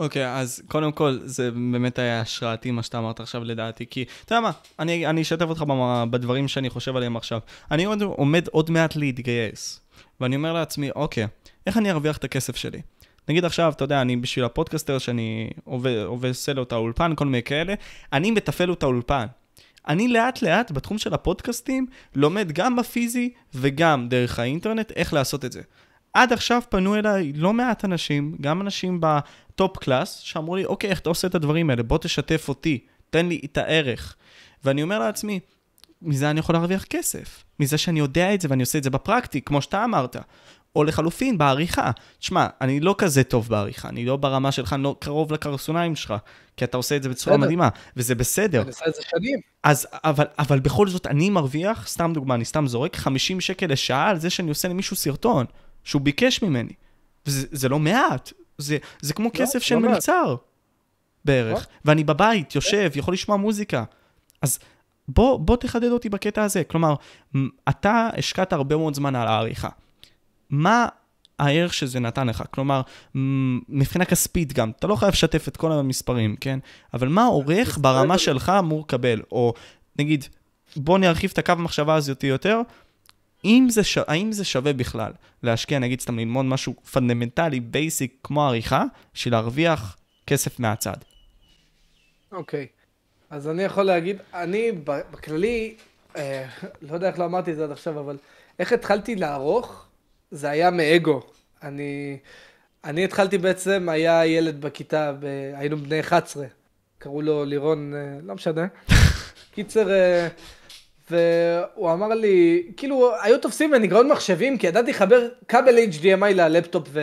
[0.00, 4.04] אוקיי, okay, אז קודם כל, זה באמת היה השראתי מה שאתה אמרת עכשיו לדעתי, כי,
[4.24, 5.64] אתה יודע מה, אני, אני אשתף אותך
[6.10, 7.40] בדברים שאני חושב עליהם עכשיו.
[7.70, 9.80] אני עוד, עומד עוד מעט להתגייס,
[10.20, 11.26] ואני אומר לעצמי, אוקיי,
[11.66, 12.80] איך אני ארוויח את הכסף שלי?
[13.28, 15.50] נגיד עכשיו, אתה יודע, אני בשביל הפודקאסטר שאני
[16.06, 17.74] עושה לו את האולפן, כל מיני כאלה,
[18.12, 19.26] אני מתפעל לו את האולפן.
[19.88, 25.52] אני לאט לאט בתחום של הפודקאסטים לומד גם בפיזי וגם דרך האינטרנט איך לעשות את
[25.52, 25.60] זה.
[26.14, 30.90] עד עכשיו פנו אליי לא מעט אנשים, גם אנשים ב top class, שאמרו לי, אוקיי,
[30.90, 31.82] איך אתה עושה את הדברים האלה?
[31.82, 32.78] בוא תשתף אותי,
[33.10, 34.16] תן לי את הערך.
[34.64, 35.40] ואני אומר לעצמי,
[36.02, 37.44] מזה אני יכול להרוויח כסף.
[37.60, 40.16] מזה שאני יודע את זה ואני עושה את זה בפרקטי, כמו שאתה אמרת.
[40.76, 41.90] או לחלופין, בעריכה.
[42.18, 46.14] תשמע, אני לא כזה טוב בעריכה, אני לא ברמה שלך, אני לא קרוב לקרסוניים שלך,
[46.56, 47.46] כי אתה עושה את זה בצורה בסדר.
[47.46, 48.60] מדהימה, וזה בסדר.
[48.60, 49.38] אני עושה את זה שנים.
[49.62, 54.08] אז, אבל, אבל בכל זאת, אני מרוויח, סתם דוגמה, אני סתם זורק 50 שקל לשעה
[54.08, 55.46] על זה שאני עושה למישהו סרטון.
[55.84, 56.72] שהוא ביקש ממני.
[57.26, 60.36] וזה זה לא מעט, זה, זה כמו לא, כסף לא של לא מלצר
[61.24, 61.58] בערך.
[61.58, 61.74] לא?
[61.84, 63.84] ואני בבית, יושב, יכול לשמוע מוזיקה.
[64.42, 64.58] אז
[65.08, 66.64] בוא, בוא תחדד אותי בקטע הזה.
[66.64, 66.94] כלומר,
[67.68, 69.68] אתה השקעת הרבה מאוד זמן על העריכה.
[70.50, 70.86] מה
[71.38, 72.42] הערך שזה נתן לך?
[72.50, 72.82] כלומר,
[73.68, 76.58] מבחינה כספית גם, אתה לא חייב לשתף את כל המספרים, כן?
[76.94, 79.22] אבל מה עורך ברמה שלך אמור לקבל?
[79.32, 79.54] או
[79.98, 80.24] נגיד,
[80.76, 82.60] בוא נרחיב את הקו המחשבה הזאת יותר,
[83.44, 83.98] אם זה ש...
[83.98, 85.12] האם זה שווה בכלל
[85.42, 88.84] להשקיע, נגיד סתם ללמוד משהו פונדמנטלי, basic, כמו עריכה,
[89.14, 90.96] בשביל להרוויח כסף מהצד?
[92.32, 92.80] אוקיי, okay.
[93.30, 95.74] אז אני יכול להגיד, אני בכללי,
[96.16, 96.46] אה,
[96.88, 98.16] לא יודע איך לא אמרתי את זה עד עכשיו, אבל
[98.58, 99.86] איך התחלתי לערוך,
[100.30, 101.20] זה היה מאגו.
[101.62, 102.18] אני,
[102.84, 105.24] אני התחלתי בעצם, היה ילד בכיתה, ב...
[105.54, 106.46] היינו בני 11,
[106.98, 108.66] קראו לו לירון, אה, לא משנה.
[109.54, 110.28] קיצר, אה,
[111.10, 116.88] והוא אמר לי, כאילו, היו תופסים ממני גרעון מחשבים, כי ידעתי לחבר כבל HDMI ללפטופ
[116.90, 117.00] ו...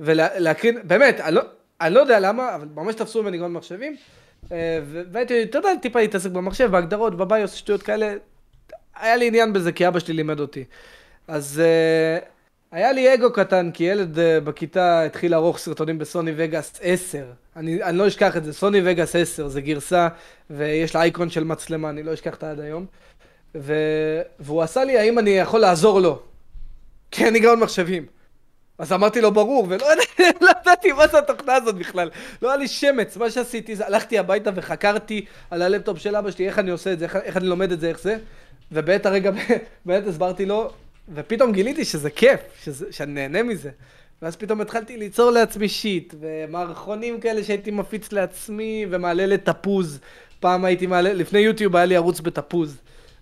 [0.00, 1.42] ולהקרין, באמת, אני לא,
[1.80, 3.96] אני לא יודע למה, אבל ממש תפסו ממני גרעון מחשבים.
[4.52, 4.80] אה,
[5.12, 8.14] והייתי, אתה יודע, טיפה להתעסק במחשב, בהגדרות, בביוס, שטויות כאלה.
[9.00, 10.64] היה לי עניין בזה, כי אבא שלי לימד אותי.
[11.28, 12.24] אז uh,
[12.72, 17.24] היה לי אגו קטן, כי ילד uh, בכיתה התחיל לערוך סרטונים בסוני וגאס 10.
[17.56, 20.08] אני, אני לא אשכח את זה, סוני וגאס 10 זה גרסה,
[20.50, 22.86] ויש לה אייקון של מצלמה, אני לא אשכח את זה עד היום.
[23.60, 23.74] ו...
[24.38, 26.22] והוא עשה לי, האם אני יכול לעזור לו?
[27.10, 28.06] כי אני גאון מחשבים.
[28.78, 29.86] אז אמרתי לו, ברור, ולא
[30.40, 32.10] לא ידעתי מה זה התוכנה הזאת בכלל.
[32.42, 36.46] לא היה לי שמץ, מה שעשיתי זה, הלכתי הביתה וחקרתי על הלפטופ של אבא שלי,
[36.46, 38.16] איך אני עושה את זה, איך, איך אני לומד את זה, איך זה.
[38.72, 39.30] ובעת הרגע,
[39.86, 40.70] באמת הסברתי לו,
[41.14, 43.70] ופתאום גיליתי שזה כיף, שזה, שאני נהנה מזה.
[44.22, 50.00] ואז פתאום התחלתי ליצור לעצמי שיט, ומערכונים כאלה שהייתי מפיץ לעצמי, ומעלה לתפוז.
[50.40, 52.76] פעם הייתי מעלה, לפני יוטיוב היה לי ערוץ בתפוז.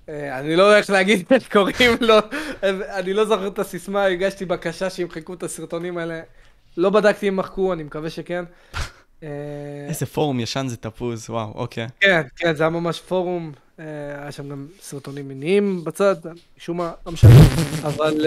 [0.09, 2.15] אה, אני לא יודע איך להגיד איך קוראים לו,
[2.63, 6.21] אני לא זוכר את הסיסמה, הגשתי בקשה שימחקו את הסרטונים האלה.
[6.77, 8.45] לא בדקתי אם מחקו, אני מקווה שכן.
[9.23, 9.29] אה,
[9.89, 11.87] איזה פורום ישן זה תפוז, וואו, אוקיי.
[12.01, 13.85] כן, כן, זה היה ממש פורום, אה,
[14.23, 16.17] היה שם גם סרטונים מיניים בצד,
[16.59, 17.31] משום מה, לא משנה.
[17.83, 18.27] אבל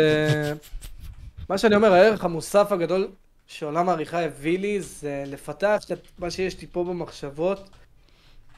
[1.49, 3.07] מה שאני אומר, הערך המוסף הגדול
[3.47, 7.69] שעולם העריכה הביא לי, זה לפתח את מה שיש לי פה במחשבות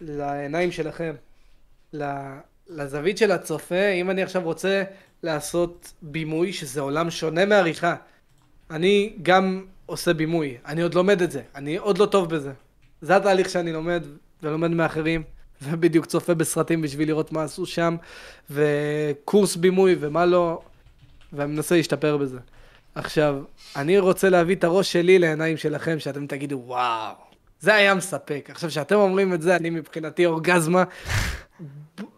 [0.01, 1.13] לעיניים שלכם.
[2.69, 4.83] לזווית של הצופה, אם אני עכשיו רוצה
[5.23, 7.95] לעשות בימוי, שזה עולם שונה מעריכה,
[8.71, 12.51] אני גם עושה בימוי, אני עוד לומד את זה, אני עוד לא טוב בזה.
[13.01, 14.03] זה התהליך שאני לומד,
[14.43, 15.23] ולומד מאחרים,
[15.61, 17.95] ובדיוק צופה בסרטים בשביל לראות מה עשו שם,
[18.49, 20.61] וקורס בימוי ומה לא,
[21.33, 22.39] ואני מנסה להשתפר בזה.
[22.95, 23.43] עכשיו,
[23.75, 27.15] אני רוצה להביא את הראש שלי לעיניים שלכם, שאתם תגידו, וואו,
[27.59, 28.49] זה היה מספק.
[28.51, 30.83] עכשיו, כשאתם אומרים את זה, אני מבחינתי אורגזמה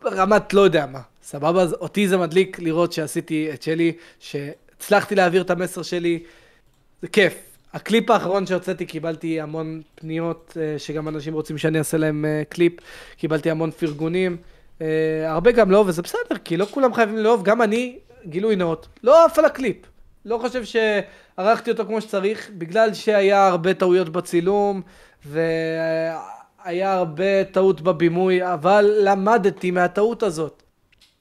[0.01, 1.61] ברמת לא יודע מה, סבבה?
[1.61, 6.23] אז אותי זה מדליק לראות שעשיתי את שלי, שהצלחתי להעביר את המסר שלי,
[7.01, 7.33] זה כיף.
[7.73, 12.73] הקליפ האחרון שהוצאתי קיבלתי המון פניות, אה, שגם אנשים רוצים שאני אעשה להם אה, קליפ,
[13.17, 14.37] קיבלתי המון פרגונים.
[14.81, 14.87] אה,
[15.31, 19.25] הרבה גם לא, וזה בסדר, כי לא כולם חייבים לאהוב, גם אני גילוי נאות, לא
[19.25, 19.77] עף על הקליפ.
[20.25, 24.81] לא חושב שערכתי אותו כמו שצריך, בגלל שהיה הרבה טעויות בצילום,
[25.25, 30.63] והיה הרבה טעות בבימוי, אבל למדתי מהטעות הזאת.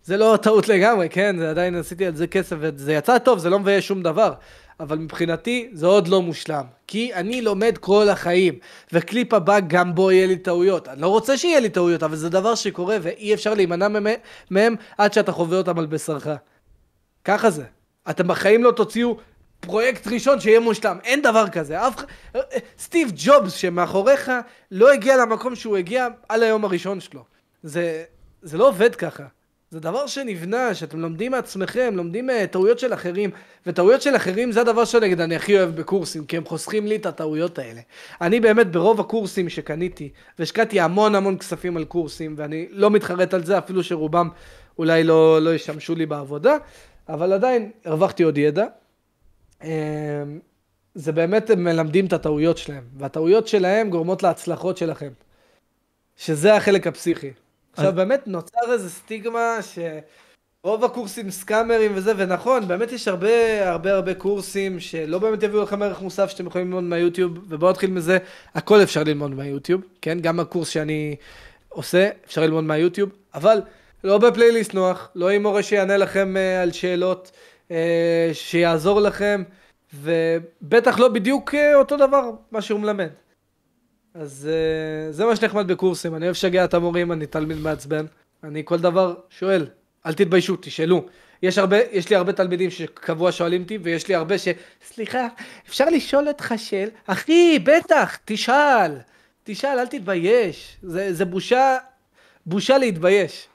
[0.04, 3.50] זה לא טעות לגמרי, כן, זה עדיין עשיתי על זה כסף, וזה יצא טוב, זה
[3.50, 4.32] לא מבייש שום דבר.
[4.80, 6.64] אבל מבחינתי זה עוד לא מושלם.
[6.86, 8.58] כי אני לומד כל החיים,
[8.92, 10.88] וקליפ הבא גם בו יהיה לי טעויות.
[10.88, 13.88] אני לא רוצה שיהיה לי טעויות, אבל זה דבר שקורה ואי אפשר להימנע
[14.50, 16.26] מהם עד שאתה חווה אותם על בשרך.
[17.24, 17.64] ככה זה.
[18.10, 19.16] אתם בחיים לא תוציאו
[19.60, 20.98] פרויקט ראשון שיהיה מושלם.
[21.04, 21.88] אין דבר כזה.
[21.88, 22.04] אף...
[22.78, 24.30] סטיב ג'ובס שמאחוריך
[24.70, 27.24] לא הגיע למקום שהוא הגיע על היום הראשון שלו.
[27.62, 28.04] זה,
[28.42, 29.24] זה לא עובד ככה.
[29.70, 33.30] זה דבר שנבנה, שאתם לומדים מעצמכם, לומדים טעויות של אחרים,
[33.66, 37.06] וטעויות של אחרים זה הדבר שנגיד אני הכי אוהב בקורסים, כי הם חוסכים לי את
[37.06, 37.80] הטעויות האלה.
[38.20, 40.08] אני באמת ברוב הקורסים שקניתי,
[40.38, 44.28] והשקעתי המון המון כספים על קורסים, ואני לא מתחרט על זה, אפילו שרובם
[44.78, 46.56] אולי לא, לא ישמשו לי בעבודה,
[47.08, 48.64] אבל עדיין הרווחתי עוד ידע.
[49.64, 49.68] אמ,
[50.94, 55.10] זה באמת הם מלמדים את הטעויות שלהם, והטעויות שלהם גורמות להצלחות שלכם.
[56.20, 57.30] שזה החלק הפסיכי.
[57.72, 64.14] עכשיו באמת נוצר איזה סטיגמה שרוב הקורסים סקאמרים וזה, ונכון, באמת יש הרבה הרבה הרבה
[64.14, 68.18] קורסים שלא באמת יביאו לכם ערך מוסף שאתם יכולים ללמוד מהיוטיוב, ובואו נתחיל מזה,
[68.54, 70.18] הכל אפשר ללמוד מהיוטיוב, כן?
[70.20, 71.16] גם הקורס שאני
[71.68, 73.60] עושה, אפשר ללמוד מהיוטיוב, אבל
[74.04, 77.30] לא בפלייליסט נוח, לא עם מורה שיענה לכם uh, על שאלות,
[78.32, 79.42] שיעזור לכם,
[79.94, 83.08] ובטח לא בדיוק uh, אותו דבר מה שהוא מלמד.
[84.14, 88.06] אז uh, זה מה שנחמד בקורסים, אני אוהב לשגע את המורים, אני תלמיד מעצבן.
[88.44, 89.66] אני כל דבר שואל,
[90.06, 91.06] אל תתביישו, תשאלו.
[91.42, 94.48] יש הרבה, יש לי הרבה תלמידים שקבוע שואלים אותי, ויש לי הרבה ש...
[94.86, 95.28] סליחה,
[95.68, 96.88] אפשר לשאול אותך שאל?
[97.06, 98.92] אחי, בטח, תשאל.
[99.44, 100.76] תשאל, אל תתבייש.
[100.82, 101.76] זה, זה בושה,
[102.46, 103.48] בושה להתבייש.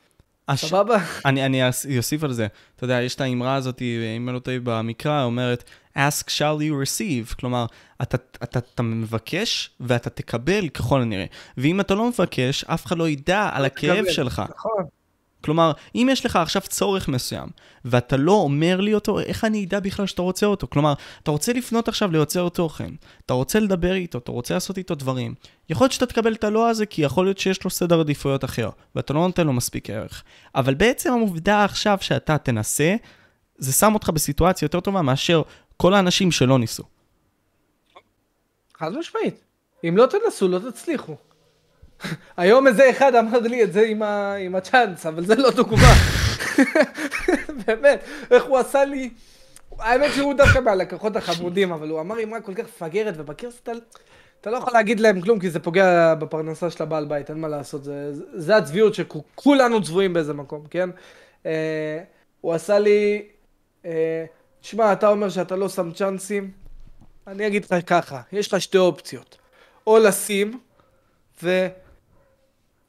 [0.48, 0.66] הש...
[0.66, 0.98] סבבה?
[1.26, 1.62] אני, אני
[1.98, 2.48] אוסיף על זה.
[2.76, 3.82] אתה יודע, יש את האמרה הזאת,
[4.18, 5.64] אם אני לא טועה במקרא, אומרת,
[5.98, 7.66] ask shall you receive, כלומר,
[8.02, 11.26] אתה, אתה, אתה מבקש ואתה תקבל ככל הנראה.
[11.58, 14.12] ואם אתה לא מבקש, אף אחד לא ידע על הכאב תקבל.
[14.12, 14.44] שלך.
[14.56, 14.86] נכון.
[15.46, 17.50] כלומר, אם יש לך עכשיו צורך מסוים,
[17.86, 20.68] ואתה לא אומר לי אותו, איך אני אדע בכלל שאתה רוצה אותו?
[20.70, 20.94] כלומר,
[21.24, 22.90] אתה רוצה לפנות עכשיו ליוצר תוכן,
[23.26, 25.34] אתה רוצה לדבר איתו, אתה רוצה לעשות איתו דברים.
[25.70, 28.70] יכול להיות שאתה תקבל את הלא הזה, כי יכול להיות שיש לו סדר עדיפויות אחר,
[28.96, 30.24] ואתה לא נותן לו מספיק ערך.
[30.56, 32.96] אבל בעצם העובדה עכשיו שאתה תנסה,
[33.58, 35.42] זה שם אותך בסיטואציה יותר טובה מאשר
[35.78, 36.84] כל האנשים שלא ניסו.
[38.78, 39.44] חד משמעית.
[39.90, 41.16] אם לא תנסו, לא תצליחו.
[42.38, 44.36] היום איזה אחד אמר לי את זה עם, ה...
[44.36, 45.94] עם הצ'אנס, אבל זה לא דוגמה.
[47.66, 49.10] באמת, איך הוא עשה לי...
[49.80, 53.72] האמת שהוא דווקא מהלקוחות החמודים, אבל הוא אמר אמרה כל כך מפגרת, ובקירס אתה,
[54.42, 57.48] אתה לא יכול להגיד להם כלום, כי זה פוגע בפרנסה של הבעל בית, אין מה
[57.48, 60.90] לעשות, זה, זה הצביעות שכולנו צבועים באיזה מקום, כן?
[61.46, 62.00] אה,
[62.42, 63.22] הוא עשה לי...
[63.86, 64.26] אה,
[64.62, 66.52] תשמע, אתה אומר שאתה לא שם צ'אנסים,
[67.28, 69.38] אני אגיד לך ככה, יש לך שתי אופציות.
[69.88, 70.60] או לשים,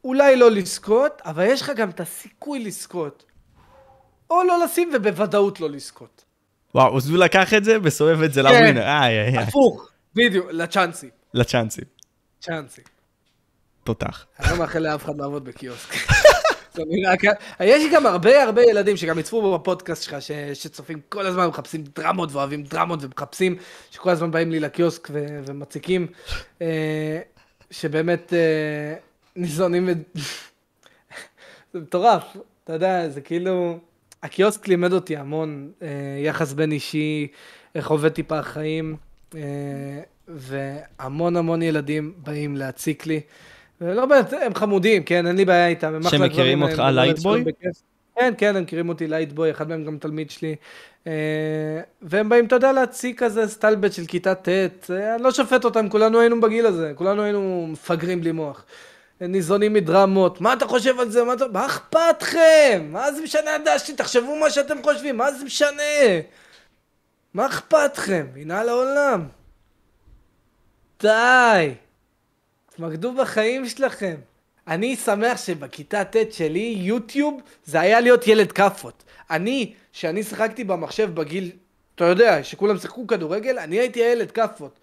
[0.06, 3.24] ואולי לא לזכות, אבל יש לך גם את הסיכוי לזכות.
[4.30, 6.24] או לא לשים ובוודאות לא לזכות.
[6.74, 8.82] וואו, אז הוא לקח את זה וסובב את זה כן, לווינר.
[8.82, 11.10] איי, איי, הפוך, בדיוק, לצ'אנסים.
[11.34, 11.84] לצ'אנסים.
[12.40, 12.84] צ'אנסים.
[13.84, 14.26] תותח.
[14.40, 15.94] אני לא מאחל לאף אחד לעבוד בקיוסק.
[17.60, 22.32] יש גם הרבה הרבה ילדים שגם יצפו בפודקאסט שלך, ש, שצופים כל הזמן, מחפשים דרמות
[22.32, 23.56] ואוהבים דרמות ומחפשים,
[23.90, 26.06] שכל הזמן באים לי לקיוסק ו, ומציקים,
[26.62, 27.20] אה,
[27.70, 28.94] שבאמת אה,
[29.36, 29.88] ניזונים,
[31.72, 33.78] זה מטורף, אתה יודע, זה כאילו,
[34.22, 35.88] הקיוסק לימד אותי המון אה,
[36.24, 37.28] יחס בין אישי,
[37.74, 38.96] איך עובד טיפה החיים,
[39.34, 39.40] אה,
[40.28, 43.20] והמון המון ילדים באים להציק לי.
[43.80, 46.00] לא באמת, הם חמודים, כן, אין לי בעיה איתם.
[46.10, 47.44] שמכירים אותך לייטבוי?
[48.18, 50.56] כן, כן, הם מכירים אותי לייטבוי, אחד מהם גם תלמיד שלי.
[51.06, 51.12] אה,
[52.02, 55.88] והם באים, אתה יודע, להציג כזה סטלבט של כיתה ט', אה, אני לא שופט אותם,
[55.88, 58.64] כולנו היינו בגיל הזה, כולנו היינו מפגרים בלי מוח.
[59.20, 61.24] ניזונים מדרמות, מה אתה חושב על זה?
[61.24, 61.44] מה, אתה...
[61.52, 62.88] מה אכפת לכם?
[62.90, 63.92] מה זה משנה הדשתי?
[63.94, 65.82] תחשבו מה שאתם חושבים, מה זה משנה?
[67.34, 68.26] מה אכפת לכם?
[68.36, 69.26] הנה לעולם.
[71.02, 71.74] די.
[72.70, 74.16] תתמקדו בחיים שלכם.
[74.68, 79.04] אני שמח שבכיתה ט' שלי, יוטיוב, זה היה להיות ילד כאפות.
[79.30, 81.50] אני, שאני שיחקתי במחשב בגיל,
[81.94, 84.78] אתה יודע, שכולם שיחקו כדורגל, אני הייתי ילד כאפות.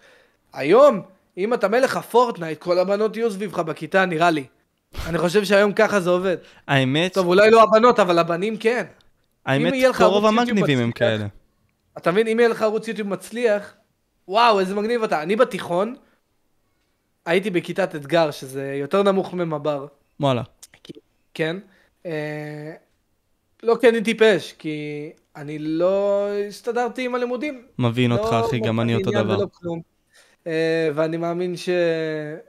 [0.52, 1.00] היום,
[1.38, 4.44] אם אתה מלך הפורטנייט, כל הבנות יהיו סביבך בכיתה, נראה לי.
[5.06, 6.36] אני חושב שהיום ככה זה עובד.
[6.68, 7.14] האמת...
[7.14, 8.84] טוב, אולי לא הבנות, אבל הבנים כן.
[9.46, 11.26] האמת, כל רוב המגניבים הם כאלה.
[11.98, 13.74] אתה מבין, אם יהיה לך ערוץ יוטיוב מצליח,
[14.28, 15.22] וואו, איזה מגניב אתה.
[15.22, 15.94] אני בתיכון,
[17.26, 19.86] הייתי בכיתת אתגר, שזה יותר נמוך ממב"ר.
[20.20, 20.42] וואלה.
[21.34, 21.56] כן.
[22.06, 22.72] אה,
[23.62, 27.66] לא כי אני טיפש, כי אני לא הסתדרתי עם הלימודים.
[27.78, 29.38] מבין לא אותך, אחי, גם אני אותו דבר.
[29.38, 29.93] ולא כלום.
[30.46, 31.68] אה, ואני מאמין ש...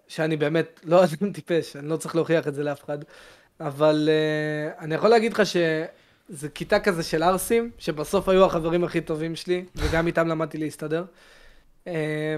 [0.07, 2.97] שאני באמת לא אדם טיפש, אני לא צריך להוכיח את זה לאף אחד.
[3.59, 9.01] אבל אה, אני יכול להגיד לך שזה כיתה כזה של ערסים, שבסוף היו החברים הכי
[9.01, 11.05] טובים שלי, וגם איתם למדתי להסתדר.
[11.87, 12.35] אה,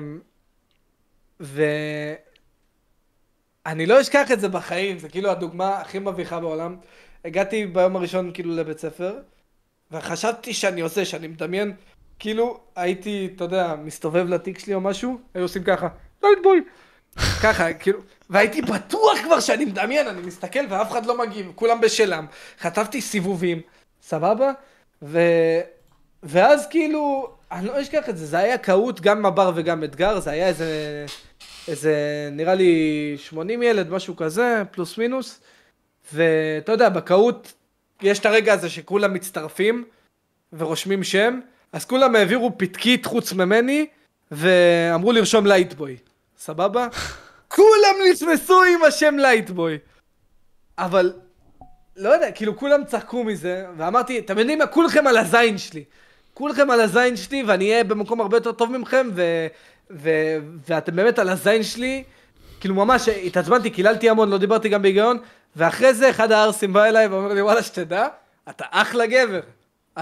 [1.39, 2.15] ואני
[3.85, 6.75] לא אשכח את זה בחיים, זה כאילו הדוגמה הכי מביכה בעולם.
[7.25, 9.19] הגעתי ביום הראשון כאילו לבית ספר,
[9.91, 11.75] וחשבתי שאני עושה, שאני מדמיין,
[12.19, 15.87] כאילו הייתי, אתה יודע, מסתובב לתיק שלי או משהו, היו עושים ככה,
[16.23, 16.61] LightBoy.
[17.43, 17.99] ככה, כאילו,
[18.29, 22.25] והייתי בטוח כבר שאני מדמיין, אני מסתכל ואף אחד לא מגיב, כולם בשלם.
[22.59, 23.61] חטפתי סיבובים,
[24.01, 24.51] סבבה?
[25.01, 25.19] ו...
[26.23, 30.31] ואז כאילו, אני לא אשכח את זה, זה היה Kahoot גם מב"ר וגם אתגר, זה
[30.31, 31.05] היה איזה,
[31.67, 31.95] איזה,
[32.31, 35.41] נראה לי 80 ילד, משהו כזה, פלוס מינוס.
[36.13, 37.51] ואתה יודע, ב Kahoot
[38.01, 39.85] יש את הרגע הזה שכולם מצטרפים
[40.53, 41.39] ורושמים שם,
[41.73, 43.85] אז כולם העבירו פתקית חוץ ממני,
[44.31, 45.97] ואמרו לרשום LightBoy,
[46.37, 46.87] סבבה?
[47.55, 49.77] כולם נתפסו עם השם LightBoy.
[50.77, 51.13] אבל,
[51.95, 55.83] לא יודע, כאילו כולם צחקו מזה, ואמרתי, אתם יודעים מה, כולכם על הזין שלי.
[56.33, 59.47] כולכם על הזין שלי, ואני אהיה במקום הרבה יותר טוב ממכם, ו...
[59.91, 60.09] ו...
[60.67, 62.03] ואתם באמת על הזין שלי.
[62.59, 65.17] כאילו ממש התעצבנתי, קיללתי המון, לא דיברתי גם בהיגיון,
[65.55, 68.07] ואחרי זה אחד הערסים בא אליי ואומר לי, וואלה, שתדע,
[68.49, 69.39] אתה אחלה גבר.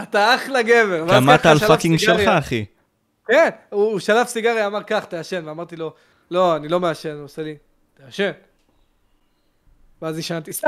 [0.03, 1.07] אתה אחלה גבר.
[1.09, 2.65] קמת על fucking שלך, אחי.
[3.27, 5.93] כן, הוא שלף סיגריה, אמר, קח, תעשן, ואמרתי לו,
[6.31, 7.55] לא, אני לא מעשן, הוא עושה לי,
[7.93, 8.31] תעשן.
[10.01, 10.67] ואז עישנתי, סתם,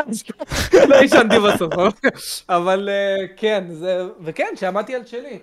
[0.89, 1.89] לא עישנתי בסוף, אבל-
[2.57, 5.39] אבל אה, כן, זה, וכן, שעמדתי על שלי.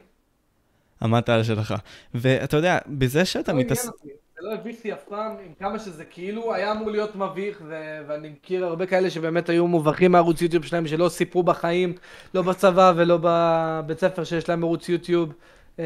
[1.02, 1.74] עמדת על שלך.
[2.14, 3.90] ואתה יודע, בזה שאתה לא מתעסק...
[4.34, 7.98] זה לא הביך אותי אף פעם, עם כמה שזה כאילו היה אמור להיות מביך, ו-
[8.08, 11.92] ואני מכיר הרבה כאלה שבאמת היו מובכים מערוץ יוטיוב שלהם, שלא סיפרו בחיים,
[12.34, 15.32] לא בצבא ולא בבית ספר שיש להם ערוץ יוטיוב.
[15.78, 15.84] אה,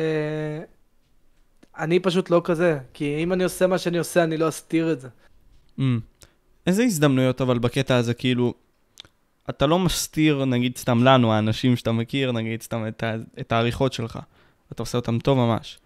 [1.79, 5.01] אני פשוט לא כזה, כי אם אני עושה מה שאני עושה, אני לא אסתיר את
[5.01, 5.09] זה.
[5.79, 5.83] Mm.
[6.67, 8.55] איזה הזדמנויות אבל בקטע הזה, כאילו,
[9.51, 13.93] אתה לא מסתיר, נגיד סתם לנו, האנשים שאתה מכיר, נגיד סתם את, ה- את העריכות
[13.93, 14.19] שלך.
[14.73, 15.79] אתה עושה אותם טוב ממש.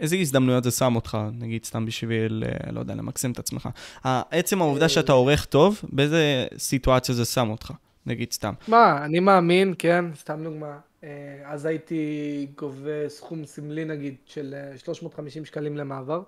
[0.00, 3.68] איזה הזדמנויות זה שם אותך, נגיד סתם בשביל, אה, לא יודע, למקסם את עצמך.
[4.04, 7.72] עצם העובדה שאתה עורך טוב, באיזה סיטואציה זה שם אותך,
[8.06, 8.54] נגיד סתם.
[8.68, 10.78] מה, אני מאמין, כן, סתם דוגמה.
[11.04, 11.08] אה,
[11.44, 16.22] אז הייתי גובה סכום סמלי נגיד של אה, 350 שקלים למעבר,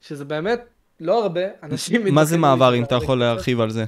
[0.00, 0.60] שזה באמת
[1.00, 2.14] לא הרבה, אנשים...
[2.14, 3.84] מה זה מעבר, אם אתה יכול להרחיב על זה?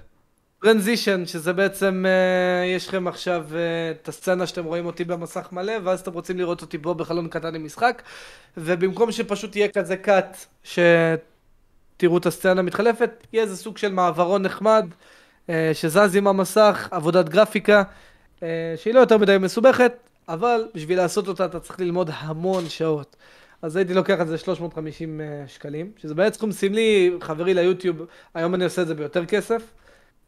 [0.63, 5.73] טרנזישן, שזה בעצם, אה, יש לכם עכשיו אה, את הסצנה שאתם רואים אותי במסך מלא,
[5.85, 8.03] ואז אתם רוצים לראות אותי פה בחלון קטן עם משחק,
[8.57, 14.87] ובמקום שפשוט יהיה כזה קאט, שתראו את הסצנה מתחלפת, יהיה איזה סוג של מעברון נחמד,
[15.51, 17.83] אה, שזז עם המסך, עבודת גרפיקה,
[18.43, 19.93] אה, שהיא לא יותר מדי מסובכת,
[20.29, 23.17] אבל בשביל לעשות אותה אתה צריך ללמוד המון שעות.
[23.63, 28.55] אז הייתי לוקח את זה 350 אה, שקלים, שזה באמת סכום סמלי, חברי ליוטיוב, היום
[28.55, 29.63] אני עושה את זה ביותר כסף.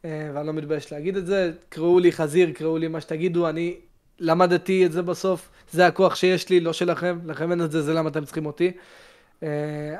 [0.05, 3.75] אה, ואני לא מתבייש להגיד את זה, קראו לי חזיר, קראו לי מה שתגידו, אני
[4.19, 7.93] למדתי את זה בסוף, זה הכוח שיש לי, לא שלכם, לכם אין את זה, זה
[7.93, 8.71] למה אתם צריכים אותי.
[9.43, 9.49] אה,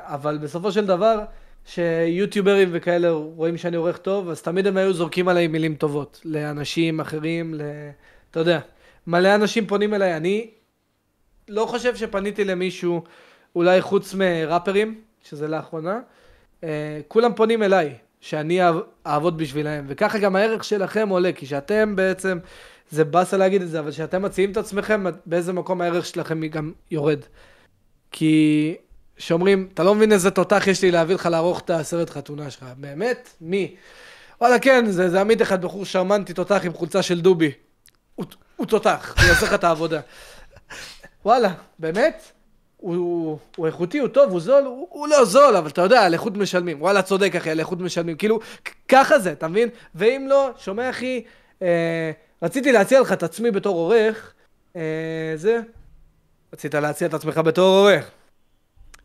[0.00, 1.20] אבל בסופו של דבר,
[1.64, 7.00] שיוטיוברים וכאלה רואים שאני עורך טוב, אז תמיד הם היו זורקים עליי מילים טובות, לאנשים
[7.00, 7.60] אחרים, ל...
[8.30, 8.60] אתה יודע,
[9.06, 10.50] מלא אנשים פונים אליי, אני
[11.48, 13.04] לא חושב שפניתי למישהו,
[13.54, 16.00] אולי חוץ מראפרים, שזה לאחרונה,
[16.64, 17.94] אה, כולם פונים אליי,
[18.28, 22.38] שאני אעב- אעבוד בשבילהם, וככה גם הערך שלכם עולה, כי שאתם בעצם,
[22.90, 26.72] זה באסה להגיד את זה, אבל שאתם מציעים את עצמכם, באיזה מקום הערך שלכם גם
[26.90, 27.20] יורד.
[28.10, 28.74] כי
[29.18, 32.64] שאומרים, אתה לא מבין איזה תותח יש לי להביא לך לערוך את הסרט חתונה שלך,
[32.76, 33.28] באמת?
[33.40, 33.76] מי?
[34.40, 37.52] וואלה כן, זה, זה עמית אחד, בחור שרמנטי תותח עם חולצה של דובי.
[38.14, 38.26] הוא,
[38.56, 40.00] הוא תותח, הוא יעשה לך את העבודה.
[41.24, 42.32] וואלה, באמת?
[42.76, 46.12] הוא, הוא איכותי, הוא טוב, הוא זול, הוא, הוא לא זול, אבל אתה יודע, על
[46.12, 46.82] איכות משלמים.
[46.82, 48.16] וואלה, צודק אחי, על איכות משלמים.
[48.16, 48.40] כאילו,
[48.88, 49.68] ככה זה, אתה מבין?
[49.94, 51.24] ואם לא, שומע אחי,
[51.62, 52.10] אה,
[52.42, 54.34] רציתי להציע לך את עצמי בתור עורך,
[54.76, 55.60] אה, זה,
[56.52, 58.10] רצית להציע את עצמך בתור עורך.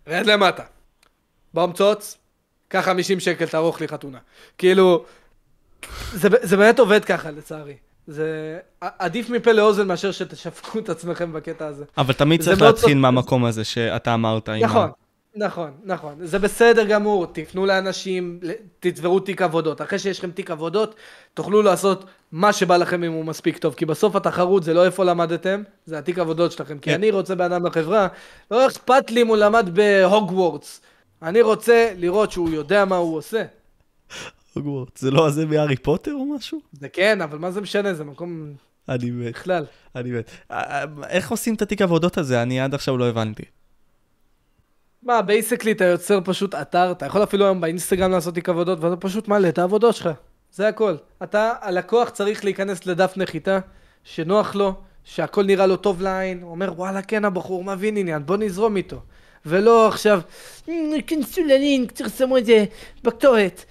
[0.08, 0.64] רד למטה.
[1.54, 2.18] בומצוץ,
[2.68, 4.20] קח 50 שקל, תערוך לי חתונה.
[4.58, 5.06] כאילו,
[6.14, 7.76] זה, זה באמת עובד ככה, לצערי.
[8.12, 11.86] זה עדיף מפה לאוזן מאשר שתשווקו את עצמכם בקטע הזה.
[11.98, 12.96] אבל תמיד צריך להתחיל סותר.
[13.00, 14.50] מהמקום הזה שאתה אמרת.
[14.50, 14.90] נכון,
[15.36, 16.16] נכון, נכון.
[16.22, 18.40] זה בסדר גמור, תפנו לאנשים,
[18.80, 19.82] תצברו תיק עבודות.
[19.82, 20.96] אחרי שיש לכם תיק עבודות,
[21.34, 23.74] תוכלו לעשות מה שבא לכם אם הוא מספיק טוב.
[23.74, 26.80] כי בסוף התחרות זה לא איפה למדתם, זה התיק עבודות שלכם.
[26.80, 26.94] כי כן.
[26.94, 28.08] אני רוצה בן אדם לחברה,
[28.52, 30.82] לא אכפת לי אם הוא למד בהוגוורטס.
[31.22, 33.44] אני רוצה לראות שהוא יודע מה הוא עושה.
[34.54, 35.02] הוגוורטס.
[35.02, 36.60] זה לא הזה מהארי פוטר או משהו?
[36.72, 38.54] זה כן, אבל מה זה משנה, זה מקום
[38.90, 39.66] אני מת, בכלל.
[39.96, 40.30] אני מת.
[40.52, 42.42] אה, אה, איך עושים את התיק עבודות הזה?
[42.42, 43.44] אני עד עכשיו לא הבנתי.
[45.04, 48.96] מה, basically אתה יוצר פשוט אתר, אתה יכול אפילו היום באינסטגרם לעשות תיק עבודות, ואתה
[48.96, 50.10] פשוט מעלה את העבודות שלך.
[50.54, 50.96] זה הכל.
[51.24, 53.60] אתה, הלקוח צריך להיכנס לדף נחיתה,
[54.04, 54.74] שנוח לו,
[55.04, 59.02] שהכל נראה לו טוב לעין, הוא אומר, וואלה, כן, הבחור מבין עניין, בוא נזרום איתו.
[59.46, 60.22] ולא עכשיו,
[60.68, 62.66] "אמ, כנסו ללינק, תרשמו את זה
[63.04, 63.66] בכתובת.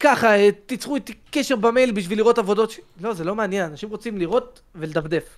[0.00, 0.28] ככה,
[0.66, 2.80] תיצרו איתי קשר במייל בשביל לראות עבודות ש...
[3.00, 5.36] לא, זה לא מעניין, אנשים רוצים לראות ולדפדף.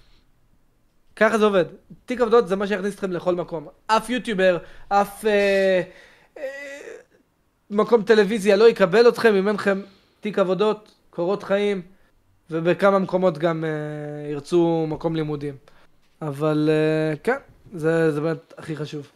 [1.16, 1.64] ככה זה עובד.
[2.06, 3.68] תיק עבודות זה מה שיכניס אתכם לכל מקום.
[3.86, 4.58] אף יוטיובר,
[4.88, 5.82] אף אה,
[6.38, 6.42] אה,
[7.70, 9.80] מקום טלוויזיה לא יקבל אתכם אם אין לכם
[10.20, 11.82] תיק עבודות, קורות חיים,
[12.50, 15.56] ובכמה מקומות גם אה, ירצו מקום לימודים.
[16.22, 17.36] אבל אה, כן,
[17.72, 19.10] זה, זה באמת הכי חשוב.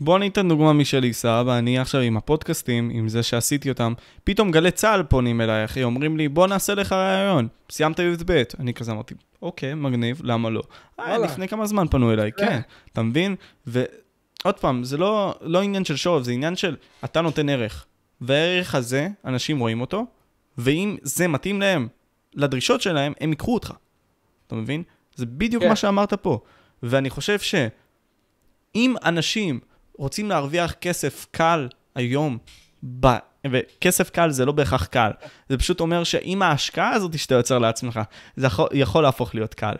[0.00, 3.92] בוא ניתן דוגמה משלי, סבבה, אני עכשיו עם הפודקאסטים, עם זה שעשיתי אותם,
[4.24, 8.42] פתאום גלי צה"ל פונים אליי, אחי, אומרים לי, בוא נעשה לך ראיון, סיימת י"ב.
[8.60, 10.62] אני כזה אמרתי, אוקיי, מגניב, למה לא?
[11.00, 11.18] אה.
[11.18, 12.46] לפני כמה זמן פנו אליי, כן.
[12.46, 12.60] כן,
[12.92, 13.34] אתה מבין?
[13.66, 17.86] ועוד פעם, זה לא, לא עניין של שואו, זה עניין של אתה נותן ערך.
[18.20, 20.06] והערך הזה, אנשים רואים אותו,
[20.58, 21.88] ואם זה מתאים להם,
[22.34, 23.72] לדרישות שלהם, הם ייקחו אותך.
[24.46, 24.82] אתה מבין?
[25.14, 25.68] זה בדיוק כן.
[25.68, 26.40] מה שאמרת פה.
[26.82, 29.60] ואני חושב שאם אנשים
[29.98, 32.38] רוצים להרוויח כסף קל היום,
[33.00, 33.06] ב...
[33.50, 35.10] וכסף קל זה לא בהכרח קל,
[35.48, 38.00] זה פשוט אומר שעם ההשקעה הזאת שאתה יוצר לעצמך,
[38.36, 39.74] זה יכול, יכול להפוך להיות קל.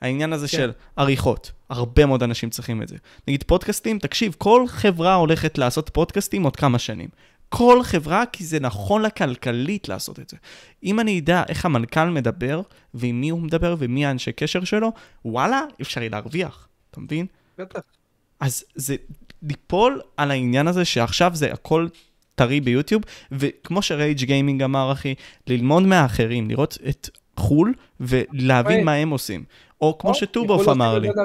[0.00, 0.56] העניין הזה כן.
[0.56, 2.96] של עריכות, הרבה מאוד אנשים צריכים את זה.
[3.28, 7.08] נגיד פודקאסטים, תקשיב, כל חברה הולכת לעשות פודקאסטים עוד כמה שנים.
[7.48, 10.36] כל חברה, כי זה נכון לה כלכלית לעשות את זה.
[10.84, 12.60] אם אני אדע איך המנכ"ל מדבר,
[12.94, 14.92] ועם מי הוא מדבר, ומי האנשי קשר שלו,
[15.24, 17.26] וואלה, אפשר יהיה להרוויח, אתה מבין?
[17.58, 17.97] בטח.
[18.40, 18.96] אז זה
[19.42, 21.88] ליפול על העניין הזה שעכשיו זה הכל
[22.34, 23.02] טרי ביוטיוב,
[23.32, 25.14] וכמו שרייג' גיימינג אמר, אחי,
[25.46, 28.84] ללמוד מהאחרים, לראות את חו"ל ולהבין.
[28.84, 29.44] מה הם עושים.
[29.80, 31.08] או כמו או, שטובוף אמר לי.
[31.08, 31.22] זה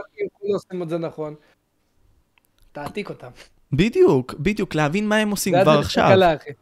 [0.53, 1.35] עושים את זה נכון.
[2.71, 3.27] תעתיק אותם.
[3.73, 6.03] בדיוק, בדיוק, להבין מה הם עושים זה כבר הדרך עכשיו.
[6.03, 6.49] הקלה, אחי.
[6.49, 6.53] אה,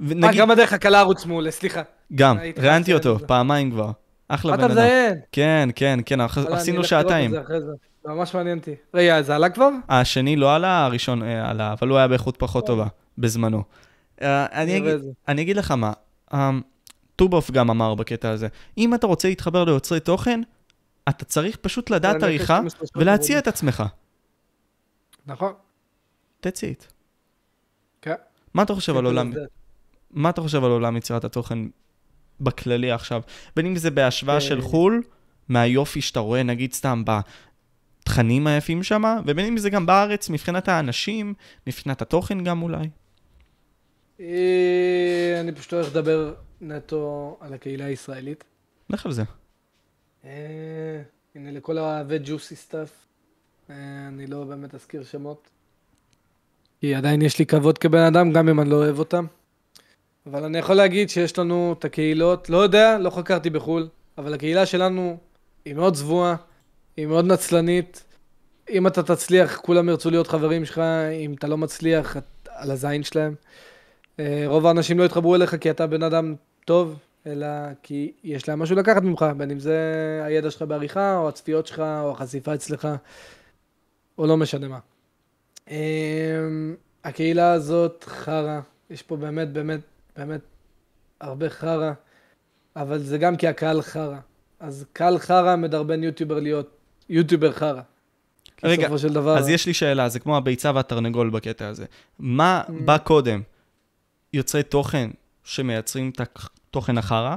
[0.00, 1.82] ונגיד, גם הדרך הקלה ערוץ מעולה, סליחה.
[2.14, 3.26] גם, ראיינתי אותו זה.
[3.26, 3.90] פעמיים כבר.
[4.28, 4.72] אחלה בן אתה אדם.
[4.72, 5.18] מזיין?
[5.32, 6.20] כן, כן, כן,
[6.50, 7.32] עשינו שעתיים.
[8.04, 8.74] ממש מעניין אותי.
[8.94, 9.68] רגע, זה עלה כבר?
[9.88, 12.86] השני לא עלה, הראשון אה, עלה, אבל הוא היה באיכות פחות טובה,
[13.18, 13.62] בזמנו.
[14.22, 14.94] אה, אני אגיד-.
[15.28, 15.92] אני לך מה,
[16.34, 16.60] אמ,
[17.16, 18.48] טובוף גם אמר בקטע הזה,
[18.78, 20.40] אם אתה רוצה להתחבר ליוצרי תוכן,
[21.08, 23.38] אתה צריך פשוט לדעת עריכה 12 שעות ולהציע.
[23.38, 23.82] את עצמך.
[25.26, 25.52] נכון.
[26.46, 26.84] That's it.
[28.02, 28.14] כן.
[28.54, 29.40] מה אתה חושב על עולם, זה-
[30.10, 31.58] מה אתה חושב על עולם יצירת התוכן
[32.40, 33.22] בכללי עכשיו?
[33.56, 34.40] בין אם זה בהשוואה אה.
[34.40, 35.02] של חו"ל,
[35.48, 37.02] מהיופי שאתה רואה, נגיד סתם
[38.10, 41.34] בתכנים היפים שם, ובין אם זה גם בארץ, מבחינת האנשים,
[41.66, 42.88] מבחינת התוכן גם אולי.
[44.20, 48.44] אה, אני פשוט הולך לדבר נטו על הקהילה הישראלית.
[48.90, 49.22] לך על זה.
[50.24, 51.02] אה,
[51.34, 52.90] הנה לכל האוהבי juicy stuff.
[54.08, 55.48] אני לא באמת אזכיר שמות.
[56.80, 59.26] כי עדיין יש לי כבוד כבן אדם, גם אם אני לא אוהב אותם.
[60.26, 63.88] אבל אני יכול להגיד שיש לנו את הקהילות, לא יודע, לא חקרתי בחו"ל,
[64.18, 65.16] אבל הקהילה שלנו
[65.64, 66.36] היא מאוד צבועה,
[66.96, 68.04] היא מאוד נצלנית.
[68.70, 70.78] אם אתה תצליח, כולם ירצו להיות חברים שלך,
[71.24, 73.34] אם אתה לא מצליח, את על הזין שלהם.
[74.20, 76.34] אה, רוב האנשים לא יתחברו אליך כי אתה בן אדם
[76.64, 77.46] טוב, אלא
[77.82, 79.76] כי יש להם משהו לקחת ממך, בין אם זה
[80.24, 82.88] הידע שלך בעריכה, או הצפיות שלך, או החשיפה אצלך,
[84.18, 84.78] או לא משנה מה.
[85.68, 88.60] אמ, הקהילה הזאת חרא,
[88.90, 89.80] יש פה באמת באמת
[90.16, 90.40] באמת
[91.20, 91.92] הרבה חרא,
[92.76, 94.18] אבל זה גם כי הקהל חרא.
[94.60, 96.79] אז קהל חרא מדרבן יוטיובר להיות
[97.10, 97.80] יוטיובר חרא.
[98.64, 99.38] רגע, בסופו של דבר...
[99.38, 101.84] אז יש לי שאלה, זה כמו הביצה והתרנגול בקטע הזה.
[102.18, 102.72] מה Mm.
[102.84, 103.42] בא קודם?
[104.32, 105.10] יוצרי תוכן
[105.44, 107.36] שמייצרים את התוכן החרא,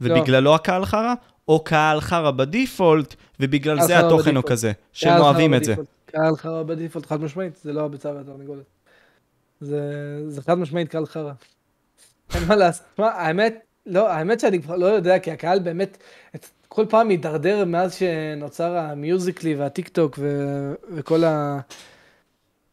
[0.00, 0.14] לא.
[0.14, 1.14] ובגללו הקהל חרא,
[1.48, 4.44] או קהל חרא בדיפולט, ובגלל זה התוכן הוא.
[4.44, 5.74] כזה, שהם אוהבים את זה.
[6.06, 8.64] קהל חרא בדיפולט, חד משמעית, זה לא הביצה והתרנגולת.
[9.60, 9.80] זה,
[10.28, 11.32] זה חד משמעית קהל חרא.
[12.34, 12.86] אין מה לעשות.
[12.98, 13.54] האמת,
[13.86, 15.98] לא, האמת שאני כבר לא יודע, כי הקהל באמת,
[16.68, 21.60] כל פעם מידרדר מאז שנוצר ה Musical.ly והטיק טוק ו, וכל ה...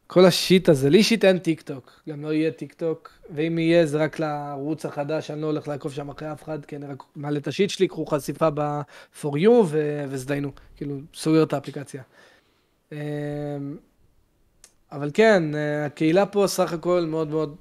[0.07, 0.89] כל ה shit הזה.
[0.89, 4.85] לי אישית אין טיק טוק, גם לא יהיה טיק טוק, ואם יהיה זה רק לערוץ
[4.85, 7.52] החדש, אני לא הולך לעקוב שם אחרי אף אחד, כי אני רק מעלה את ה
[7.52, 12.03] shit שלי, קחו חשיפה ב for you ו- וזדיינו, כאילו, סוגר את האפליקציה.
[12.91, 12.97] אמ,
[14.91, 17.55] אבל כן, אה, הקהילה פה סך הכל מאוד מאוד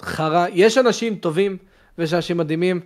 [0.00, 0.46] חרא.
[0.52, 1.56] יש אנשים טובים
[1.98, 2.80] ויש אנשים מדהימים,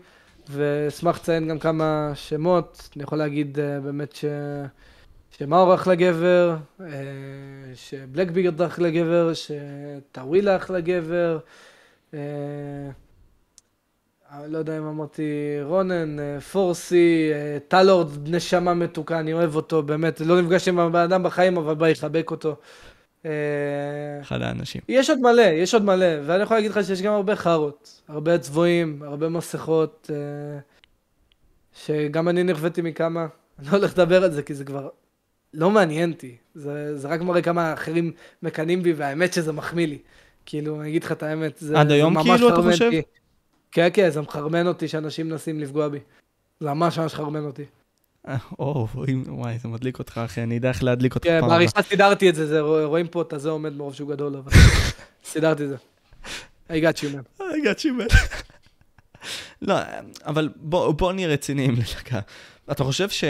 [0.50, 2.88] ואשמח לציין גם כמה שמות.
[2.96, 4.24] אני יכול להגיד אה, באמת ש...
[5.30, 6.86] שמאור אחלה גבר, אה,
[7.74, 11.38] שבלקבירד אחלה גבר, שטאווילה אחלה גבר.
[12.14, 12.18] אה,
[14.48, 15.22] לא יודע אם אמרתי
[15.62, 20.20] רונן, אה, פורסי, אה, טלורד, נשמה מתוקה, אני אוהב אותו, באמת.
[20.20, 22.56] לא נפגשתי עם הבן אדם בחיים, אבל בא לחבק אותו.
[23.26, 24.80] אה, אחד האנשים.
[24.88, 28.38] יש עוד מלא, יש עוד מלא, ואני יכול להגיד לך שיש גם הרבה חארות, הרבה
[28.38, 30.10] צבועים, הרבה מסכות,
[31.74, 33.26] שגם אני נכוויתי מכמה.
[33.58, 34.88] אני לא הולך לדבר על זה, כי זה כבר
[35.54, 36.36] לא מעניין אותי.
[36.54, 38.12] זה, זה רק מראה כמה אחרים
[38.42, 39.98] מקנאים בי, והאמת שזה מחמיא לי.
[40.46, 42.90] כאילו, אני אגיד לך את האמת, זה, עד היום זה ממש כאילו, אתה חושב?
[43.72, 45.98] כן, כן, זה מחרמן אותי שאנשים מנסים לפגוע בי.
[46.60, 47.64] זה ממש ממש חרמן אותי.
[48.28, 48.86] אה, או,
[49.26, 52.34] וואי, זה מדליק אותך, אחי, אני אדע איך להדליק אותך כן, פעם בעריכה סידרתי את
[52.34, 54.52] זה, רואים פה את הזה עומד מרוב שהוא גדול, אבל
[55.30, 55.76] סידרתי את זה.
[56.68, 57.40] I got you, man.
[57.40, 58.16] I got you, man.
[59.68, 59.74] לא,
[60.26, 62.20] אבל בוא, בוא נהיה רציניים לדקה.
[62.70, 63.24] אתה חושב ש...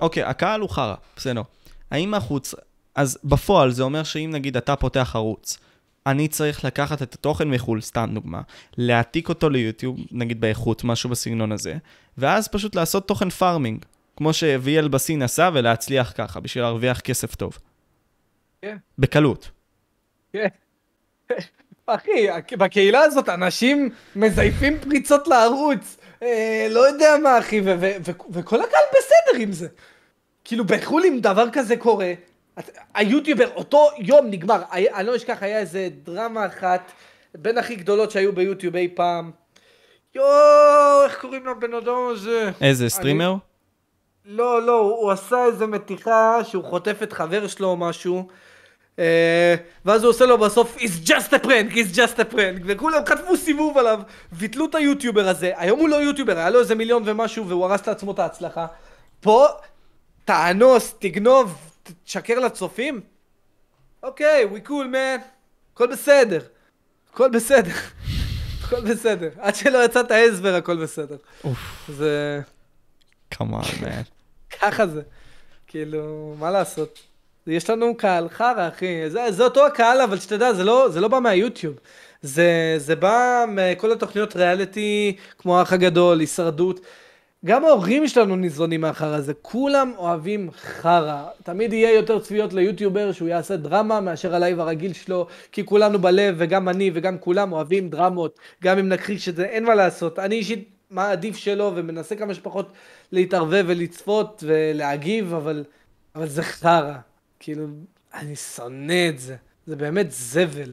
[0.00, 1.42] אוקיי, הקהל הוא חרא, בסדר.
[1.90, 2.54] האם החוץ...
[2.94, 5.58] אז בפועל זה אומר שאם נגיד אתה פותח ערוץ,
[6.06, 8.40] אני צריך לקחת את התוכן מחו"ל, סתם דוגמה,
[8.76, 11.76] להעתיק אותו ליוטיוב, נגיד באיכות, משהו בסגנון הזה,
[12.18, 13.84] ואז פשוט לעשות תוכן פארמינג,
[14.20, 17.58] כמו שוויאל בסין עשה, ולהצליח ככה, בשביל להרוויח כסף טוב.
[18.62, 18.76] כן.
[18.98, 19.50] בקלות.
[21.86, 22.26] אחי,
[22.58, 25.96] בקהילה הזאת אנשים מזייפים פריצות לערוץ.
[26.22, 29.68] אה, לא יודע מה, אחי, ו- ו- ו- וכל הקהל בסדר עם זה.
[30.44, 32.12] כאילו, בחו"ל אם דבר כזה קורה,
[32.58, 34.62] את- היוטיובר, אותו יום נגמר.
[34.70, 36.92] היה- אני לא אשכח, היה איזה דרמה אחת,
[37.34, 39.30] בין הכי גדולות שהיו ביוטיוב אי פעם.
[40.14, 40.28] יואו,
[41.04, 42.50] איך קוראים לבן אדם הזה?
[42.60, 43.34] איזה סטרימר?
[44.32, 48.28] לא, לא, הוא עשה איזה מתיחה שהוא חוטף את חבר שלו או משהו.
[48.98, 49.54] אה,
[49.84, 53.36] ואז הוא עושה לו בסוף, it's just a prank, it's just a prank, וכולם חטפו
[53.36, 54.00] סיבוב עליו,
[54.32, 57.86] ביטלו את היוטיובר הזה, היום הוא לא יוטיובר, היה לו איזה מיליון ומשהו והוא הרס
[57.86, 58.66] לעצמו את ההצלחה.
[59.20, 59.46] פה,
[60.24, 61.58] תאנוס, תגנוב,
[62.04, 63.00] תשקר לצופים?
[64.02, 65.20] אוקיי, we cool man,
[65.74, 66.40] הכל בסדר,
[67.12, 67.74] הכל בסדר,
[68.64, 71.16] הכל בסדר, עד שלא יצאת ההסבר הכל בסדר.
[71.44, 72.40] אוף, זה...
[73.30, 74.19] כמובן, man.
[74.60, 75.02] ככה זה.
[75.66, 76.98] כאילו, מה לעשות?
[77.46, 79.10] יש לנו קהל חרא, אחי.
[79.10, 81.74] זה, זה אותו הקהל, אבל שתדע, זה לא, זה לא בא מהיוטיוב.
[82.22, 86.80] זה, זה בא מכל התוכניות ריאליטי, כמו האח הגדול, הישרדות.
[87.44, 91.24] גם ההורים שלנו ניזונים מהחרא הזה, כולם אוהבים חרא.
[91.42, 96.34] תמיד יהיה יותר צפיות ליוטיובר שהוא יעשה דרמה מאשר הלייב הרגיל שלו, כי כולנו בלב,
[96.38, 100.18] וגם אני וגם כולם אוהבים דרמות, גם אם נכחיש את זה, אין מה לעשות.
[100.18, 102.72] אני אישית מעדיף שלו ומנסה כמה שפחות
[103.12, 105.64] להתערבב ולצפות ולהגיב, אבל,
[106.14, 106.94] אבל זה חרא.
[107.40, 107.66] כאילו,
[108.14, 109.36] אני שונא את זה.
[109.66, 110.72] זה באמת זבל.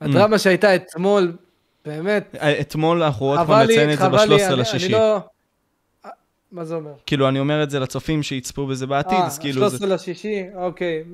[0.00, 1.36] הדרמה שהייתה אתמול,
[1.84, 4.88] באמת, אתמול אנחנו עוד פעם נציין את זה חבל לי, ב-13 אני- לשישי.
[4.88, 5.18] לא...
[6.52, 6.92] מה זה אומר?
[7.06, 9.76] כאילו, אני אומר את זה לצופים שיצפו בזה בעתיד, אה, אז כאילו זה...
[9.78, 11.04] 13 לשישי, אוקיי.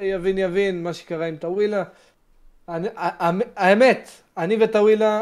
[0.00, 1.84] יבין יבין, מה שקרה עם טאווילה.
[3.56, 5.20] האמת, אני וטאווילה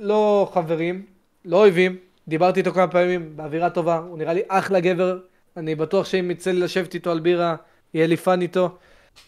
[0.00, 1.06] לא חברים,
[1.44, 1.96] לא אויבים.
[2.28, 5.18] דיברתי איתו כמה פעמים באווירה טובה, הוא נראה לי אחלה גבר.
[5.56, 7.56] אני בטוח שאם יצא לי לשבת איתו על בירה,
[7.94, 8.78] יהיה לי fun איתו.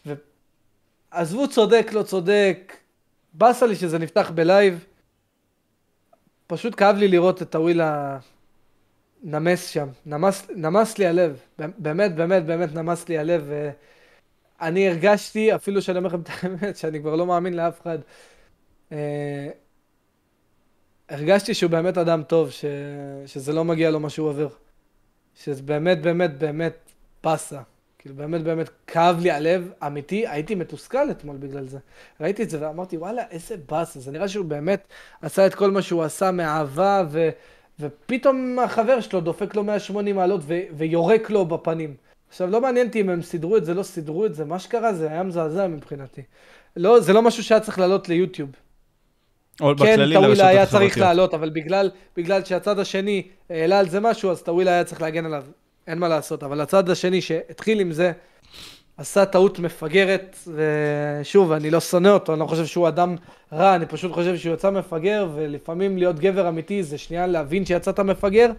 [0.07, 0.15] ו...
[1.11, 2.77] עזבו צודק, לא צודק.
[3.33, 4.85] באסה לי שזה נפתח בלייב.
[6.47, 8.19] פשוט כאב לי לראות את טאווילה
[9.23, 11.41] נמס שם, נמס, נמס לי הלב,
[11.79, 13.53] באמת, באמת, באמת נמס לי הלב,
[14.61, 17.99] ואני הרגשתי, אפילו שאני אומר לכם את האמת, שאני כבר לא מאמין לאף אחד,
[18.93, 19.49] אה,
[21.09, 22.65] הרגשתי שהוא באמת אדם טוב, ש,
[23.27, 24.49] שזה לא מגיע לו מה שהוא עובר,
[25.35, 26.93] שזה באמת, באמת, באמת
[27.25, 27.61] באסה,
[27.99, 31.79] כאילו באמת, באמת כאב לי הלב, אמיתי, הייתי מתוסכל אתמול בגלל זה,
[32.21, 34.89] ראיתי את זה ואמרתי, וואלה, איזה באסה, זה נראה שהוא באמת
[35.23, 37.29] עשה את כל מה שהוא עשה מאהבה, ו...
[37.81, 41.95] ופתאום החבר שלו דופק לו 180 מעלות ו- ויורק לו בפנים.
[42.29, 44.93] עכשיו, לא מעניין אותי אם הם סידרו את זה, לא סידרו את זה, מה שקרה
[44.95, 46.23] זה היה מזעזע מבחינתי.
[46.77, 48.51] לא, זה לא משהו שהיה צריך לעלות ליוטיוב.
[49.59, 50.99] כן, טאווילה היה צריך.
[50.99, 55.27] לעלות, אבל בגלל, בגלל שהצד השני העלה על זה משהו, אז טאווילה היה צריך להגן
[55.27, 55.45] עליו.
[55.87, 58.13] אין מה לעשות, אבל הצד השני שהתחיל עם זה,
[58.97, 63.17] עשה טעות מפגרת, ושוב, אני לא שונא אותו, אני לא חושב שהוא אדם
[63.53, 68.01] רע, אני פשוט חושב שהוא יצא מפגר, ולפעמים להיות גבר אמיתי זה שנייה להבין שיצאת
[68.01, 68.51] מפגר,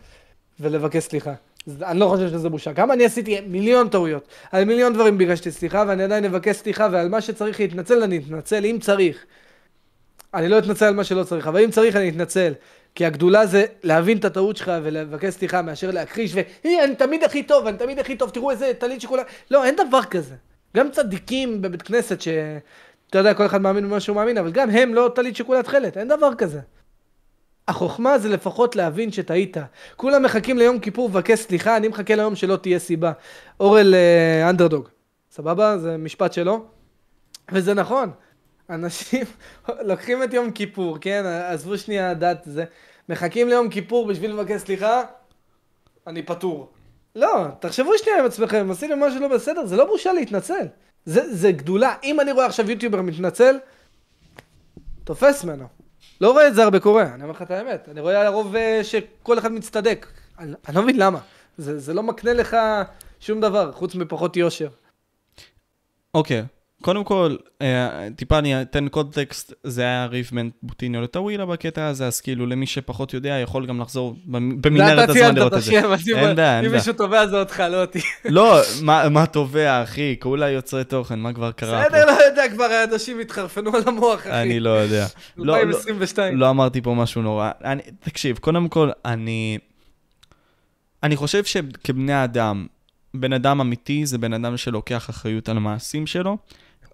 [0.59, 1.33] ולבקש סליחה.
[1.81, 2.71] אני לא חושב שזה בושה.
[2.71, 7.09] גם אני עשיתי מיליון טעויות, על מיליון דברים ביקשתי סליחה, ואני עדיין אבקש סליחה, ועל
[7.09, 9.25] מה שצריך להתנצל אני אתנצל, אם צריך.
[10.33, 12.53] אני לא אתנצל על מה שלא צריך, אבל אם צריך אני אתנצל.
[12.95, 16.39] כי הגדולה זה להבין את הטעות שלך ולבקש סליחה מאשר להכחיש ו...
[16.65, 19.23] "אה, אני תמיד הכי טוב, אני תמיד הכי טוב, תראו איזה טלית שכולם...
[19.51, 20.35] לא, אין דבר כזה.
[20.77, 22.27] גם צדיקים בבית כנסת ש...
[23.09, 25.97] אתה יודע, כל אחד מאמין במה שהוא מאמין, אבל גם הם לא טלית שכולה תכלת,
[25.97, 26.59] אין דבר כזה.
[27.67, 29.57] החוכמה זה לפחות להבין שטעית.
[29.95, 33.11] כולם מחכים ליום כיפור לבקש סליחה, אני מחכה ליום שלא תהיה סיבה.
[33.59, 34.87] אורל אה, אנדרדוג,
[35.31, 35.77] סבבה?
[35.77, 36.65] זה משפט שלו.
[37.51, 38.11] וזה נכון.
[38.69, 39.25] אנשים
[39.89, 41.23] לוקחים את יום כיפור, כן?
[41.25, 42.65] עזבו שנייה דת זה.
[43.09, 45.03] מחכים ליום כיפור בשביל לבקש סליחה,
[46.07, 46.71] אני פטור.
[47.15, 50.65] לא, תחשבו שנייה עם עצמכם, עשיתם משהו לא בסדר, זה לא בושה להתנצל.
[51.05, 51.95] זה, זה גדולה.
[52.03, 53.57] אם אני רואה עכשיו יוטיובר מתנצל,
[55.03, 55.67] תופס ממנו.
[56.21, 57.89] לא רואה את זה הרבה קורה, אני אומר לך את האמת.
[57.89, 60.07] אני רואה לרוב אה, שכל אחד מצטדק.
[60.39, 61.19] אני, אני לא מבין למה.
[61.57, 62.57] זה, זה לא מקנה לך
[63.19, 64.69] שום דבר, חוץ מפחות יושר.
[66.13, 66.43] אוקיי,
[66.81, 72.07] קודם כל, אה, טיפה אני אתן קונטקסט, זה היה ריב בין בוטיניו לטאווילה בקטע הזה,
[72.07, 75.71] אז כאילו למי שפחות יודע, יכול גם לחזור במנהרת הזמן לראות את זה.
[76.15, 76.59] אין בעיה.
[76.59, 77.99] אם מישהו תובע זה אותך, לא אותי.
[78.25, 78.61] לא,
[79.09, 80.15] מה תובע, אחי?
[80.19, 81.85] כולה יוצרי תוכן, מה כבר קרה?
[81.85, 84.41] בסדר, לא יודע, כבר האנשים התחרפנו על המוח, אחי.
[84.41, 85.05] אני לא יודע.
[85.39, 86.33] 2022.
[86.33, 87.51] לא, לא אמרתי פה משהו נורא.
[87.99, 89.57] תקשיב, קודם כל, אני...
[91.03, 92.67] אני חושב שכבני אדם,
[93.13, 96.37] בן אדם אמיתי זה בן אדם שלוקח אחריות על המעשים שלו,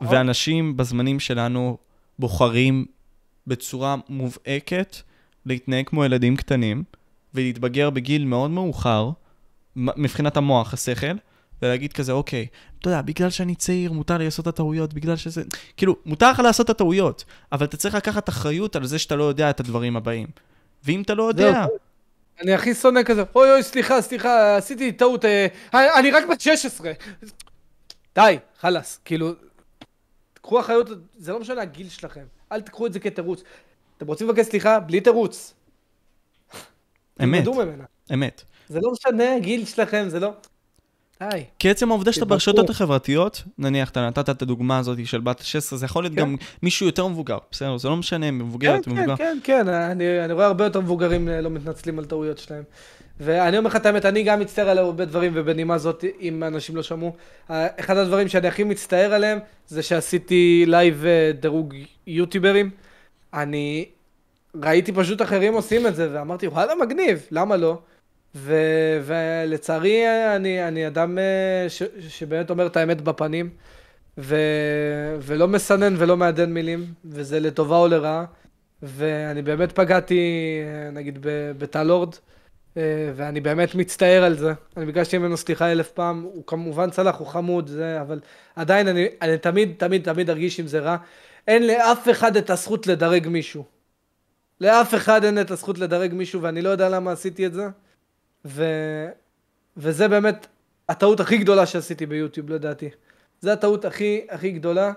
[0.02, 1.78] ואנשים בזמנים שלנו
[2.20, 2.86] בוחרים
[3.48, 4.96] בצורה מובהקת
[5.46, 6.84] להתנהג כמו ילדים קטנים,
[7.34, 9.10] ולהתבגר בגיל מאוד מאוחר,
[9.76, 11.16] מבחינת המוח, השכל,
[11.62, 12.48] ולהגיד כזה, אוקיי,
[12.80, 15.44] אתה יודע, בגלל שאני צעיר, מותר לי לעשות את הטעויות, בגלל שזה...
[15.78, 19.24] כאילו, מותר לך לעשות את הטעויות, אבל אתה צריך לקחת אחריות על זה שאתה לא
[19.24, 20.28] יודע את הדברים הבאים.
[20.84, 21.66] ואם אתה לא יודע...
[22.42, 26.92] אני הכי שונא כזה, אוי אוי, סליחה, סליחה, עשיתי טעות, אה, אני רק בת 16.
[28.16, 29.32] די, חלאס, כאילו,
[30.46, 33.44] קחו אחריות, זה לא משנה הגיל שלכם, אל תקחו את זה כתירוץ.
[33.98, 34.80] אתם רוצים לבקש סליחה?
[34.80, 35.54] בלי תירוץ.
[37.24, 37.44] אמת,
[38.14, 38.44] אמת.
[38.70, 40.32] זה לא משנה הגיל שלכם, זה לא...
[41.20, 41.44] די.
[41.60, 45.80] כי עצם העובדה שאתה ברשתות החברתיות, נניח, אתה נתת את הדוגמה הזאת של בת 16,
[45.80, 46.22] זה יכול להיות כן.
[46.22, 47.78] גם מישהו יותר מבוגר, בסדר?
[47.78, 49.16] זה לא משנה אם מבוגרת כן, או מבוגר.
[49.16, 52.64] כן, כן, כן, אני, אני רואה הרבה יותר מבוגרים אה, לא מתנצלים על טעויות שלהם.
[53.20, 56.76] ואני אומר לך את האמת, אני גם מצטער על הרבה דברים, ובנימה זאת, אם אנשים
[56.76, 57.14] לא שמעו,
[57.50, 61.74] אחד הדברים שאני הכי מצטער עליהם, זה שעשיתי לייב אה, דירוג
[62.08, 62.70] יוטיוברים.
[63.34, 63.86] אני
[64.64, 67.80] ראיתי פשוט אחרים עושים את זה, ואמרתי, וואלה, מגניב, למה לא?
[68.36, 68.56] ו,
[69.06, 70.04] ולצערי,
[70.36, 73.50] אני, אני אדם אה, ש, שבאמת אומר את האמת בפנים,
[74.18, 74.36] ו,
[75.22, 78.26] ולא מסנן ולא מעדן מילים, וזה לטובה או לרעה.
[78.84, 80.20] ואני באמת פגעתי,
[80.66, 81.20] אה, נגיד,
[81.58, 82.14] בטלורד.
[82.14, 82.35] אה,
[83.16, 84.54] ואני באמת מצטער על זה.
[84.78, 88.20] אני ביקשתי ממנו סליחה אלף פעם, הוא כמובן צלח, הוא חמוד, זה, אבל
[88.56, 90.98] עדיין אני, אני תמיד, תמיד, תמיד ארגיש עם זה רע.
[91.48, 93.64] אין לאף אחד את הזכות לדרג מישהו.
[94.62, 97.68] לאף אחד אין את הזכות לדרג מישהו, ואני לא יודע למה עשיתי את זה.
[98.46, 98.66] ו...
[99.78, 100.48] וזה באמת
[100.90, 102.90] הטעות הכי גדולה שעשיתי ביוטיוב, לדעתי.
[103.42, 104.94] זו הטעות הכי, הכי גדולה,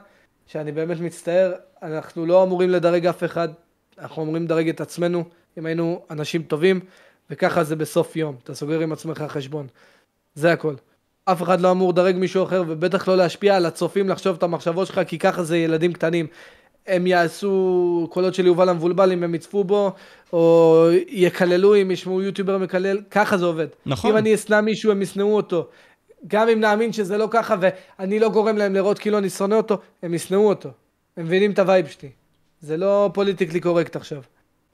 [0.47, 1.53] שאני באמת מצטער.
[1.83, 3.49] אנחנו לא אמורים לדרג אף אחד,
[3.99, 5.25] אנחנו אמורים לדרג את עצמנו,
[5.59, 6.81] אם היינו אנשים טובים.
[7.31, 9.67] וככה זה בסוף יום, אתה סוגר עם עצמך חשבון.
[10.35, 10.75] זה הכל.
[11.25, 14.87] אף אחד לא אמור לדרג מישהו אחר, ובטח לא להשפיע על הצופים לחשוב את המחשבות
[14.87, 16.27] שלך, כי ככה זה ילדים קטנים.
[16.87, 19.93] הם יעשו קולות של יובל המבולבל אם הם יצפו בו,
[20.33, 23.67] או יקללו אם ישמעו יוטיובר מקלל, ככה זה עובד.
[23.87, 24.11] נכון.
[24.11, 25.69] אם אני אשנא מישהו, הם ישנאו אותו.
[26.27, 29.79] גם אם נאמין שזה לא ככה, ואני לא גורם להם לראות כאילו אני שונא אותו,
[30.03, 30.69] הם ישנאו אותו.
[31.17, 32.11] הם מבינים את ה vibe שלי.
[32.61, 34.23] זה לא פוליטיקלי קורקט עכשיו.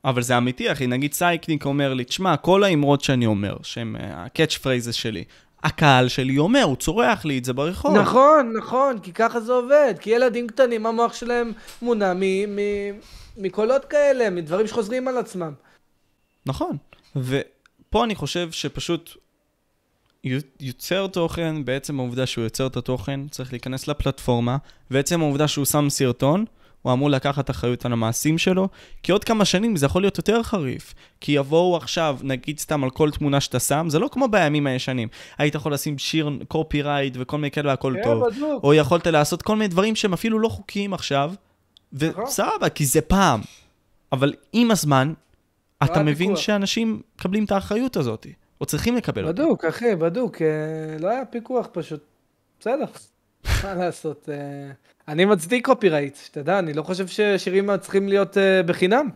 [0.04, 0.86] אבל זה אמיתי, אחי.
[0.86, 5.24] נגיד סייקניק אומר לי, תשמע, כל האמרות שאני אומר, שהם ה catch phrases שלי,
[5.62, 7.96] הקהל שלי אומר, הוא צורח לי את זה ברחוב.
[7.96, 9.94] נכון, נכון, כי ככה זה עובד.
[10.00, 11.52] כי ילדים קטנים, המוח שלהם
[11.82, 12.12] מונע
[13.36, 15.52] מקולות כאלה, מדברים שחוזרים על עצמם.
[16.46, 16.76] נכון.
[17.16, 19.16] ופה אני חושב שפשוט
[20.60, 24.56] יוצר תוכן, בעצם העובדה שהוא יוצר את התוכן, צריך להיכנס לפלטפורמה,
[24.90, 26.44] ועצם העובדה שהוא שם סרטון,
[26.84, 28.68] הוא אמור לקחת אחריות על המעשים שלו,
[29.02, 30.94] כי עוד כמה שנים זה יכול להיות יותר חריף.
[31.20, 35.08] כי יבואו עכשיו, נגיד סתם על כל תמונה שאתה שם, זה לא כמו בימים הישנים.
[35.38, 38.28] היית יכול לשים שיר קופירייט וכל מיני כאלה והכל כן, טוב.
[38.28, 38.64] בדיוק.
[38.64, 41.32] או יכולת לעשות כל מיני דברים שהם אפילו לא חוקיים עכשיו,
[41.92, 42.24] נכון.
[42.24, 43.40] וסבבה, כי זה פעם.
[44.12, 45.12] אבל עם הזמן,
[45.82, 46.36] לא אתה מבין.
[46.36, 48.26] שאנשים מקבלים את האחריות הזאת,
[48.60, 49.42] או צריכים לקבל אותה.
[49.42, 50.42] בדוק, אחי, בדוק.
[50.42, 52.04] אה, לא היה פיקוח פשוט.
[52.60, 52.84] בסדר,
[53.64, 54.28] מה לעשות.
[55.08, 59.08] אני מצדיק קופירייט, שתדע, אני לא חושב ששירים צריכים להיות uh, בחינם.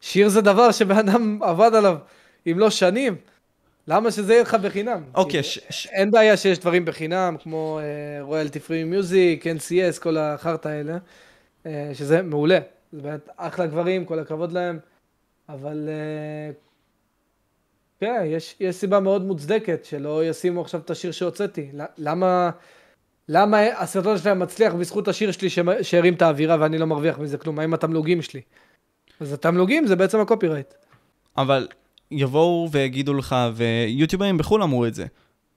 [0.00, 1.96] שיר זה דבר שבן אדם עבד עליו,
[2.46, 3.16] אם לא שנים.
[3.88, 5.02] למה שזה יהיה לך בחינם?
[5.14, 5.40] אוקיי.
[5.40, 7.80] Okay, ש- ש- אין בעיה שיש דברים בחינם, כמו
[8.20, 10.98] רויאלטי פרי מיוזיק, NCS, כל החרטא האלה,
[11.64, 12.58] uh, שזה מעולה.
[12.92, 14.78] זה באמת אחלה גברים, כל הכבוד להם,
[15.48, 16.54] אבל uh,
[18.00, 21.70] כן, יש, יש סיבה מאוד מוצדקת שלא ישימו עכשיו את השיר שהוצאתי.
[21.98, 22.50] למה...
[23.28, 25.48] למה הסרטון שלהם מצליח בזכות השיר שלי
[25.82, 27.56] שהרים את האווירה ואני לא מרוויח מזה כלום?
[27.56, 28.40] מה עם התמלוגים שלי?
[29.20, 30.74] אז התמלוגים זה בעצם הקופירייט.
[31.36, 31.68] אבל
[32.10, 35.06] יבואו ויגידו לך, ויוטיוברים בחו"ל אמרו את זה.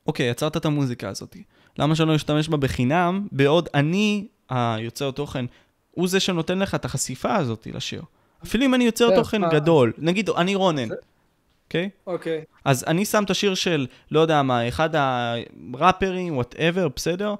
[0.07, 1.37] אוקיי, יצרת את המוזיקה הזאת.
[1.79, 5.45] למה שלא אשתמש בה בחינם, בעוד אני, היוצר תוכן,
[5.91, 8.01] הוא זה שנותן לך את החשיפה הזאת לשיר.
[8.43, 10.89] אפילו אם אני יוצר כן, תוכן גדול, נגיד, אני רונן,
[11.65, 11.89] אוקיי?
[12.07, 12.43] אוקיי.
[12.65, 14.89] אז אני שם את השיר של, לא יודע מה, אחד
[15.73, 17.35] הראפרים, whatever, בסדר?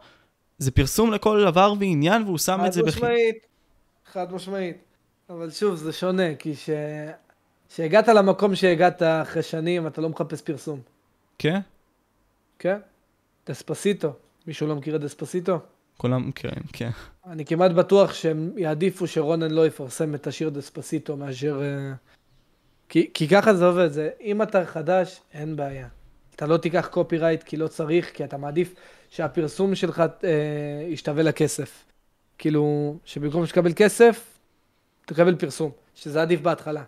[0.58, 2.98] זה פרסום לכל דבר ועניין, והוא שם את זה חד בכי...
[2.98, 3.38] משמעית,
[4.06, 4.78] חד משמעית.
[5.30, 6.70] אבל שוב, זה שונה, כי ש...
[7.70, 10.80] שהגעת למקום שהגעת אחרי שנים, אתה לא מחפש פרסום,
[11.40, 11.60] כן?
[12.60, 12.78] כן?
[13.48, 14.14] דספסיטו.
[14.48, 15.60] מישהו לא מכיר את דספסיטו?
[15.98, 16.90] כולם מכירים, כן.
[17.26, 21.62] אני כמעט בטוח שהם יעדיפו שרונן לא יפרסם את השיר דספסיטו מאשר...
[21.62, 21.94] אה,
[22.90, 25.88] כי, כי ככה זה עובד, זה אם אתה חדש, אין בעיה.
[26.36, 28.76] אתה לא תיקח קופי רייט כי לא צריך, כי אתה מעדיף
[29.10, 30.30] שהפרסום שלך אה,
[30.88, 31.84] ישתווה לכסף.
[32.38, 34.38] כאילו, שבמקום שתקבל כסף,
[35.06, 36.84] תקבל פרסום, שזה עדיף בהתחלה.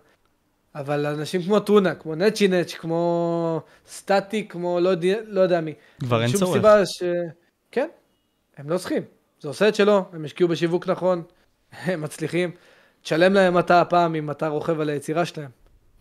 [0.76, 5.74] אבל אנשים כמו טונה, כמו נצ'י נץ', כמו סטטיק, כמו לא יודע, לא יודע מי.
[6.00, 6.54] כבר אין שום צורך.
[6.54, 7.04] סיבה ש...
[7.72, 7.88] כן,
[8.58, 9.04] הם לא צריכים.
[9.42, 11.24] זה עושה את שלו, הם השקיעו בשיווק נכון,
[11.86, 12.52] הם מצליחים.
[13.02, 15.50] תשלם להם אתה הפעם אם אתה רוכב על היצירה שלהם.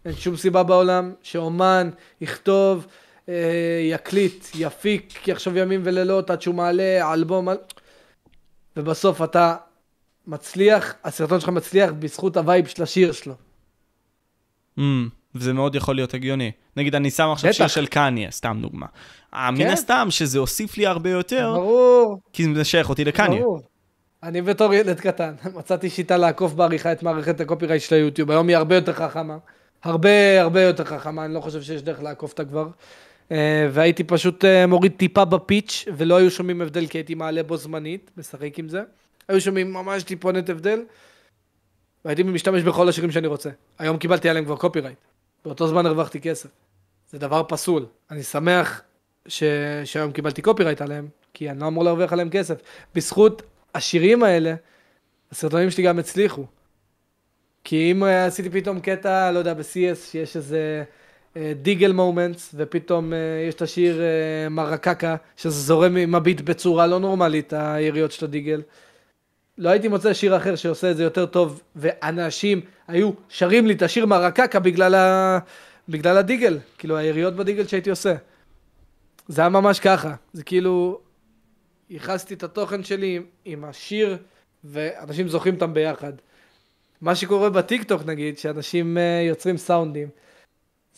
[0.04, 1.90] אין שום סיבה בעולם שאומן
[2.20, 2.86] יכתוב,
[3.90, 7.48] יקליט, יפיק, יחשוב ימים ולילות עד שהוא מעלה אלבום,
[8.76, 9.56] ובסוף אתה
[10.26, 13.34] מצליח, הסרטון שלך מצליח בזכות ה vibe של השיר שלו.
[14.78, 14.82] Mm,
[15.34, 16.50] וזה מאוד יכול להיות הגיוני.
[16.76, 17.52] נגיד, אני שם עכשיו.
[17.52, 18.86] שיר של קניה, סתם דוגמה.
[19.34, 19.70] אה, מן כן.
[19.70, 22.20] הסתם שזה הוסיף לי הרבה יותר, ברור.
[22.32, 23.40] כי זה משייך אותי לקניה.
[23.40, 23.60] ברור.
[24.22, 28.30] אני בתור ילד קטן, מצאתי שיטה לעקוף בעריכה את מערכת הקופירייט של היוטיוב.
[28.30, 29.36] היום היא הרבה יותר חכמה.
[29.82, 32.68] הרבה הרבה יותר חכמה, אני לא חושב שיש דרך לעקוף אותה כבר.
[33.32, 37.56] אה, והייתי פשוט אה, מוריד טיפה בפיץ', ולא היו שומעים הבדל כי הייתי מעלה בו
[37.56, 38.82] זמנית, משחק עם זה.
[39.28, 40.84] היו שומעים ממש טיפונת הבדל,
[42.04, 43.50] והייתי משתמש בכל השירים שאני רוצה.
[43.78, 44.98] היום קיבלתי עליהם כבר copyright.
[45.44, 46.48] באותו זמן הרווחתי כסף.
[47.10, 47.86] זה דבר פסול.
[48.10, 48.82] אני שמח
[49.28, 49.42] ש...
[49.84, 52.58] שהיום קיבלתי copyright עליהם, כי אני לא אמור להרוויח עליהם כסף.
[52.94, 53.42] בזכות
[53.74, 54.54] השירים האלה,
[55.32, 56.46] הסרטונים שלי גם הצליחו.
[57.64, 60.84] כי אם אה, עשיתי פתאום קטע, לא יודע, ב-CS, שיש איזה
[61.62, 67.00] Deagle moments, ופתאום אה, יש את השיר אה, מרקקה, שזה זורם עם הביט בצורה לא
[67.00, 68.62] נורמלית, היריות של ה Deagle.
[69.58, 73.82] לא הייתי מוצא שיר אחר שעושה את זה יותר טוב, ואנשים היו שרים לי את
[73.82, 75.38] השיר מרקקה בגלל, ה...
[75.88, 78.14] בגלל הדיגל, כאילו היריות בדיגל שהייתי עושה.
[79.28, 81.00] זה היה ממש ככה, זה כאילו,
[81.90, 84.16] ייחסתי את התוכן שלי עם, עם השיר,
[84.64, 86.12] ואנשים זוכרים אותם ביחד.
[87.00, 90.08] מה שקורה בטיקטוק נגיד, שאנשים uh, יוצרים סאונדים,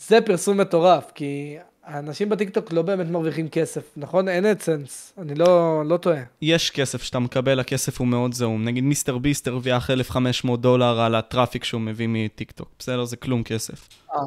[0.07, 4.29] זה פרסום מטורף, כי האנשים בטיקטוק לא באמת מרוויחים כסף, נכון?
[4.29, 6.21] אין אדסנס, אני לא, לא טועה.
[6.41, 8.65] יש כסף שאתה מקבל, הכסף הוא מאוד זעום.
[8.65, 12.69] נגיד מיסטר ביסט הרוויח 1,500 דולר על ה traffic שהוא מביא מטיקטוק.
[12.79, 13.05] בסדר?
[13.05, 13.89] זה כלום כסף.
[14.13, 14.19] אה,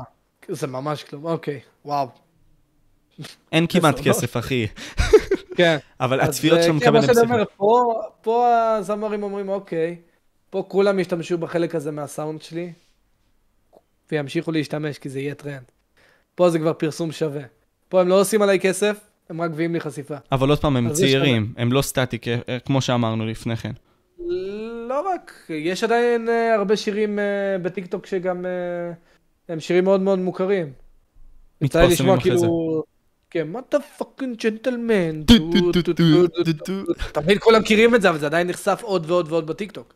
[0.49, 2.09] זה ממש כלום, אוקיי, וואו.
[3.53, 4.01] אין כמעט.
[4.07, 4.67] כסף, אחי.
[5.57, 5.77] כן.
[6.01, 7.33] אבל הצפיות שאתה כן, מקבל מה הם שאני.
[7.33, 8.49] אומר, פה, פה
[8.79, 9.97] הזמרים אומרים, אוקיי,
[10.51, 12.73] פה כולם ישתמשו בחלק הזה מהסאונד שלי,
[14.13, 15.65] וימשיכו להשתמש, כי זה יהיה טרנד.
[16.35, 17.43] פה זה כבר פרסום שווה.
[17.89, 19.01] פה הם לא עושים עליי כסף,
[19.31, 20.17] הם רק מביאים לי חשיפה.
[20.33, 23.73] אבל עוד פעם, הם צעירים, הם לא סטטיק, אה, אה, כמו שאמרנו לפני כן.
[24.89, 28.93] לא רק, יש עדיין אה, הרבה שירים אה, בטיקטוק שגם אה,
[29.49, 30.73] הם שירים מאוד מאוד מוכרים.
[31.61, 32.47] מתפרסמים אחרי זה.
[32.47, 32.85] כאילו,
[33.31, 35.23] כן, מה אתה fucking gentleman?
[37.13, 39.95] תמיד כולם מכירים את זה, אבל זה עדיין נחשף עוד ועוד ועוד בטיקטוק.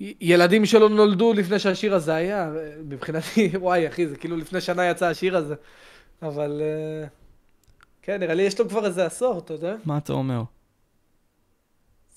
[0.00, 2.50] ילדים שלא נולדו לפני שהשיר הזה היה,
[2.84, 5.54] מבחינתי, וואי אחי, זה כאילו לפני שנה יצא השיר הזה.
[6.22, 7.06] אבל אה,
[8.02, 9.74] כן, נראה לי יש לו כבר איזה עשור, אתה יודע?
[9.84, 10.42] מה אתה אומר?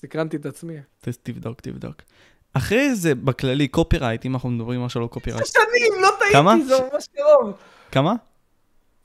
[0.00, 0.76] סקרנתי את עצמי.
[1.22, 1.96] תבדוק, תבדוק.
[2.54, 5.42] אחרי זה, בכללי, copyright, אם אנחנו מדברים עכשיו על copyright.
[5.44, 6.52] תשע שנים, לא כמה?
[6.52, 7.52] טעיתי, זה ממש קרוב.
[7.92, 8.14] כמה?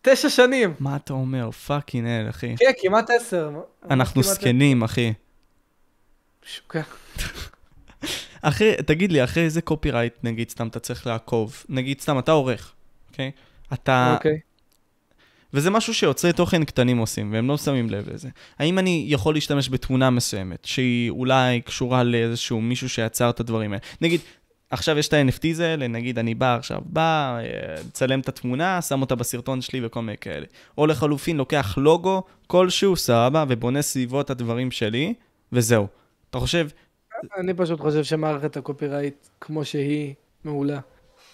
[0.02, 0.74] תשע שנים.
[0.80, 1.52] מה אתה אומר?
[1.52, 2.56] fucking hell, אחי.
[2.58, 3.52] כן, כמעט עשר.
[3.90, 5.14] אנחנו זקנים, אחי.
[6.70, 6.82] עשר.
[8.42, 11.64] אחרי, תגיד לי, אחרי איזה קופירייט, נגיד, סתם אתה צריך לעקוב?
[11.70, 12.74] נגיד, סתם, אתה עורך,
[13.12, 13.32] אוקיי?
[13.74, 14.14] אתה...
[14.18, 14.40] אוקיי.
[15.54, 18.30] וזה משהו שיוצרי תוכן קטנים עושים, והם לא שמים לב לזה.
[18.60, 23.82] האם אני יכול להשתמש בתמונה מסוימת, שהיא אולי קשורה לאיזשהו מישהו שיצר את הדברים האלה?
[24.02, 24.22] נגיד,
[24.70, 29.02] עכשיו יש את ה-NFTs האלה, נגיד אני בא עכשיו, בא, אה, מצלם את התמונה, שם
[29.02, 30.46] אותה בסרטון שלי וכל מיני כאלה.
[30.78, 35.14] או לחלופין, לוקח לוגו כלשהו, סבבה, ובונה סביבו את הדברים שלי,
[35.52, 35.88] וזהו.
[36.30, 36.68] אתה חושב,
[37.38, 40.14] אני פשוט חושב שמערכת הקופירייט, כמו שהיא,
[40.44, 40.80] מעולה.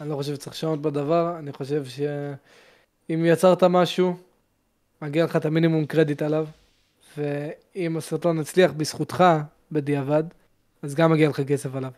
[0.01, 4.15] אני לא חושב שצריך לשנות בדבר, אני חושב שאם יצרת משהו,
[5.01, 6.47] מגיע לך את המינימום קרדיט עליו,
[7.17, 9.23] ואם הסרטון הצליח בזכותך,
[9.71, 10.23] בדיעבד,
[10.81, 11.91] אז גם מגיע לך כסף עליו.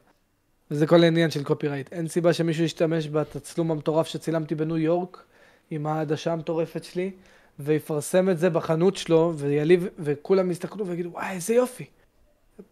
[0.72, 1.94] וזה כל העניין של קופירייט.
[1.94, 5.24] אין סיבה שמישהו ישתמש בתצלום המטורף שצילמתי בניו יורק,
[5.72, 7.12] עם העדשה המטורפת שלי,
[7.60, 11.86] ויפרסם את זה בחנות שלו, ויעליב, וכולם יסתכלו ויגידו, וואי, איזה יופי.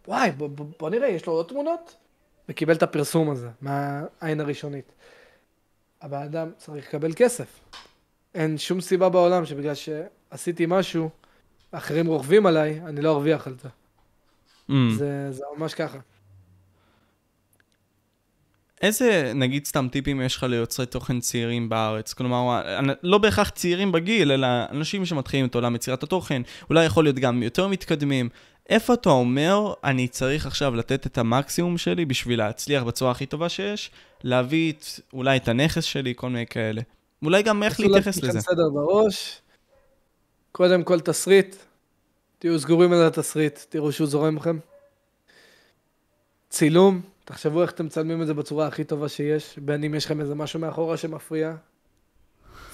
[0.07, 1.95] וואי, בוא, בוא, בוא נראה, יש לו עוד תמונות?
[2.49, 4.91] וקיבל את הפרסום הזה, מהעין הראשונית.
[6.01, 7.59] הבן אדם צריך לקבל כסף.
[8.35, 11.09] אין שום סיבה בעולם שבגלל שעשיתי משהו,
[11.71, 13.69] אחרים רוכבים עליי, אני לא ארוויח על זה.
[14.69, 14.73] Mm.
[14.97, 15.97] זה, זה ממש ככה.
[18.81, 22.13] איזה, נגיד, סתם טיפים יש לך ליוצרי תוכן צעירים בארץ?
[22.13, 22.61] כלומר,
[23.03, 27.43] לא בהכרח צעירים בגיל, אלא אנשים שמתחילים את עולם יצירת התוכן, אולי יכול להיות גם
[27.43, 28.29] יותר מתקדמים.
[28.69, 33.49] איפה אתה אומר, אני צריך עכשיו לתת את המקסימום שלי בשביל להצליח בצורה הכי טובה
[33.49, 33.91] שיש,
[34.23, 36.81] להביא את, אולי את הנכס שלי, כל מיני כאלה.
[37.21, 38.41] אולי גם איך להתייחס לזה.
[38.41, 39.41] סדר בראש,
[40.51, 41.55] קודם כל תסריט,
[42.39, 44.57] תהיו סגורים על התסריט, תראו שהוא זורם לכם.
[46.49, 50.21] צילום, תחשבו איך אתם מצלמים את זה בצורה הכי טובה שיש, בין אם יש לכם
[50.21, 51.55] איזה משהו מאחורה שמפריע.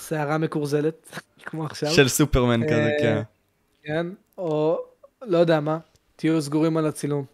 [0.08, 1.92] שערה מקורזלת, כמו עכשיו.
[1.92, 3.22] של סופרמן כזה, אה, כן.
[3.84, 4.08] כן,
[4.38, 4.86] או
[5.22, 5.78] לא יודע מה,
[6.16, 7.26] תהיו סגורים על הצילום.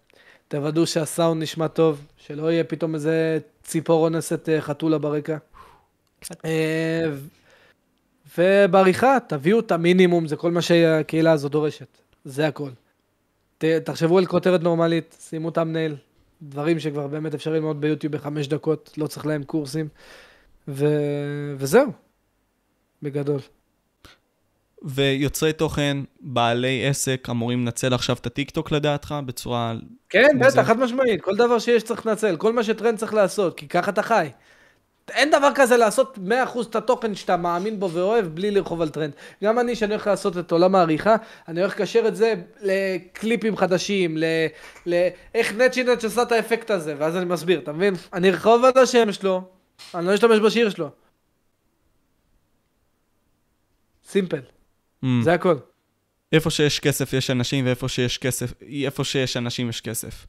[0.47, 5.37] תוודאו שהסאונד נשמע טוב, שלא יהיה פתאום איזה ציפור אונסת אה, חתולה ברקע.
[6.45, 7.03] אה,
[8.37, 11.87] ובעריכה, תביאו את המינימום, זה כל מה שהקהילה הזו דורשת.
[12.25, 12.69] זה הכל.
[13.57, 15.95] ת, תחשבו על כותרת נורמלית, שימו את המנהל,
[16.41, 19.87] דברים שכבר באמת אפשר ללמוד ביוטיוב בחמש דקות, לא צריך להם קורסים,
[20.67, 20.85] ו...
[21.57, 21.91] וזהו,
[23.01, 23.39] בגדול.
[24.85, 29.73] ויוצרי תוכן, בעלי עסק, אמורים לנצל עכשיו את הטיקטוק לדעתך, בצורה...
[30.09, 33.67] כן, בטח, חד משמעית, כל דבר שיש צריך לנצל, כל מה שטרנד צריך לעשות, כי
[33.67, 34.29] ככה אתה חי.
[35.09, 36.19] אין דבר כזה לעשות
[36.55, 39.11] 100% את התוכן שאתה מאמין בו ואוהב בלי לרכוב על טרנד.
[39.43, 41.15] גם אני, שאני הולך לעשות את עולם העריכה,
[41.47, 44.17] אני הולך לקשר את זה לקליפים חדשים,
[44.85, 47.93] לאיך נצ'ינט שעשה את האפקט הזה, ואז אני מסביר, אתה מבין?
[48.13, 49.41] אני ארכוב על השם שלו,
[49.95, 50.89] אני לא אשתמש בשיר שלו.
[54.07, 54.54] סימפל.
[55.03, 55.07] Mm.
[55.23, 55.55] זה הכל.
[56.31, 60.25] איפה שיש כסף יש אנשים, ואיפה שיש כסף, איפה שיש אנשים יש כסף.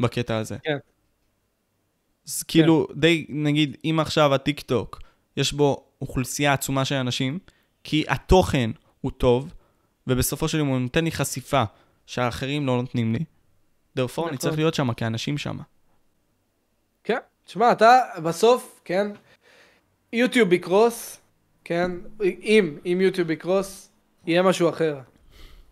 [0.00, 0.56] בקטע הזה.
[0.62, 0.76] כן.
[2.28, 3.00] אז כאילו, כן.
[3.00, 5.00] די, נגיד, אם עכשיו הטיק טוק,
[5.36, 7.38] יש בו אוכלוסייה עצומה של אנשים,
[7.84, 8.70] כי התוכן
[9.00, 9.54] הוא טוב,
[10.06, 11.62] ובסופו של יום הוא נותן לי חשיפה
[12.06, 13.24] שהאחרים לא נותנים לי,
[13.96, 14.60] דרפור אני צריך נכון.
[14.60, 15.58] להיות שם כאנשים שם.
[17.04, 19.06] כן, תשמע, אתה בסוף, כן,
[20.12, 21.20] יוטיוב יקרוס,
[21.64, 21.90] כן,
[22.22, 23.90] אם, אם יוטיוב יקרוס,
[24.26, 24.98] יהיה משהו אחר.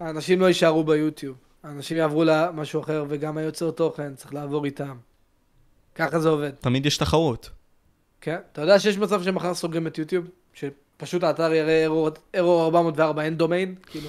[0.01, 4.97] האנשים לא יישארו ביוטיוב, האנשים יעברו למשהו אחר, וגם היוצר תוכן צריך לעבור איתם.
[5.95, 6.51] ככה זה עובד.
[6.51, 7.51] תמיד יש תחרות.
[8.21, 10.27] כן, אתה יודע שיש מצב שמחר סוגרים את יוטיוב?
[10.55, 11.87] שפשוט האתר יראה
[12.35, 13.75] ארור 404 אין דומיין?
[13.87, 14.09] כאילו,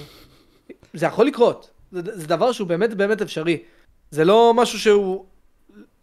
[0.94, 1.70] זה יכול לקרות.
[1.92, 3.64] זה, זה דבר שהוא באמת באמת אפשרי.
[4.12, 5.26] זה לא משהו שהוא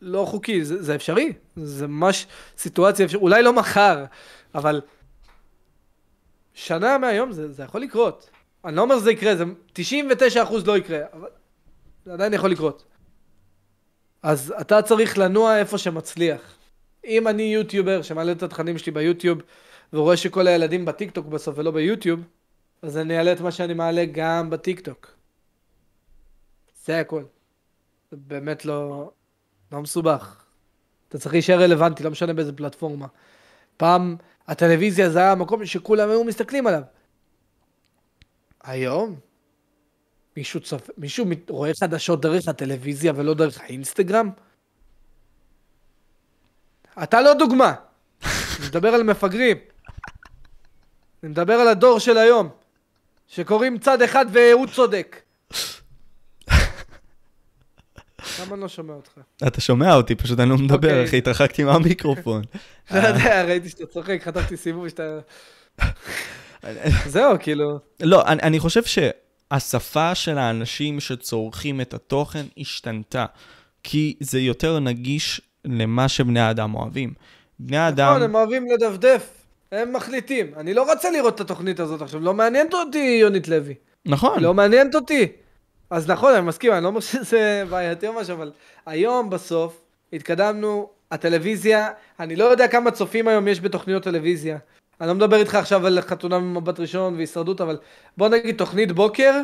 [0.01, 1.33] לא חוקי, זה, זה אפשרי.
[1.57, 2.27] זה ממש
[2.59, 4.05] סיטואציה אפשרית, אולי לא מחר,
[4.55, 4.81] אבל
[6.59, 8.31] שנה מהיום זה, זה יכול לקרות.
[8.65, 9.45] אני לא אומר שזה יקרה, זה
[9.75, 9.79] 99%
[10.67, 11.29] לא יקרה, אבל
[12.05, 12.85] זה עדיין יכול לקרות.
[14.23, 16.57] אז אתה צריך לנוע איפה שמצליח.
[17.05, 19.39] אם אני יוטיובר שמעלה את התכנים שלי ביוטיוב,
[19.93, 22.21] ורואה שכל הילדים בטיקטוק בסוף ולא ביוטיוב,
[22.83, 25.15] אז אני אעלה את מה שאני מעלה גם בטיקטוק.
[26.85, 27.23] זה הכל.
[28.11, 29.11] זה באמת לא,
[29.73, 30.45] לא מסובך.
[31.09, 33.07] אתה צריך להישאר רלוונטי, לא משנה באיזה פלטפורמה.
[33.77, 34.17] פעם
[34.49, 36.83] הטלוויזיה זה היה המקום שכולם היו מסתכלים עליו.
[38.63, 39.19] היום,
[40.37, 40.91] מישהו, צופ...
[40.99, 44.31] מישהו רואה חדשות דרך הטלוויזיה ולא דרך האינסטגרם?
[47.03, 47.75] אתה לא דוגמה.
[48.25, 49.57] אני מדבר על מפגרים.
[51.23, 52.49] אני מדבר על הדור של היום,
[53.27, 55.23] שקוראים צד אחד והוא צודק.
[58.41, 59.11] למה אני לא שומע אותך?
[59.47, 61.05] אתה שומע אותי, פשוט אני לא מדבר, אוקיי.
[61.05, 62.43] אחי, התרחקתי מהמיקרופון.
[62.95, 65.19] לא יודע, ראיתי שאתה צוחק, חטפתי סיבוב שאתה...
[67.07, 67.79] זהו, כאילו...
[68.01, 73.27] לא, אני חושב שהשפה של האנשים שצורכים את התוכן השתנתה,
[73.83, 77.13] כי זה יותר נגיש למה שבני האדם אוהבים.
[77.59, 78.11] בני האדם...
[78.11, 79.31] נכון, הם אוהבים לדפדף,
[79.73, 80.47] הם מחליטים.
[80.57, 83.75] אני לא רוצה לראות את התוכנית הזאת עכשיו, לא מעניינת אותי יונית לוי.
[84.07, 84.43] נכון.
[84.43, 85.29] לא מעניינת אותי.
[85.91, 88.53] אז נכון, אני מסכים, אני לא אומר שזה בעייתי או משהו, אבל
[88.87, 89.81] היום בסוף
[90.13, 91.89] התקדמנו, הטלוויזיה,
[92.21, 94.59] אני לא יודע כמה צופים היום יש בתוכניות טלוויזיה.
[95.01, 97.79] אני לא מדבר איתך עכשיו על חתונה ממבט ראשון והישרדות, אבל
[98.17, 99.41] בוא נגיד תוכנית בוקר,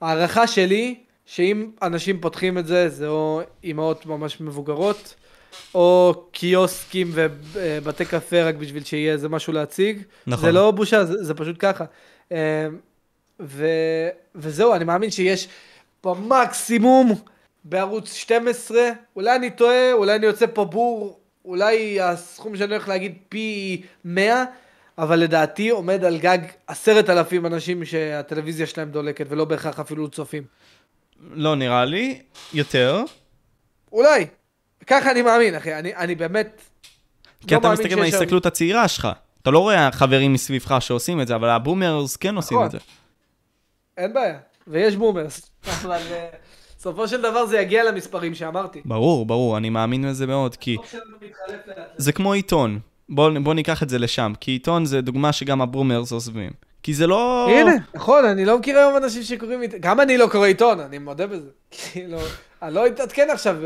[0.00, 0.94] הערכה שלי,
[1.26, 5.14] שאם אנשים פותחים את זה, זה או אימהות ממש מבוגרות,
[5.74, 10.02] או קיוסקים ובתי קפה רק בשביל שיהיה איזה משהו להציג.
[10.26, 10.44] נכון.
[10.44, 11.84] זה לא בושה, זה, זה פשוט ככה.
[12.32, 12.68] אה,
[13.40, 13.66] ו,
[14.34, 15.48] וזהו, אני מאמין שיש
[16.04, 17.14] במקסימום
[17.64, 18.80] בערוץ 12,
[19.16, 24.44] אולי אני טועה, אולי אני יוצא פה בור, אולי הסכום שאני הולך להגיד פי 100,
[24.98, 30.42] אבל לדעתי עומד על גג עשרת אלפים אנשים שהטלוויזיה שלהם דולקת, ולא בהכרח אפילו צופים.
[31.30, 32.22] לא נראה לי,
[32.54, 33.02] יותר.
[33.92, 34.26] אולי.
[34.86, 35.74] ככה אני מאמין, אחי.
[35.74, 36.60] אני, אני באמת...
[37.46, 39.08] כי לא אתה מסתכל שיש שם- מההסתכלות הצעירה שלך.
[39.42, 42.66] אתה לא רואה חברים מסביבך שעושים את זה, אבל ה boomers כן עושים נכון.
[42.66, 42.78] את זה.
[43.96, 44.38] אין בעיה.
[44.68, 45.50] ויש boomers.
[45.66, 46.28] אבל אה,
[46.78, 48.80] בסופו של דבר זה יגיע למספרים שאמרתי.
[48.84, 50.76] ברור, ברור, אני מאמין בזה מאוד, כי.
[51.96, 52.78] זה כמו עיתון.
[53.08, 56.50] בוא, בוא ניקח את זה לשם, כי עיתון זה דוגמה שגם הבומרס עוזבים.
[56.82, 57.48] כי זה לא...
[57.50, 59.78] הנה, נכון, אני לא מכיר היום אנשים שקוראים עיתון.
[59.80, 61.48] גם אני לא קורא עיתון, אני מודה בזה.
[61.76, 62.18] כאילו,
[62.62, 63.56] אני לא אתעדכן עכשיו.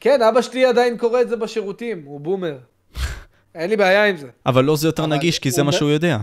[0.00, 2.58] כן, אבא שלי עדיין קורא את זה בשירותים, הוא בומר.
[3.54, 4.28] אין לי בעיה עם זה.
[4.46, 6.18] אבל לא זה יותר נגיש, כי זה מה שהוא יודע.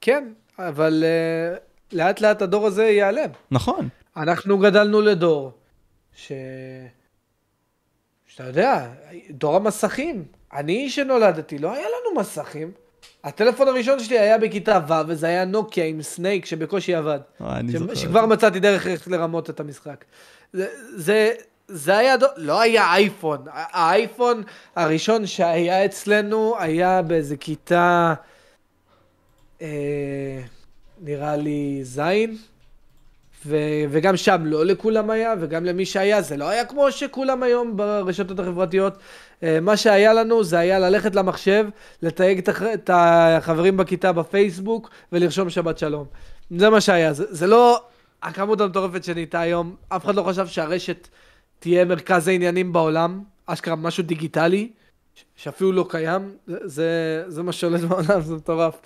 [0.00, 0.24] כן,
[0.58, 1.56] אבל אה,
[1.92, 3.30] לאט לאט הדור הזה ייעלם.
[3.50, 3.88] נכון.
[4.16, 5.52] אנחנו גדלנו לדור
[6.14, 6.32] ש...
[8.26, 8.88] שאתה יודע,
[9.30, 10.24] דור המסכים.
[10.52, 12.72] אני שנולדתי, לא היה לנו מסכים.
[13.24, 17.18] הטלפון הראשון שלי היה בכיתה ו' וזה היה נוקיה עם סנייק שבקושי עבד.
[17.40, 17.76] אה, אני ש...
[17.76, 17.94] זוכר.
[17.94, 20.04] שכבר מצאתי דרך איך לרמות את המשחק.
[20.52, 21.32] זה, זה,
[21.68, 22.28] זה היה, דור...
[22.36, 23.44] לא היה אייפון.
[23.52, 24.42] האייפון
[24.76, 28.14] הראשון שהיה אצלנו היה באיזה כיתה,
[29.62, 30.40] אה,
[31.00, 32.36] נראה לי זין,
[33.46, 33.56] ו...
[33.90, 38.38] וגם שם לא לכולם היה, וגם למי שהיה, זה לא היה כמו שכולם היום ברשתות
[38.38, 38.94] החברתיות.
[39.42, 41.66] אה, מה שהיה לנו זה היה ללכת למחשב,
[42.02, 46.04] לתייג את הח- את החברים בכיתה בפייסבוק ולרשום שבת שלום.
[46.58, 47.82] זה מה שהיה, זה, זה לא
[48.22, 51.08] הכמות המטורפת שנהייתה היום, אף אחד לא חשב שהרשת
[51.58, 54.70] תהיה מרכז העניינים בעולם, אשכרה משהו דיגיטלי,
[55.36, 56.88] שאפילו לא קיים, זה, זה,
[57.28, 58.80] זה מה שולט בעולם, זה מטורף.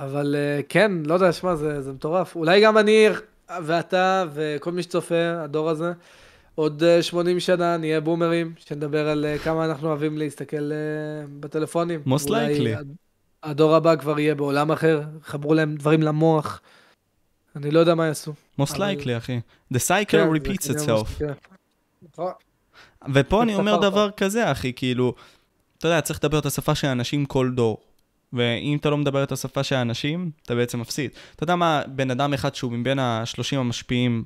[0.00, 2.36] אה, אבל אה, כן, לא יודע, שמע, זה, זה מטורף.
[2.36, 3.06] אולי גם אני
[3.62, 5.92] ואתה וכל מי שצופה, הדור הזה,
[6.54, 10.76] עוד אה, 80 שנה נהיה בומרים, שנדבר על אה, כמה אנחנו אוהבים להסתכל אה,
[11.40, 12.02] בטלפונים.
[12.06, 12.78] Most likely.
[12.78, 12.94] הד-
[13.42, 16.60] הדור הבא כבר יהיה בעולם אחר, חברו להם דברים למוח.
[17.56, 18.32] אני לא יודע מה יעשו.
[18.60, 19.40] most likely, אחי.
[19.74, 21.22] The cycle כן, repeats itself.
[23.14, 25.14] ופה אני אומר דבר כזה, אחי, כאילו,
[25.78, 27.78] אתה יודע, צריך לדבר את השפה של האנשים כל דור.
[28.32, 31.10] ואם אתה לא מדבר את השפה של האנשים, אתה בעצם מפסיד.
[31.36, 34.24] אתה יודע מה, בן אדם אחד שהוא מבין ה-30 המשפיעים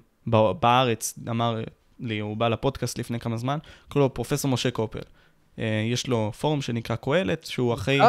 [0.61, 1.63] בארץ, אמר
[2.01, 3.59] לי, הוא בא לפודקאסט לפני כמה זמן,
[3.89, 4.99] קוראים לו פרופסור משה קופל.
[5.59, 8.01] אה, יש לו פורום שנקרא קהלת, שהוא אחרי...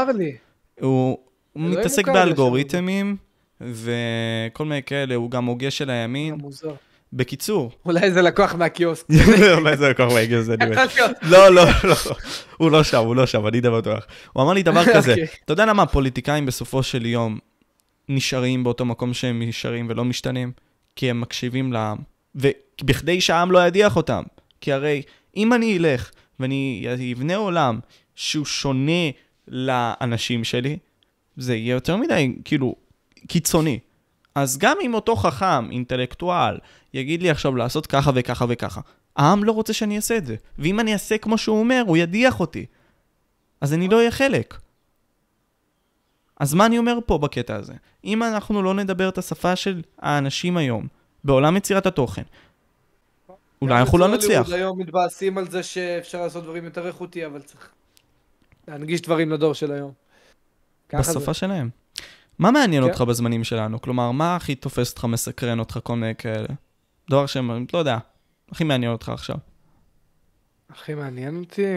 [0.80, 1.18] הוא,
[1.54, 3.18] הוא מתעסק באלגוריתמים,
[3.62, 6.34] וכל מיני כאלה, הוא גם הוגה של הימין.
[6.34, 6.74] מוזר.
[7.14, 9.06] בקיצור, אולי איזה לקוח מהקיוסק.
[9.58, 10.92] אולי זה כך מהגיע זה להיות.
[11.22, 11.96] לא, לא, לא,
[12.58, 14.06] הוא לא שם, הוא לא שם, אני די בטוח.
[14.34, 15.28] הוא אמר לי דבר כזה, אוקיי.
[15.46, 17.40] אתה יודע למה הפוליטיקאים בסופו של יום
[18.10, 20.52] נשארים באותו מקום שהם נשארים ולא משתנים?
[20.96, 21.98] כי הם מקשיבים לעם.
[22.36, 24.24] ובכדי שהעם לא ידיח אותם.
[24.62, 25.02] כי הרי
[25.38, 27.80] אם אני אלך ואני אבנה עולם
[28.16, 29.10] שהוא שונה
[29.48, 30.78] לאנשים שלי,
[31.38, 32.76] זה יהיה יותר מדי, כאילו,
[33.28, 33.80] קיצוני.
[34.36, 36.58] אז גם אם אותו חכם, אינטלקטואל,
[36.94, 38.82] יגיד לי עכשיו לעשות ככה וככה וככה,
[39.16, 40.36] העם לא רוצה שאני אעשה את זה.
[40.60, 42.66] ואם אני אעשה כמו שהוא אומר, הוא ידיח אותי.
[43.62, 44.58] אז אני לא אהיה חלק.
[46.40, 47.74] אז מה אני אומר פה בקטע הזה?
[48.06, 50.88] אם אנחנו לא נדבר את השפה של האנשים היום,
[51.24, 52.24] בעולם יצירת התוכן,
[53.62, 54.52] אולי אנחנו לא נצליח.
[54.52, 57.70] היום מתבאסים על זה שאפשר לעשות דברים יותר איכותי, אבל צריך
[58.68, 59.92] להנגיש דברים לדור של היום.
[60.94, 61.70] בשפה שלהם.
[62.40, 62.90] מה מעניין כן.
[62.90, 63.82] אותך בזמנים שלנו?
[63.82, 66.48] כלומר, מה הכי תופס אותך, מסקרן אותך, כל מיני כאלה?
[67.10, 67.98] דבר שהם, לא יודע,
[68.52, 69.36] הכי מעניין אותך עכשיו.
[70.70, 71.76] הכי מעניין אותי.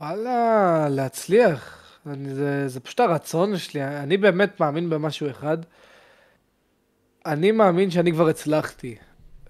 [0.00, 1.76] וואלה, להצליח.
[2.06, 3.84] אני, זה, זה פשוט הרצון שלי.
[3.84, 5.58] אני באמת מאמין במשהו אחד.
[7.26, 8.96] אני מאמין שאני כבר הצלחתי.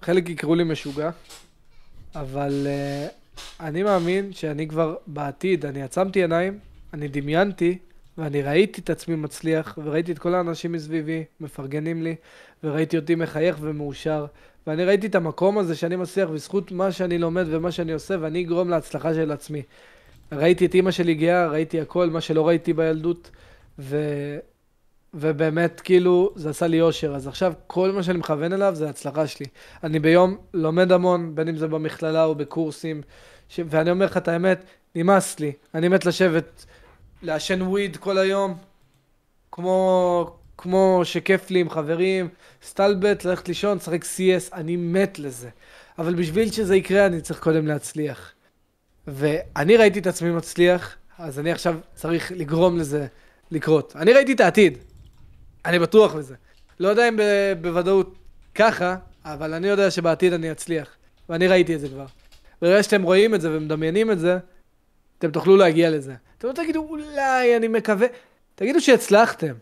[0.03, 1.11] חלק יקראו לי משוגע,
[2.15, 3.13] אבל uh,
[3.61, 6.59] אני מאמין שאני כבר בעתיד, אני עצמתי עיניים,
[6.95, 7.79] אני דמיינתי,
[8.21, 12.15] ואני ראיתי את עצמי מצליח, וראיתי את כל האנשים מסביבי מפרגנים לי,
[12.65, 14.27] וראיתי אותי מחייך ומאושר.
[14.67, 18.45] ואני ראיתי את המקום הזה שאני מצליח בזכות מה שאני לומד ומה שאני עושה, ואני
[18.45, 19.63] אגרום להצלחה של עצמי.
[20.33, 23.31] ראיתי את אימא שלי גאה, ראיתי הכל, מה שלא ראיתי בילדות,
[23.79, 23.97] ו...
[25.15, 27.15] ובאמת, כאילו, זה עשה לי אושר.
[27.15, 29.47] אז עכשיו, כל מה שאני מכוון אליו זה ההצלחה שלי.
[29.85, 33.03] אני ביום לומד המון, בין אם זה במכללה או בקורסים,
[33.49, 33.61] ש...
[33.67, 34.65] ואני אומר לך את האמת,
[34.95, 35.53] נמאס לי.
[35.75, 36.67] אני מת לשבת,
[37.23, 38.57] לעשן וויד כל היום,
[39.53, 42.29] כמו, כמו שכיף לי עם חברים,
[42.63, 45.49] סטלבט, ללכת לישון, לשחק CS, אני מת לזה.
[45.99, 48.33] אבל בשביל שזה יקרה, אני צריך קודם להצליח.
[49.07, 53.07] ואני ראיתי את עצמי מצליח, אז אני עכשיו צריך לגרום לזה
[53.51, 53.97] לקרות.
[53.97, 54.79] אני ראיתי את העתיד,
[55.65, 56.35] אני בטוח בזה.
[56.81, 58.15] לא יודע אם ב- בוודאות
[58.55, 60.89] ככה, אבל אני יודע שבעתיד אני אצליח.
[61.29, 62.07] ואני ראיתי את זה כבר.
[62.63, 64.39] ברגע שאתם רואים את זה ומדמיינים את זה,
[65.19, 66.15] אתם תוכלו להגיע לזה.
[66.41, 68.07] אתם לא תגידו, אולי, אני מקווה.
[68.55, 69.55] תגידו שהצלחתם.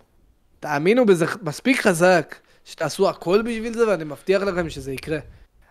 [0.60, 5.18] תאמינו בזה מספיק חזק, שתעשו הכל בשביל זה, ואני מבטיח לכם שזה יקרה.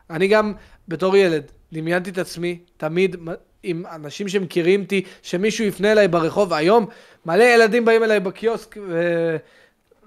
[0.09, 0.53] אני גם,
[0.87, 3.15] בתור ילד, דמיינתי את עצמי, תמיד
[3.63, 6.53] עם אנשים שמכירים אותי, שמישהו יפנה אליי ברחוב.
[6.53, 6.85] היום
[7.25, 9.37] מלא ילדים באים אליי בקיוסק ו...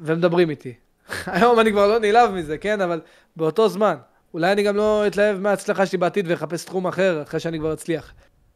[0.01, 0.75] ומדברים איתי.
[1.27, 2.81] היום אני כבר לא נעלב מזה, כן?
[2.81, 3.01] אבל
[3.37, 3.95] באותו זמן.
[4.35, 8.13] אולי אני גם לא אתלהב מההצלחה שלי בעתיד ואחפש תחום אחר אחרי שאני כבר אצליח.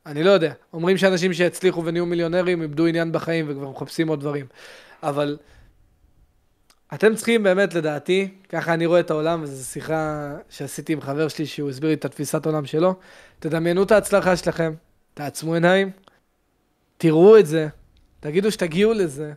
[0.06, 0.52] אני לא יודע.
[0.72, 4.46] אומרים שאנשים שהצליחו ונהיו מיליונרים איבדו עניין בחיים וכבר מחפשים עוד דברים.
[5.02, 5.38] אבל
[6.94, 11.46] אתם צריכים באמת, לדעתי, ככה אני רואה את העולם, וזו שיחה שעשיתי עם חבר שלי
[11.46, 12.94] שהוא הסביר לי את התפיסת עולם שלו.
[13.38, 14.74] תדמיינו את ההצלחה שלכם,
[15.14, 15.90] תעצמו עיניים,
[16.98, 17.68] תראו את זה,
[18.20, 19.32] תגידו שתגיעו לזה,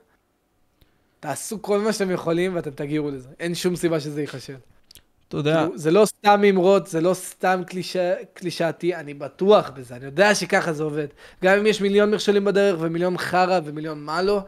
[1.19, 3.29] תעשו כל מה שאתם יכולים ואתם תגיעו לזה.
[3.39, 4.57] אין שום סיבה שזה ייכשל.
[5.27, 5.55] אתה יודע...
[5.63, 7.61] כאילו, זה לא סתם אמרות, זה לא סתם
[8.33, 11.07] קלישאתי, אני בטוח בזה, אני יודע שככה זה עובד.
[11.43, 14.41] גם אם יש מיליון מכשולים בדרך ומיליון חרא ומיליון מה לא,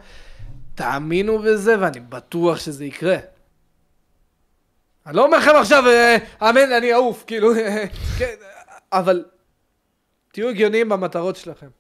[0.76, 3.18] תאמינו בזה ואני בטוח שזה יקרה.
[5.06, 7.52] אני לא אומר לכם עכשיו, אה, אמן, אני אעוף, כאילו,
[8.20, 8.36] כן,
[8.92, 9.26] אבל
[10.34, 11.79] תהיו הגיוניים במטרות שלכם.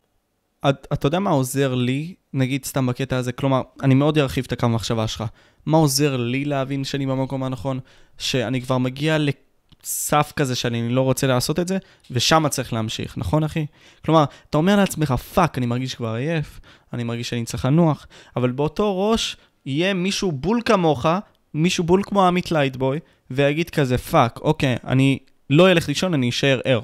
[0.65, 4.65] אתה יודע מה עוזר לי, נגיד סתם בקטע הזה, כלומר, אני מאוד ארחיב את הקו
[4.65, 5.23] המחשבה שלך.
[5.65, 7.79] מה עוזר לי להבין שאני במקום הנכון?
[8.17, 11.77] שאני כבר מגיע לסף כזה שאני לא רוצה לעשות את זה,
[12.11, 13.65] ושם צריך להמשיך, נכון אחי?
[14.05, 16.59] כלומר, אתה אומר לעצמך, fuck, אני מרגיש כבר עייף,
[16.93, 21.05] אני מרגיש שאני צריך לנוח, אבל באותו ראש יהיה מישהו בול כמוך,
[21.53, 22.99] מישהו בול כמו עמית לייטבוי,
[23.31, 25.19] ויגיד כזה, fuck, אוקיי, אני
[25.49, 26.81] לא אלך לישון, אני אשאר ער.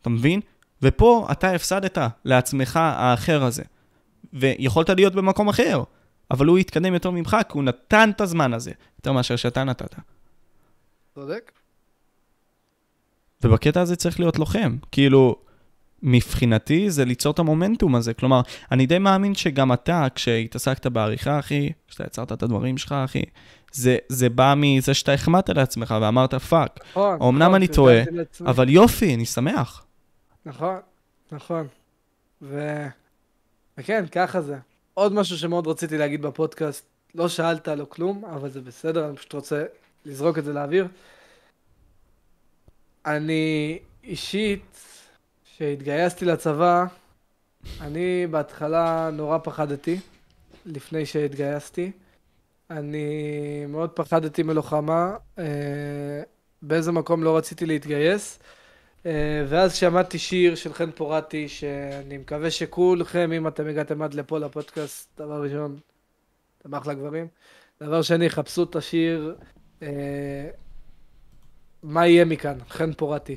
[0.00, 0.40] אתה מבין?
[0.82, 3.62] ופה אתה הפסדת לעצמך האחר הזה.
[4.32, 5.82] ויכולת להיות במקום אחר,
[6.30, 9.94] אבל הוא התקדם יותר ממך, כי הוא נתן את הזמן הזה, יותר מאשר שאתה נתת.
[11.14, 11.52] צודק.
[13.44, 14.76] ובקטע הזה צריך להיות לוחם.
[14.92, 15.36] כאילו,
[16.02, 18.14] מבחינתי זה ליצור את המומנטום הזה.
[18.14, 18.40] כלומר,
[18.72, 23.22] אני די מאמין שגם אתה, כשהתעסקת בעריכה, אחי, כשאתה יצרת את הדברים שלך, אחי,
[23.72, 26.80] זה, זה בא מזה שאתה החמאת לעצמך ואמרת fuck.
[26.90, 28.02] נכון, אמנם נכון, אני טועה,
[28.46, 29.84] אבל יופי, אני שמח.
[30.46, 30.76] נכון,
[31.32, 31.66] נכון.
[32.42, 32.86] ו...
[33.78, 34.56] וכן, ככה זה.
[34.94, 39.32] עוד משהו שמאוד רציתי להגיד בפודקאסט, לא שאלת לו כלום, אבל זה בסדר, אני פשוט
[39.32, 39.64] רוצה
[40.04, 40.88] לזרוק את זה לאוויר.
[43.06, 44.78] אני אישית,
[45.44, 46.84] כשהתגייסתי לצבא,
[47.80, 50.00] אני בהתחלה נורא פחדתי,
[50.66, 51.92] לפני שהתגייסתי.
[52.70, 53.06] אני
[53.68, 56.22] מאוד פחדתי מלוחמה, אה,
[56.62, 58.38] באיזה מקום לא רציתי להתגייס.
[59.06, 64.38] אה, ואז שמעתי שיר של חן פורטי, שאני מקווה שכולכם, אם אתם הגעתם עד לפה
[64.38, 65.76] לפודקאסט, דבר ראשון,
[66.58, 67.28] אתם אחלה גברים.
[67.82, 69.36] דבר שני, חפשו את השיר,
[69.82, 69.88] אה,
[71.82, 73.36] מה יהיה מכאן, חן פורטי.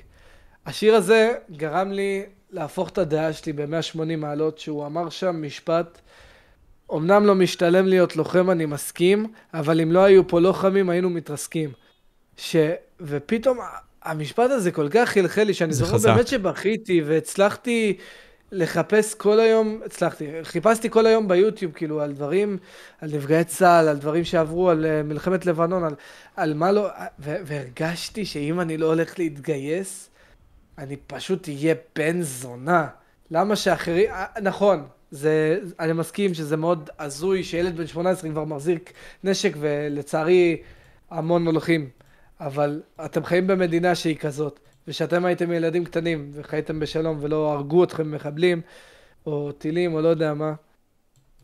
[0.65, 6.01] השיר הזה גרם לי להפוך את הדעה שלי ב-180 מעלות, שהוא אמר שם משפט,
[6.93, 11.71] אמנם לא משתלם להיות לוחם, אני מסכים, אבל אם לא היו פה לוחמים, היינו מתרסקים.
[12.37, 12.55] ש...
[12.99, 13.59] ופתאום
[14.05, 16.09] המשפט הזה כל כך חלחל לי, שאני זוכר חזק.
[16.09, 17.97] באמת שבכיתי והצלחתי
[18.51, 22.57] לחפש כל היום, הצלחתי, חיפשתי כל היום ביוטיוב, כאילו, על דברים,
[23.01, 25.95] על נפגעי צה"ל, על דברים שעברו, על uh, מלחמת לבנון, על,
[26.35, 26.87] על מה לא,
[27.19, 30.09] והרגשתי שאם אני לא הולך להתגייס,
[30.77, 32.87] אני פשוט אהיה בן זונה.
[33.31, 38.93] למה שאחרים, אה, נכון, זה, אני מסכים שזה מאוד הזוי שילד בן 18 כבר מחזיק
[39.23, 40.57] נשק, ולצערי
[41.11, 41.89] המון הולכים.
[42.39, 48.11] אבל אתם חיים במדינה שהיא כזאת, ושאתם הייתם ילדים קטנים וחייתם בשלום ולא הרגו אתכם
[48.11, 48.61] מחבלים,
[49.25, 50.53] או טילים, או לא יודע מה,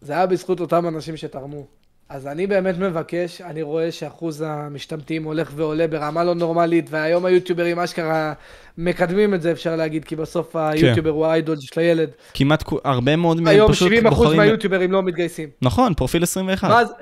[0.02, 1.68] זה היה בזכות אותם אנשים שתרמו.
[2.10, 7.80] אז אני באמת מבקש, אני רואה שאחוז המשתמטים הולך ועולה ברמה לא נורמלית, והיום היוטיוברים
[7.80, 8.34] אשכרה
[8.78, 10.60] מקדמים את זה, אפשר להגיד, כי בסוף כן.
[10.60, 12.10] היוטיובר הוא האיידול של הילד.
[12.34, 14.06] כמעט הרבה מאוד מהם פשוט בוחרים...
[14.06, 15.50] היום 70% מהיוטיוברים לא מתגייסים.
[15.62, 16.72] נכון, פרופיל 21.
[16.72, 16.94] אז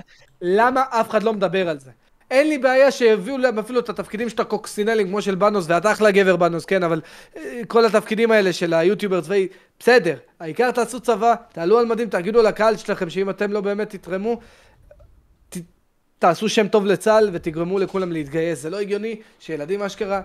[0.41, 1.91] למה אף אחד לא מדבר על זה?
[2.31, 6.11] אין לי בעיה שיביאו להם אפילו את התפקידים של הקוקסינלים כמו של בנוס, ואתה אחלה
[6.11, 7.01] גבר בנוס, כן, אבל
[7.38, 9.47] אה, כל התפקידים האלה של היוטיובר צבאי,
[9.80, 10.18] בסדר.
[10.39, 14.39] העיקר תעשו צבא, תעלו על מדים, תגידו לקהל שלכם שאם אתם לא באמת תתרמו,
[15.49, 15.57] ת,
[16.19, 18.61] תעשו שם טוב לצה"ל ותגרמו לכולם להתגייס.
[18.61, 20.22] זה לא הגיוני שילדים אשכרה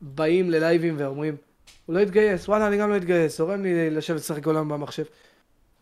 [0.00, 1.36] באים ללייבים ואומרים,
[1.86, 5.04] הוא לא התגייס, וואלה, אני גם לא אתגייס, זורם לי לשבת לשחק היום במחשב.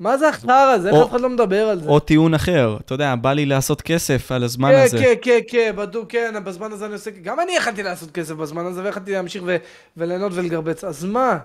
[0.01, 0.91] מה זה החרא הזה?
[0.91, 1.89] איך אף אחד לא מדבר על זה?
[1.89, 4.99] או טיעון אחר, אתה יודע, בא לי לעשות כסף על הזמן הזה.
[4.99, 7.11] כן, כן, כן, בדוק, כן, בזמן הזה אני עושה...
[7.11, 9.43] גם אני יכלתי לעשות כסף בזמן הזה, ויכלתי להמשיך
[9.97, 10.85] וליהנות ולגרבץ.
[10.85, 11.39] אז מה?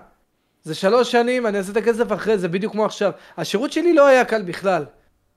[0.62, 3.12] זה שלוש שנים, אני אעשה את הכסף אחרי זה, בדיוק כמו עכשיו.
[3.36, 4.84] השירות שלי לא היה קל בכלל.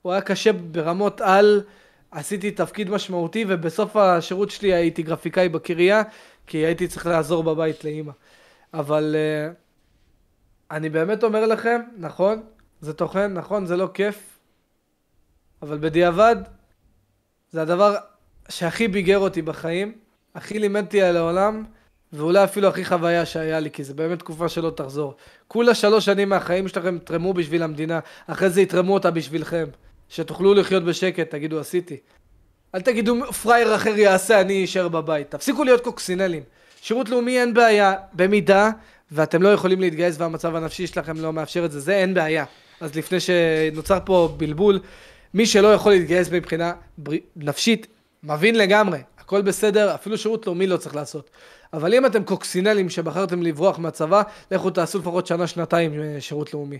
[0.02, 1.62] הוא היה קשה ברמות על,
[2.10, 6.02] עשיתי תפקיד משמעותי, ובסוף השירות שלי הייתי גרפיקאי בקריה,
[6.46, 8.12] כי הייתי צריך לעזור בבית לאימא.
[8.74, 9.54] אבל uh,
[10.70, 12.42] אני באמת אומר לכם, נכון,
[12.82, 14.38] זה טוחן, נכון, זה לא כיף,
[15.62, 16.36] אבל בדיעבד,
[17.50, 17.96] זה הדבר
[18.48, 19.92] שהכי ביגר אותי בחיים,
[20.34, 21.64] הכי לימד אותי על העולם,
[22.12, 25.14] ואולי אפילו הכי חוויה שהיה לי, כי זו באמת תקופה שלא תחזור.
[25.48, 29.64] כולה שלוש שנים מהחיים שלכם תרמו בשביל המדינה, אחרי זה יתרמו אותה בשבילכם.
[30.08, 31.96] שתוכלו לחיות בשקט, תגידו עשיתי.
[32.74, 35.30] אל תגידו פראייר אחר יעשה, אני אשאר בבית.
[35.30, 36.42] תפסיקו להיות קוקסינלים.
[36.80, 38.70] שירות לאומי אין בעיה, במידה
[39.12, 42.44] ואתם לא יכולים להתגייס והמצב הנפשי שלכם לא מאפשר את זה, זה אין בעיה.
[42.82, 44.80] אז לפני שנוצר פה בלבול,
[45.34, 47.12] מי שלא יכול להתגייס מבחינה בר...
[47.36, 47.86] נפשית,
[48.22, 51.30] מבין לגמרי, הכל בסדר, אפילו שירות לאומי לא צריך לעשות.
[51.72, 56.78] אבל אם אתם קוקסינלים שבחרתם לברוח מהצבא, לכו תעשו לפחות שנה-שנתיים אה, שירות לאומי.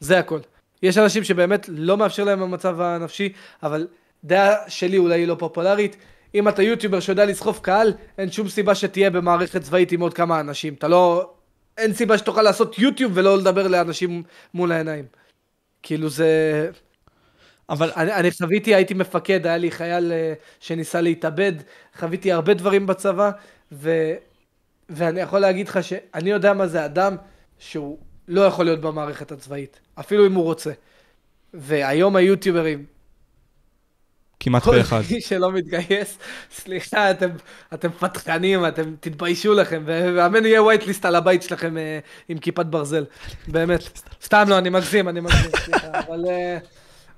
[0.00, 0.38] זה הכל.
[0.82, 3.32] יש אנשים שבאמת לא מאפשר להם המצב הנפשי,
[3.62, 3.86] אבל
[4.24, 5.96] דעה שלי אולי היא לא פופולרית.
[6.34, 10.40] אם אתה יוטיובר שיודע לסחוף קהל, אין שום סיבה שתהיה במערכת צבאית עם עוד כמה
[10.40, 10.74] אנשים.
[10.74, 11.30] אתה לא...
[11.78, 14.22] אין סיבה שתוכל לעשות יוטיוב ולא לדבר לאנשים
[14.54, 15.04] מול העיניים.
[15.82, 16.70] כאילו זה...
[17.68, 17.90] אבל...
[17.96, 21.52] אני, אני חוויתי, הייתי מפקד, היה לי חייל uh, שניסה להתאבד,
[21.98, 23.30] חוויתי הרבה דברים בצבא,
[23.72, 24.12] ו...
[24.88, 27.16] ואני יכול להגיד לך שאני יודע מה זה אדם
[27.58, 27.98] שהוא
[28.28, 30.72] לא יכול להיות במערכת הצבאית, אפילו אם הוא רוצה.
[31.54, 32.84] והיום היוטיוברים,
[34.42, 35.02] כמעט פה אחד.
[35.08, 36.18] כל מי שלא מתגייס,
[36.50, 37.28] סליחה, אתם,
[37.74, 41.98] אתם פתחנים, אתם תתביישו לכם, ואמן יהיה וייטליסט על הבית שלכם אה,
[42.28, 43.04] עם כיפת ברזל,
[43.48, 44.00] באמת.
[44.24, 46.24] סתם לא, אני מגזים, אני מגזים, סליחה, אבל...
[46.28, 46.58] אה,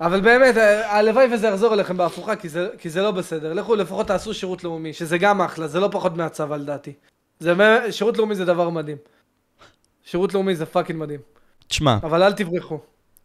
[0.01, 3.53] אבל באמת, אה, הלוואי וזה יחזור אליכם בהפוכה, כי זה, כי זה לא בסדר.
[3.53, 6.93] לכו לפחות תעשו שירות לאומי, שזה גם אחלה, זה לא פחות מהצבא לדעתי.
[7.41, 7.55] זה,
[7.91, 8.97] שירות לאומי זה דבר מדהים.
[10.05, 11.21] שירות לאומי זה fucking מדהים.
[11.69, 11.97] תשמע.
[12.03, 12.79] אבל אל תברחו.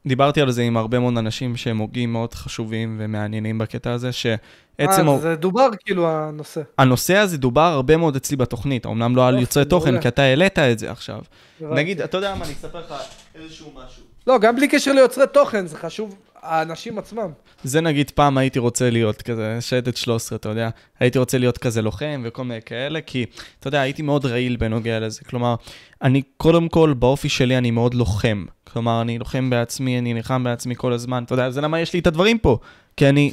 [0.07, 5.09] דיברתי על זה עם הרבה מאוד אנשים שהם הוגים מאוד חשובים ומעניינים בקטע הזה, שעצם...
[5.09, 6.61] אה, זה דובר כאילו הנושא.
[6.77, 10.59] הנושא הזה דובר הרבה מאוד אצלי בתוכנית, אמנם לא על יוצרי תוכן, כי אתה העלית
[10.59, 11.19] את זה עכשיו.
[11.61, 12.93] נגיד, אתה יודע מה, אני אספר לך
[13.35, 14.03] איזשהו משהו.
[14.27, 17.31] לא, גם בלי קשר ליוצרי תוכן, זה חשוב, האנשים עצמם.
[17.63, 21.81] זה נגיד פעם הייתי רוצה להיות כזה, שייטת 13, אתה יודע, הייתי רוצה להיות כזה
[21.81, 23.25] לוחם וכל מיני כאלה, כי,
[23.59, 25.21] אתה יודע, הייתי מאוד רעיל בנוגע לזה.
[25.29, 25.55] כלומר,
[26.01, 28.45] אני, קודם כל, באופי שלי אני מאוד לוחם.
[28.73, 31.99] כלומר, אני לוחם בעצמי, אני נלחם בעצמי כל הזמן, אתה יודע, זה למה יש לי
[31.99, 32.57] את הדברים פה.
[32.97, 33.31] כי אני,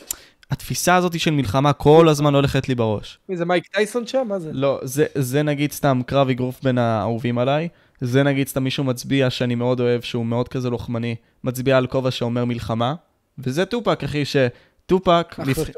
[0.51, 3.19] התפיסה הזאת של מלחמה כל הזמן הולכת לי בראש.
[3.28, 4.27] מי זה מייק טייסון שם?
[4.28, 4.51] מה זה?
[4.53, 7.69] לא, זה, זה נגיד סתם קרב אגרוף בין האהובים עליי.
[8.01, 11.14] זה נגיד סתם מישהו מצביע שאני מאוד אוהב, שהוא מאוד כזה לוחמני,
[11.44, 12.94] מצביע על כובע שאומר מלחמה,
[13.39, 15.68] וזה טופק, אחי, שטופק מבח...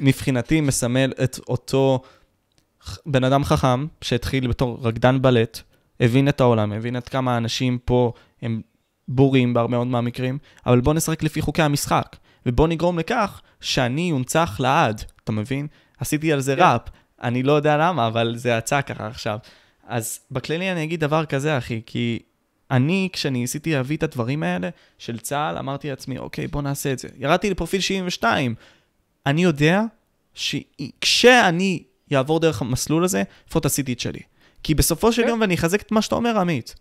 [0.00, 2.02] מבחינתי מסמל את אותו
[3.06, 5.60] בן אדם חכם שהתחיל בתור רקדן בלט,
[6.00, 8.60] הבין את העולם, הבין עד כמה האנשים פה הם
[9.08, 14.56] בורים בהרבה מאוד מהמקרים, אבל בוא נשחק לפי חוקי המשחק, ובוא נגרום לכך שאני אונצח
[14.60, 15.66] לעד, אתה מבין?
[15.98, 16.56] עשיתי על זה yeah.
[16.56, 16.62] כן.
[16.62, 16.80] ראפ,
[17.22, 19.38] אני לא יודע למה, אבל זה יצא ככה עכשיו.
[19.88, 22.18] אז בכללי אני אגיד דבר כזה, אחי, כי
[22.70, 26.98] אני, כשאני ניסיתי להביא את הדברים האלה של צה"ל, אמרתי לעצמי, אוקיי, בוא נעשה את
[26.98, 27.08] זה.
[27.18, 28.54] ירדתי לפרופיל 72.
[29.26, 29.82] אני יודע
[30.34, 31.82] שכשאני
[32.14, 34.20] אעבור דרך המסלול הזה, לפחות עשיתי את שלי.
[34.62, 35.28] כי בסופו של כן.
[35.28, 36.74] יום, ואני אחזק את מה שאתה אומר, עמית,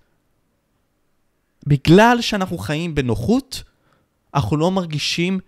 [1.67, 3.63] בגלל שאנחנו חיים בנוחות,
[4.33, 5.39] אנחנו לא מרגישים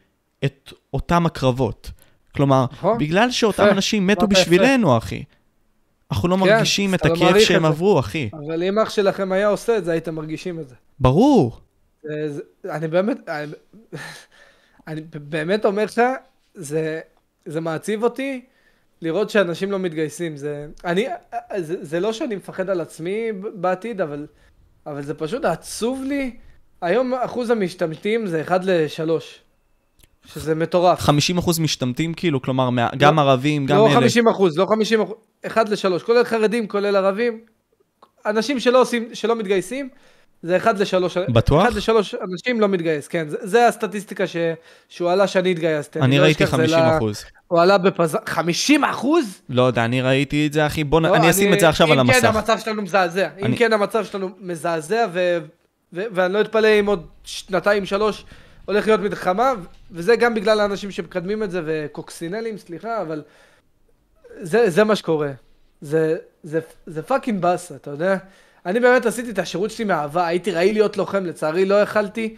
[0.46, 1.92] את אותם הקרבות.
[2.36, 2.98] כלומר, נכון.
[2.98, 5.24] בגלל שאותם אנשים מתו בשבילנו, אחי.
[6.12, 8.30] אנחנו לא כן, מרגישים את הכאב שהם עברו, אחי.
[8.34, 10.76] אבל אם אח שלכם היה עושה את זה, הייתם מרגישים את זה.
[11.00, 11.60] ברור.
[12.04, 13.52] זה, זה, אני באמת, אני,
[14.88, 16.02] אני באמת אומר לך,
[16.54, 17.00] זה,
[17.46, 18.42] זה מעציב אותי
[19.02, 20.38] לראות שאנשים לא מתגייסים.
[20.38, 21.08] זה, אני,
[21.58, 24.28] זה, זה לא שאני מפחד על עצמי בעתיד, אבל,
[24.86, 26.36] אבל זה פשוט עצוב לי.
[26.82, 29.10] היום אחוז המשתמטים זה 1 ל-3.
[30.26, 31.00] שזה מטורף.
[31.00, 33.96] 50% משתמטים כאילו, כלומר, גם לא, ערבים, גם לא אלה.
[33.96, 35.16] לא 50 אחוז, לא 50 אחוז,
[35.48, 37.40] 1 ל-3, כולל חרדים, כולל ערבים.
[38.26, 39.90] אנשים שלא עושים, שלא מתגייסים,
[40.44, 41.32] זה 1 ל-3.
[41.32, 41.66] בטוח?
[41.68, 43.30] 1 ל-3 אנשים לא מתגייס, כן.
[43.30, 44.36] זה, זה הסטטיסטיקה ש,
[44.90, 46.00] שהוא עלה שאני התגייסתי.
[46.00, 47.24] אני לא ראיתי 50 אחוז.
[47.48, 48.18] הוא עלה בפז...
[48.26, 49.42] 50 אחוז?
[49.50, 50.84] לא יודע, אני ראיתי את זה, אחי.
[50.84, 52.16] בוא, לא, אני אשים את זה עכשיו על המסך.
[52.16, 53.30] אם כן, המצב שלנו מזעזע.
[53.38, 53.48] אני...
[53.48, 55.38] אם כן, המצב שלנו מזעזע, ו...
[55.94, 56.02] ו...
[56.12, 58.26] ואני לא אתפלא אם עוד שנתיים, שלוש,
[58.66, 59.54] הולך להיות מלחמה,
[59.92, 63.22] וזה גם בגלל האנשים שמקדמים את זה, וקוקסינלים, סליחה, אבל
[64.42, 65.32] זה, זה מה שקורה.
[65.82, 68.18] זה, זה, זה פאקינג באסה, אתה יודע?
[68.66, 72.36] אני באמת עשיתי את השירות שלי מאהבה, הייתי רעי להיות לוחם, לצערי לא יכלתי,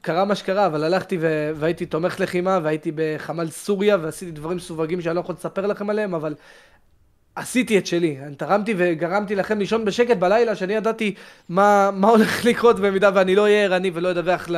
[0.00, 5.00] קרה מה שקרה, אבל הלכתי ו- והייתי תומך לחימה, והייתי בחמ"ל סוריה, ועשיתי דברים מסווגים
[5.00, 6.34] שאני לא יכול לספר לכם עליהם, אבל
[7.36, 8.18] עשיתי את שלי.
[8.22, 11.14] אני תרמתי וגרמתי לכם לישון בשקט בלילה, שאני ידעתי
[11.48, 14.48] מה, מה הולך לקרות במידה ואני לא אהיה ערני ולא אדווח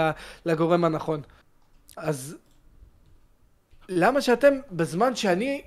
[0.46, 1.20] לגורם הנכון.
[1.96, 2.36] אז
[3.88, 5.62] למה שאתם, בזמן שאני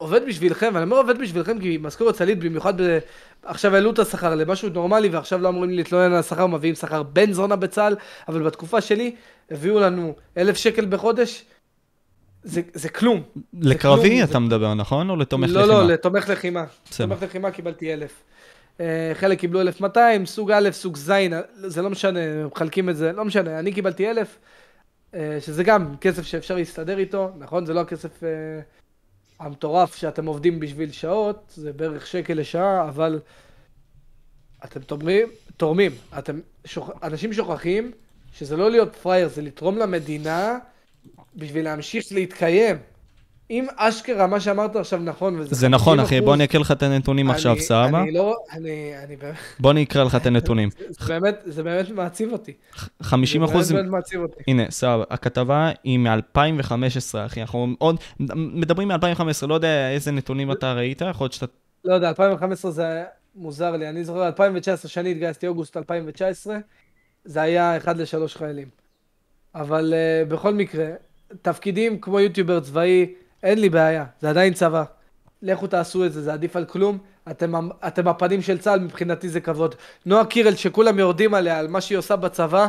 [0.00, 2.98] עובד בשבילכם, ואני אומר עובד בשבילכם כי משכורת צלית, במיוחד ב...
[3.42, 7.32] עכשיו העלו את השכר למשהו נורמלי, ועכשיו לא אמורים להתלונן על השכר, מביאים שכר בן
[7.32, 7.96] זונה בצה"ל,
[8.28, 9.14] אבל בתקופה שלי
[9.50, 11.44] הביאו לנו אלף שקל בחודש,
[12.42, 13.22] זה, זה כלום.
[13.60, 15.10] לקרבי כלום, אתה זה- מדבר, נכון?
[15.10, 15.74] או לתומך לא, לחימה?
[15.82, 16.64] לא, לתומך לחימה.
[16.90, 17.06] בסדר.
[17.06, 18.10] תומך לחימה קיבלתי 1,000.
[18.80, 21.12] אה, חלק קיבלו 1,200, סוג א', סוג ז',
[21.54, 24.38] זה לא משנה, מחלקים את זה, לא משנה, אני קיבלתי 1,000,
[25.14, 27.66] אה, שזה גם כסף שאפשר להסתדר איתו, נכון?
[27.66, 28.28] זה לא הכסף אה,
[29.40, 33.20] המטורף שאתם עובדים בשביל שעות, זה בערך שקל לשעה, אבל
[34.64, 35.92] אתם תורמים, תורמים.
[36.18, 36.90] אתם, שוכ...
[37.02, 37.92] אנשים שוכחים
[38.32, 40.58] שזה לא להיות פראייר, זה לתרום למדינה
[41.36, 42.76] בשביל להמשיך להתקיים.
[43.50, 46.72] אם אשכרה מה שאמרת עכשיו נכון, וזה זה נכון, 50%, אחי, בוא אני אקריא לך
[46.72, 48.02] את הנתונים עכשיו, סבבה?
[48.02, 50.68] אני לא, אני, אני באמת, בוא אני אקרא לך את הנתונים.
[50.98, 52.52] זה באמת, זה באמת מעציב אותי.
[53.02, 53.72] 50 זה אחוז...
[53.72, 54.42] באמת באמת מעציב אותי.
[54.48, 57.96] הנה, סבבה, הכתבה היא מ-2015, אחי, אנחנו עוד
[58.36, 61.46] מדברים מ-2015, לא יודע איזה נתונים אתה ראית, יכול להיות שאתה...
[61.84, 63.04] לא יודע, 2015 זה
[63.34, 63.88] מוזר לי.
[63.88, 66.58] אני זוכר, 2019, שאני התגייסתי, אוגוסט 2019,
[67.24, 68.68] זה היה 1 ל-3 חיילים.
[69.54, 70.86] אבל uh, בכל מקרה,
[71.42, 73.06] תפקידים כמו יוטיובר צבאי,
[73.42, 74.84] אין לי בעיה, זה עדיין צבא.
[75.42, 76.98] לכו תעשו את זה, זה עדיף על כלום.
[77.30, 79.74] אתם, אתם הפנים של צה"ל, מבחינתי זה כבוד.
[80.06, 82.68] נועה קירל, שכולם יורדים עליה, על מה שהיא עושה בצבא,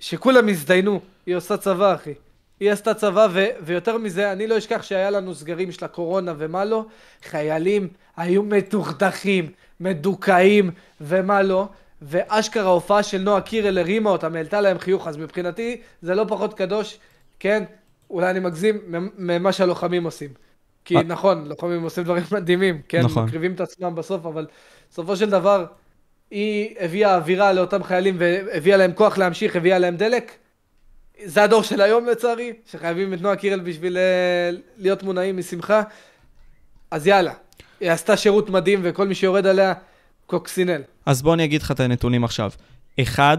[0.00, 2.14] שכולם יזדיינו, היא עושה צבא, אחי.
[2.60, 6.64] היא עשתה צבא, ו- ויותר מזה, אני לא אשכח שהיה לנו סגרים של הקורונה ומה
[6.64, 6.84] לא,
[7.22, 9.50] חיילים היו מתוכדכים,
[9.80, 10.70] מדוכאים
[11.00, 11.68] ומה לא,
[12.02, 16.54] ואשכרה ההופעה של נועה קירל הרימה אותם, העלתה להם חיוך, אז מבחינתי זה לא פחות
[16.54, 16.98] קדוש,
[17.40, 17.64] כן,
[18.10, 18.78] אולי אני מגזים,
[19.18, 20.30] ממה שהלוחמים עושים.
[20.84, 20.94] כי.
[20.94, 23.24] נכון, לוחמים עושים דברים מדהימים, כן, נכון.
[23.24, 24.46] מקריבים את עצמם בסוף, אבל
[24.90, 25.66] בסופו של דבר,
[26.30, 30.32] היא הביאה אווירה לאותם חיילים והביאה להם כוח להמשיך, הביאה להם דלק.
[31.24, 35.82] זה הדור של היום לצערי, שחייבים את נועה קירל בשביל אה, להיות מונעים משמחה.
[36.90, 37.32] אז יאללה,
[37.80, 39.74] היא עשתה שירות מדהים וכל מי שיורד עליה,
[40.26, 40.82] קוקסינל.
[41.06, 42.50] אז בוא אני אגיד לך את הנתונים עכשיו.
[43.00, 43.38] אחד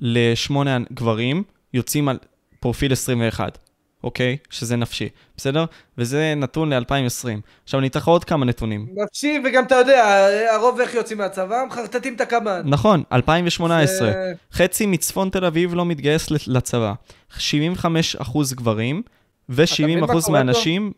[0.00, 1.42] לשמונה גברים
[1.74, 2.18] יוצאים על
[2.60, 3.58] פרופיל 21,
[4.04, 4.36] אוקיי?
[4.50, 5.64] שזה נפשי, בסדר?
[5.98, 7.28] וזה נתון ל-2020.
[7.64, 8.86] עכשיו אני אתן לך עוד כמה נתונים.
[8.94, 11.64] נפשי, וגם אתה יודע, הרוב איך יוצאים מהצבא?
[11.68, 12.62] מחרטטים את הקב"ן.
[12.64, 13.86] נכון, 2018.
[14.10, 16.92] זה- חצי מצפון תל אביב לא מתגייס לצבא.
[17.38, 19.02] 75 אחוז גברים,
[19.48, 20.44] ו-70 מבין מה אחוז קורה פה?
[20.44, 20.92] מהנשים,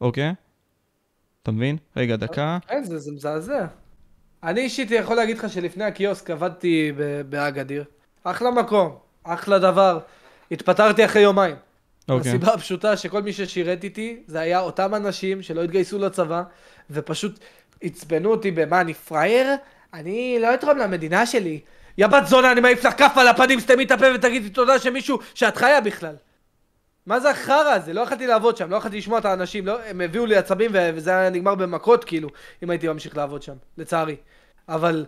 [0.00, 0.32] אוקיי?
[1.42, 1.76] אתה מבין?
[1.96, 2.58] רגע, דקה.
[2.68, 3.66] כן, זה, זה מזעזע.
[4.42, 6.92] אני אישית יכול להגיד לך שלפני הקיוסק עבדתי
[7.28, 7.84] באגדיר.
[8.24, 8.94] אחלה מקום,
[9.24, 9.98] אחלה דבר.
[10.52, 11.54] התפטרתי אחרי יומיים.
[12.08, 12.30] אוקיי.
[12.30, 16.42] הסיבה הפשוטה שכל מי ששירת איתי, זה היה אותם אנשים שלא התגייסו לצבא,
[16.90, 17.38] ופשוט
[17.82, 19.46] עצבנו אותי במה, אני פראייר?
[19.94, 21.60] אני לא אתרום למדינה שלי.
[21.98, 25.18] יא בת זונה, אני מעיף לך כף על הפנים, סתמי את הפה ותגידי תודה שמישהו,
[25.34, 26.14] שאת חיה בכלל.
[27.06, 27.92] מה זה החרא הזה?
[27.92, 31.10] לא יכולתי לעבוד שם, לא יכולתי לשמוע את האנשים, לא, הם הביאו לי עצבים וזה
[31.10, 32.28] היה נגמר במכות כאילו,
[32.62, 34.16] אם הייתי ממשיך לעבוד שם, לצערי.
[34.68, 35.06] אבל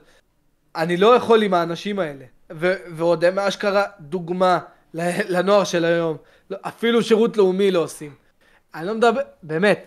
[0.77, 2.25] אני לא יכול עם האנשים האלה.
[2.53, 4.59] ו- ועוד הם אשכרה דוגמה
[4.95, 6.17] לנוער של היום.
[6.51, 8.11] לא, אפילו שירות לאומי לא עושים.
[8.75, 9.85] אני לא מדבר, באמת,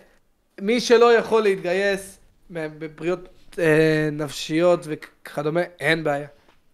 [0.60, 2.18] מי שלא יכול להתגייס
[2.50, 3.28] בבריאות
[3.58, 6.26] אה, נפשיות וכדומה, אין בעיה.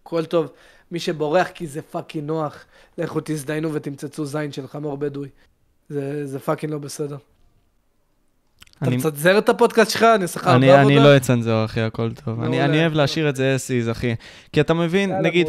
[0.03, 0.51] הכל טוב.
[0.91, 2.65] מי שבורח כי זה fucking נוח,
[2.97, 5.29] לכו תזדיינו ותמצצו זין של חמור בדואי.
[5.89, 7.17] זה, זה fucking לא בסדר.
[8.77, 10.03] אתה אני- מצנזר את הפודקאסט שלך?
[10.03, 10.81] אני אעשה אני, עבודה?
[10.81, 12.43] אני לא אצנזר, אחי, הכל טוב.
[12.43, 12.65] אני.
[12.65, 13.55] אני אוהב להשאיר את זה as
[13.87, 14.15] is, אחי.
[14.53, 15.47] כי אתה מבין, נגיד.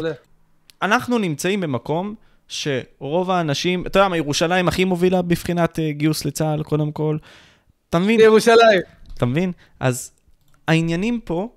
[0.81, 2.15] אנחנו נמצאים במקום
[2.47, 7.17] שרוב האנשים, אתה יודע מה, ירושלים הכי מובילה בבחינת אה, גיוס לצה"ל, קודם כל.
[7.89, 8.19] אתה מבין?
[8.19, 8.81] ירושלים.
[9.13, 9.51] אתה מבין?
[9.79, 10.11] אז
[10.67, 11.49] העניינים פה,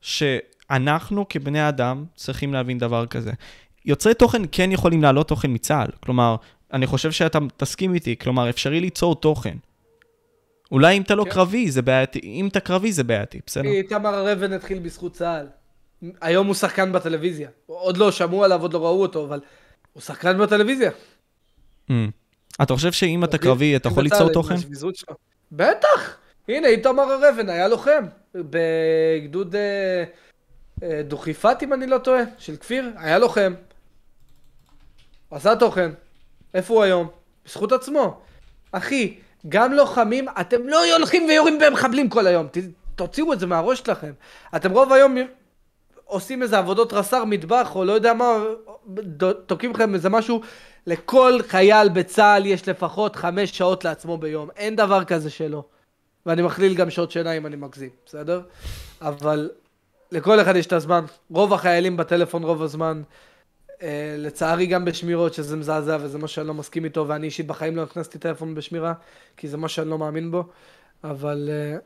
[0.00, 3.32] שאנחנו כבני אדם צריכים להבין דבר כזה.
[3.84, 5.88] יוצרי תוכן כן יכולים להעלות תוכן מצה"ל.
[6.00, 6.36] כלומר,
[6.72, 9.56] אני חושב שאתה תסכים איתי, כלומר, אפשרי ליצור תוכן.
[10.72, 11.30] אולי אם אתה לא כן.
[11.30, 13.68] קרבי זה בעייתי, אם אתה קרבי זה בעייתי, בסדר?
[13.68, 15.46] איתמר הרבן התחיל בזכות צה"ל.
[16.20, 17.48] היום הוא שחקן בטלוויזיה.
[17.66, 19.40] עוד לא שמעו עליו, עוד לא ראו אותו, אבל
[19.92, 20.90] הוא שחקן בטלוויזיה.
[21.90, 21.92] Mm.
[22.62, 24.54] אתה חושב שאם אתה קרבי, אתה יכול בצה"ל, ליצור תוכן?
[25.52, 26.16] בטח!
[26.48, 28.04] הנה, איתמר הרבן היה לוחם.
[28.34, 30.04] בגדוד אה,
[30.82, 33.54] אה, דוכיפת, אם אני לא טועה, של כפיר, היה לוחם.
[35.30, 35.90] עשה תוכן.
[36.54, 37.08] איפה הוא היום?
[37.46, 38.20] בזכות עצמו.
[38.72, 42.46] אחי, גם לוחמים, אתם לא הולכים ויורים במחבלים כל היום.
[42.46, 42.58] ת,
[42.94, 44.12] תוציאו את זה מהראש שלכם.
[44.56, 45.16] אתם רוב היום
[46.12, 48.38] עושים איזה עבודות רס"ר מטבח, או לא יודע מה,
[49.46, 50.40] תוקעים לכם איזה משהו.
[50.86, 54.48] לכל חייל בצה"ל יש לפחות חמש שעות לעצמו ביום.
[54.56, 55.64] אין דבר כזה שלא.
[56.26, 58.40] ואני מכליל גם שעות שינה אם אני מגזים, בסדר?
[59.02, 59.50] אבל
[60.12, 61.04] לכל אחד יש את הזמן.
[61.30, 63.02] רוב החיילים בטלפון רוב הזמן.
[63.82, 67.76] אה, לצערי גם בשמירות, שזה מזעזע וזה מה שאני לא מסכים איתו, ואני אישית בחיים
[67.76, 68.92] לא הכנסתי טלפון בשמירה,
[69.36, 70.44] כי זה מה שאני לא מאמין בו,
[71.04, 71.50] אבל...
[71.52, 71.78] אה,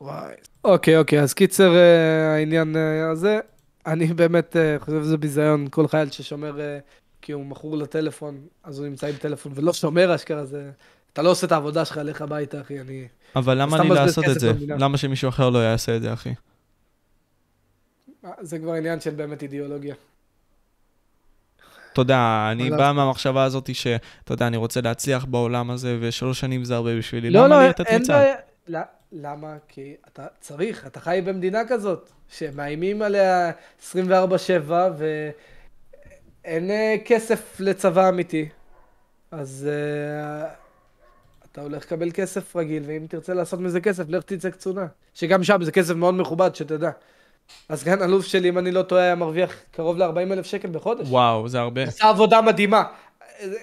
[0.00, 0.34] וואי.
[0.64, 3.40] אוקיי, אוקיי, אז קיצר אה, העניין אה, הזה,
[3.86, 6.78] אני באמת אה, חושב שזה ביזיון, כל חייל ששומר, אה,
[7.22, 10.70] כי הוא מכור לטלפון, אז הוא נמצא עם טלפון ולא שומר אשכרה, זה
[11.16, 13.08] אתה לא עושה את העבודה שלך, לך הביתה, אחי, אני...
[13.36, 14.52] אבל למה לי מבזבז לעשות את זה?
[14.52, 14.76] במדינה.
[14.78, 16.34] למה שמישהו אחר לא יעשה את זה, אחי?
[18.40, 19.94] זה כבר עניין של באמת אידיאולוגיה.
[21.92, 26.64] אתה יודע, אני בא מהמחשבה הזאת שאתה יודע, אני רוצה להצליח בעולם הזה, ושלוש שנים
[26.64, 27.30] זה הרבה בשבילי.
[27.30, 28.02] לא, לא, אין?
[28.08, 28.82] בעיה.
[29.12, 29.56] למה?
[29.68, 33.50] כי אתה צריך, אתה חי במדינה כזאת, שמאיימים עליה
[33.92, 33.92] 24-7,
[36.44, 38.48] ואין אה, כסף לצבא אמיתי.
[39.30, 40.48] אז אה,
[41.52, 44.86] אתה הולך לקבל כסף רגיל, ואם תרצה לעשות מזה כסף, לך תצא קצונה.
[45.14, 46.90] שגם שם זה כסף מאוד מכובד, שתדע.
[47.70, 51.08] הסגן אלוף שלי, אם אני לא טועה, היה מרוויח קרוב ל-40 אלף שקל בחודש.
[51.08, 51.82] וואו, זה הרבה.
[51.82, 52.82] עשה עבודה מדהימה.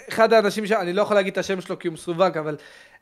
[0.09, 0.71] אחד האנשים ש...
[0.71, 2.57] אני לא יכול להגיד את השם שלו כי הוא מסווג, אבל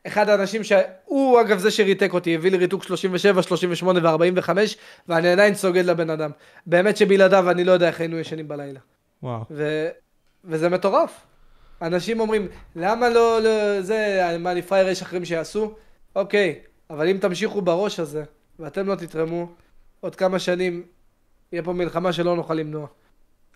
[0.06, 4.48] אחד האנשים שהוא אגב זה שריתק אותי, הביא לי ריתוק 37, 38 ו-45,
[5.08, 6.30] ואני עדיין סוגד לבן אדם.
[6.66, 8.80] באמת שבלעדיו אני לא יודע איך היינו ישנים בלילה.
[9.22, 9.44] וואו.
[9.50, 9.88] ו...
[10.44, 11.20] וזה מטורף.
[11.82, 15.74] אנשים אומרים, למה לא, לא, זה, מה, אני פראייר, יש אחרים שיעשו?
[16.16, 16.60] אוקיי,
[16.90, 18.24] אבל אם תמשיכו בראש הזה,
[18.58, 19.48] ואתם לא תתרמו,
[20.00, 20.82] עוד כמה שנים
[21.52, 22.86] יהיה פה מלחמה שלא נוכל למנוע.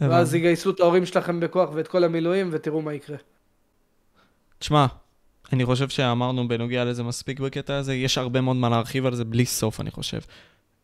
[0.01, 0.35] ואז.
[0.35, 3.17] יגייסו את ההורים שלכם בכוח ואת כל המילואים, ותראו מה יקרה.
[4.59, 4.87] תשמע,
[5.53, 9.25] אני חושב שאמרנו בנוגע לזה מספיק בקטע הזה, יש הרבה מאוד מה להרחיב על זה
[9.25, 10.21] בלי סוף, אני חושב.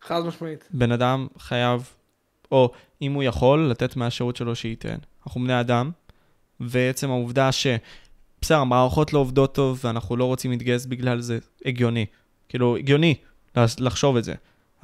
[0.03, 0.69] חד משמעית.
[0.71, 1.89] בן אדם חייב,
[2.53, 2.73] או
[3.03, 4.97] אם הוא יכול, לתת מהשירות שלו שייתן.
[5.27, 5.91] אנחנו בני אדם,
[6.61, 7.67] ועצם העובדה ש...
[8.41, 12.07] בסדר, המערכות לא עובדות טוב, ואנחנו לא רוצים להתגייס בגלל זה, הגיוני.
[12.49, 13.15] כאילו, הגיוני
[13.57, 14.35] לח- לחשוב את זה.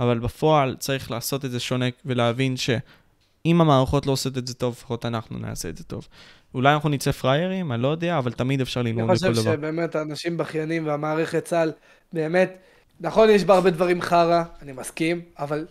[0.01, 4.73] אבל בפועל צריך לעשות את זה שונה ולהבין שאם המערכות לא עושות את זה טוב,
[4.79, 6.09] לפחות אנחנו נעשה את זה טוב.
[6.55, 9.53] אולי אנחנו נצא פראיירים, אני לא יודע, אבל תמיד אפשר אני ללמוד חושב מכל דבר.
[9.53, 11.73] שבאמת האנשים בכיינים והמערכת צה"ל,
[12.13, 12.57] באמת,
[13.01, 15.67] נכון, יש בה הרבה דברים חרא, אני מסכים, אבל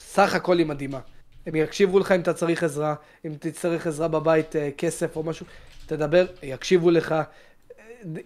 [0.00, 0.98] סך הכל היא מדהימה.
[1.46, 2.94] הם יקשיבו לך אם אתה צריך עזרה,
[3.26, 5.46] אם תצטרך עזרה בבית, אה, כסף או משהו,
[5.86, 7.14] תדבר, יקשיבו לך.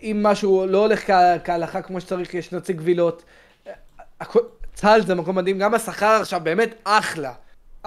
[0.03, 3.23] אם משהו לא הולך כה- כהלכה כמו שצריך, יש נציג קבילות.
[3.67, 4.27] אה,
[4.75, 7.33] צה"ל זה מקום מדהים, גם השכר עכשיו באמת אחלה.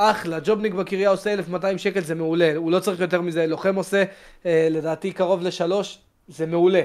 [0.01, 2.55] אחלה, ג'ובניק בקריה עושה 1,200 שקל, זה מעולה.
[2.55, 4.03] הוא לא צריך יותר מזה, לוחם עושה,
[4.45, 6.81] אה, לדעתי, קרוב לשלוש, זה מעולה.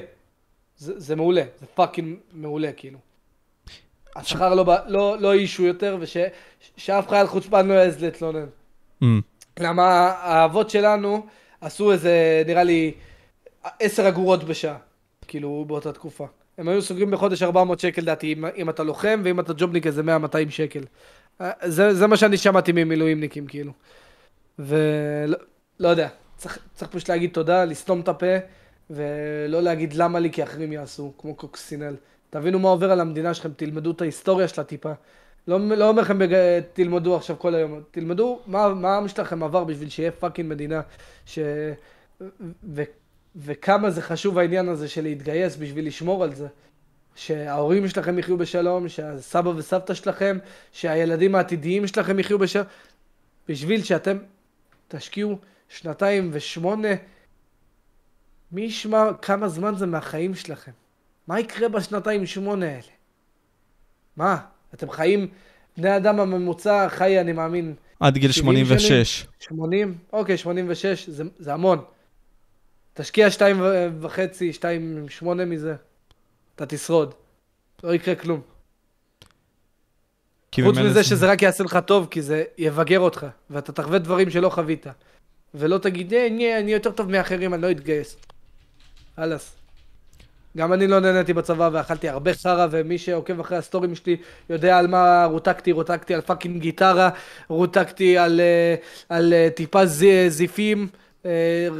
[0.77, 2.99] זה, זה מעולה, זה fucking מעולה, כאילו.
[4.17, 8.47] השכר לא, לא, לא issue יותר, ושאף חייל חוצפן לא יעז להתלונן.
[9.03, 9.07] Mm,
[9.61, 11.27] למה האבות שלנו
[11.61, 12.95] עשו איזה, נראה לי,
[13.81, 14.77] עשר אגורות בשעה,
[15.29, 16.27] כאילו, באותה תקופה.
[16.59, 20.03] הם היו סוגרים בחודש 400 שקל, לדעתי, אם, אם אתה לוחם, ואם אתה ג'ובניק איזה
[20.03, 20.81] 100-200 שקל.
[21.41, 23.73] אה, זה, זה מה שאני שמעתי ממילואימניקים, כאילו.
[24.59, 25.37] ולא
[25.81, 28.37] לא יודע, צריך, צריך פשוט להגיד תודה, לסתום את הפה,
[28.91, 31.97] ולא להגיד למה לי, כי אחרים יעשו, כמו קוקסינל.
[32.31, 34.93] תבינו מה עובר על המדינה שלכם, תלמדו את ההיסטוריה שלה טיפה.
[35.49, 36.61] לא, לא אומר לכם, בג...
[36.73, 40.81] תלמדו עכשיו כל היום, תלמדו מה, מה העם שלכם עבר בשביל שיהיה fucking מדינה,
[41.27, 41.39] ש...
[42.75, 42.83] ו...
[43.37, 46.47] וכמה זה חשוב העניין הזה של להתגייס בשביל לשמור על זה.
[47.15, 50.39] שההורים שלכם יחיו בשלום, שהסבא וסבתא שלכם,
[50.73, 52.67] שהילדים העתידיים שלכם יחיו בשלום,
[53.49, 54.17] בשביל שאתם
[54.89, 55.39] תשקיעו
[55.69, 56.89] שנתיים ושמונה,
[58.53, 60.73] מי ישמע כמה זמן זה מהחיים שלכם?
[61.27, 62.83] מה יקרה בשנתיים שמונה האלה?
[64.17, 64.37] מה?
[64.75, 65.29] אתם חיים,
[65.77, 69.27] בני אדם הממוצע חי, אני מאמין, עד גיל 70 86.
[69.41, 69.99] 80?
[70.13, 71.85] אוקיי, 86, זה, זה המון.
[72.95, 73.61] תשקיע שתיים
[74.01, 75.75] וחצי, שתיים שמונה מזה,
[76.57, 77.15] אתה תשרוד.
[77.85, 78.41] לא יקרה כלום.
[80.65, 84.31] חוץ מזה זה- שזה רק יעשה לך טוב, כי זה יבגר אותך, ואתה תחווה דברים
[84.31, 84.87] שלא חווית.
[85.55, 86.27] ולא תגיד, אה,
[86.61, 88.17] אני יותר טוב מאחרים, אני לא אתגייס.
[89.17, 89.55] חלאס.
[90.57, 94.17] גם אני לא נהניתי בצבא ואכלתי הרבה חרא, ומי שעוקב אחרי הסטוריז שלי
[94.51, 97.11] יודע על מה רותקתי, רותקתי על fucking גיטרה,
[97.49, 98.75] רותקתי על, אה,
[99.09, 100.99] על אה, טיפה ז- זיפים, אה,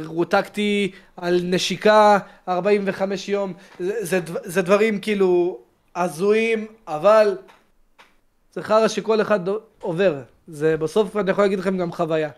[0.05, 2.17] רותקתי על נשיקה
[2.47, 3.53] 45 יום.
[3.79, 5.59] זה, זה, זה דברים כאילו
[5.95, 7.37] הזויים, אבל
[8.53, 9.39] זה חרא שכל אחד
[9.79, 10.21] עובר.
[10.47, 12.29] זה בסוף אני יכול להגיד לכם גם חוויה.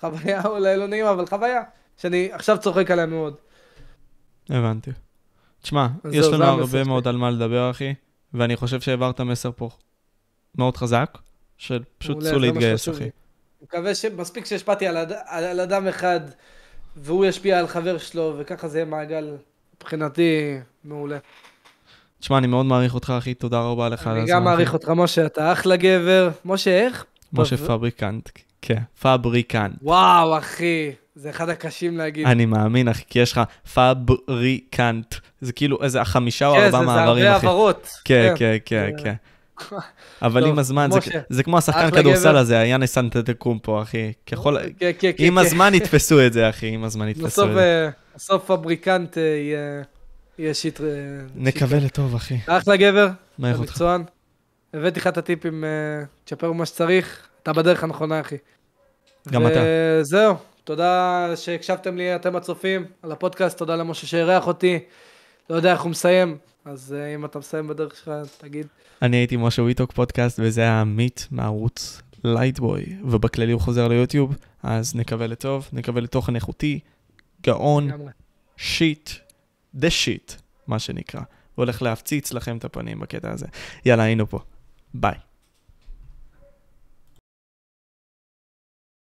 [0.00, 1.62] חוויה אולי לא נעימה, אבל חוויה,
[1.96, 3.34] שאני עכשיו צוחק עליה מאוד.
[4.48, 4.90] הבנתי.
[5.62, 6.84] תשמע, יש לנו הרבה.
[6.84, 7.94] מאוד על מה לדבר, אחי,
[8.34, 9.70] ואני חושב שהעברת מסר פה
[10.58, 11.18] מאוד חזק,
[11.56, 13.10] של פשוט צאו להתגייס, אחי.
[13.62, 15.12] מקווה שמספיק שהשפעתי על, אד...
[15.26, 16.20] על אדם אחד,
[16.96, 19.30] והוא ישפיע על חבר שלו, וככה זה יהיה מעגל,
[19.76, 21.18] מבחינתי, מעולה.
[22.20, 24.34] תשמע, אני מאוד מעריך אותך, אחי, תודה רבה לך על אני הזמן.
[24.34, 24.76] גם מעריך אחי.
[24.76, 26.30] אותך, משה, אתה אחלה גבר.
[26.44, 27.04] משה, איך?
[27.32, 28.28] משה פב- פבריקנט,
[28.62, 29.74] כן, פבריקנט.
[29.82, 32.26] וואו, אחי, זה אחד הקשים להגיד.
[32.26, 33.40] אני מאמין, אחי, כי יש לך
[33.74, 35.14] פבריקנט.
[35.40, 37.46] זה כאילו איזה חמישה או כן, ארבעה זה, זה מעברים, הרבה אחי.
[37.46, 37.88] הבהרות.
[38.04, 39.14] כן, כן, כן, זה- כן.
[40.22, 40.90] אבל עם הזמן,
[41.28, 42.36] זה- כמו השחקן כדורסל.
[42.36, 44.12] הזה, יאנס אנטטקומפו, אחי.
[44.26, 44.56] ככל...
[44.78, 45.24] כן, כן, כן.
[45.24, 45.38] עם.
[45.38, 47.60] הזמן יתפסו את זה, אחי, עם הזמן יתפסו את זה.
[47.60, 49.22] אה, בסוף פבריקנט אה,
[50.38, 50.80] יהיה שיט...
[50.80, 50.86] אה,
[51.34, 52.38] נקווה לטוב, אחי.
[52.46, 53.08] אחלה גבר,
[53.44, 53.70] איך אותך?
[53.70, 54.04] מקצוען.
[54.74, 55.64] הבאתי לך את הטיפים,
[56.24, 58.36] תשפר מה שצריך, אתה בדרך הנכונה, אחי.
[59.30, 59.60] גם אתה.
[60.00, 60.34] וזהו,
[60.64, 64.78] תודה שהקשבתם לי, אתם הצופים, על הפודקאסט, תודה למשה שאירח אותי.
[65.50, 68.66] לא יודע איך הוא מסיים, אז אם אתה מסיים בדרך שלך, תגיד.
[69.02, 74.94] אני הייתי משה וויטוק פודקאסט, וזה היה עמית מערוץ לייטבוי, ובכללי הוא חוזר ליוטיוב, אז
[74.96, 76.80] נקווה לטוב, נקווה לתוכן איכותי,
[77.42, 77.90] גאון.
[78.56, 79.10] shit,
[79.74, 80.32] the shit,
[80.66, 81.20] מה שנקרא.
[81.58, 83.46] והולך להפציץ לכם את הפנים בקטע הזה.
[83.84, 84.38] יאללה, היינו פה.
[84.94, 85.14] ביי.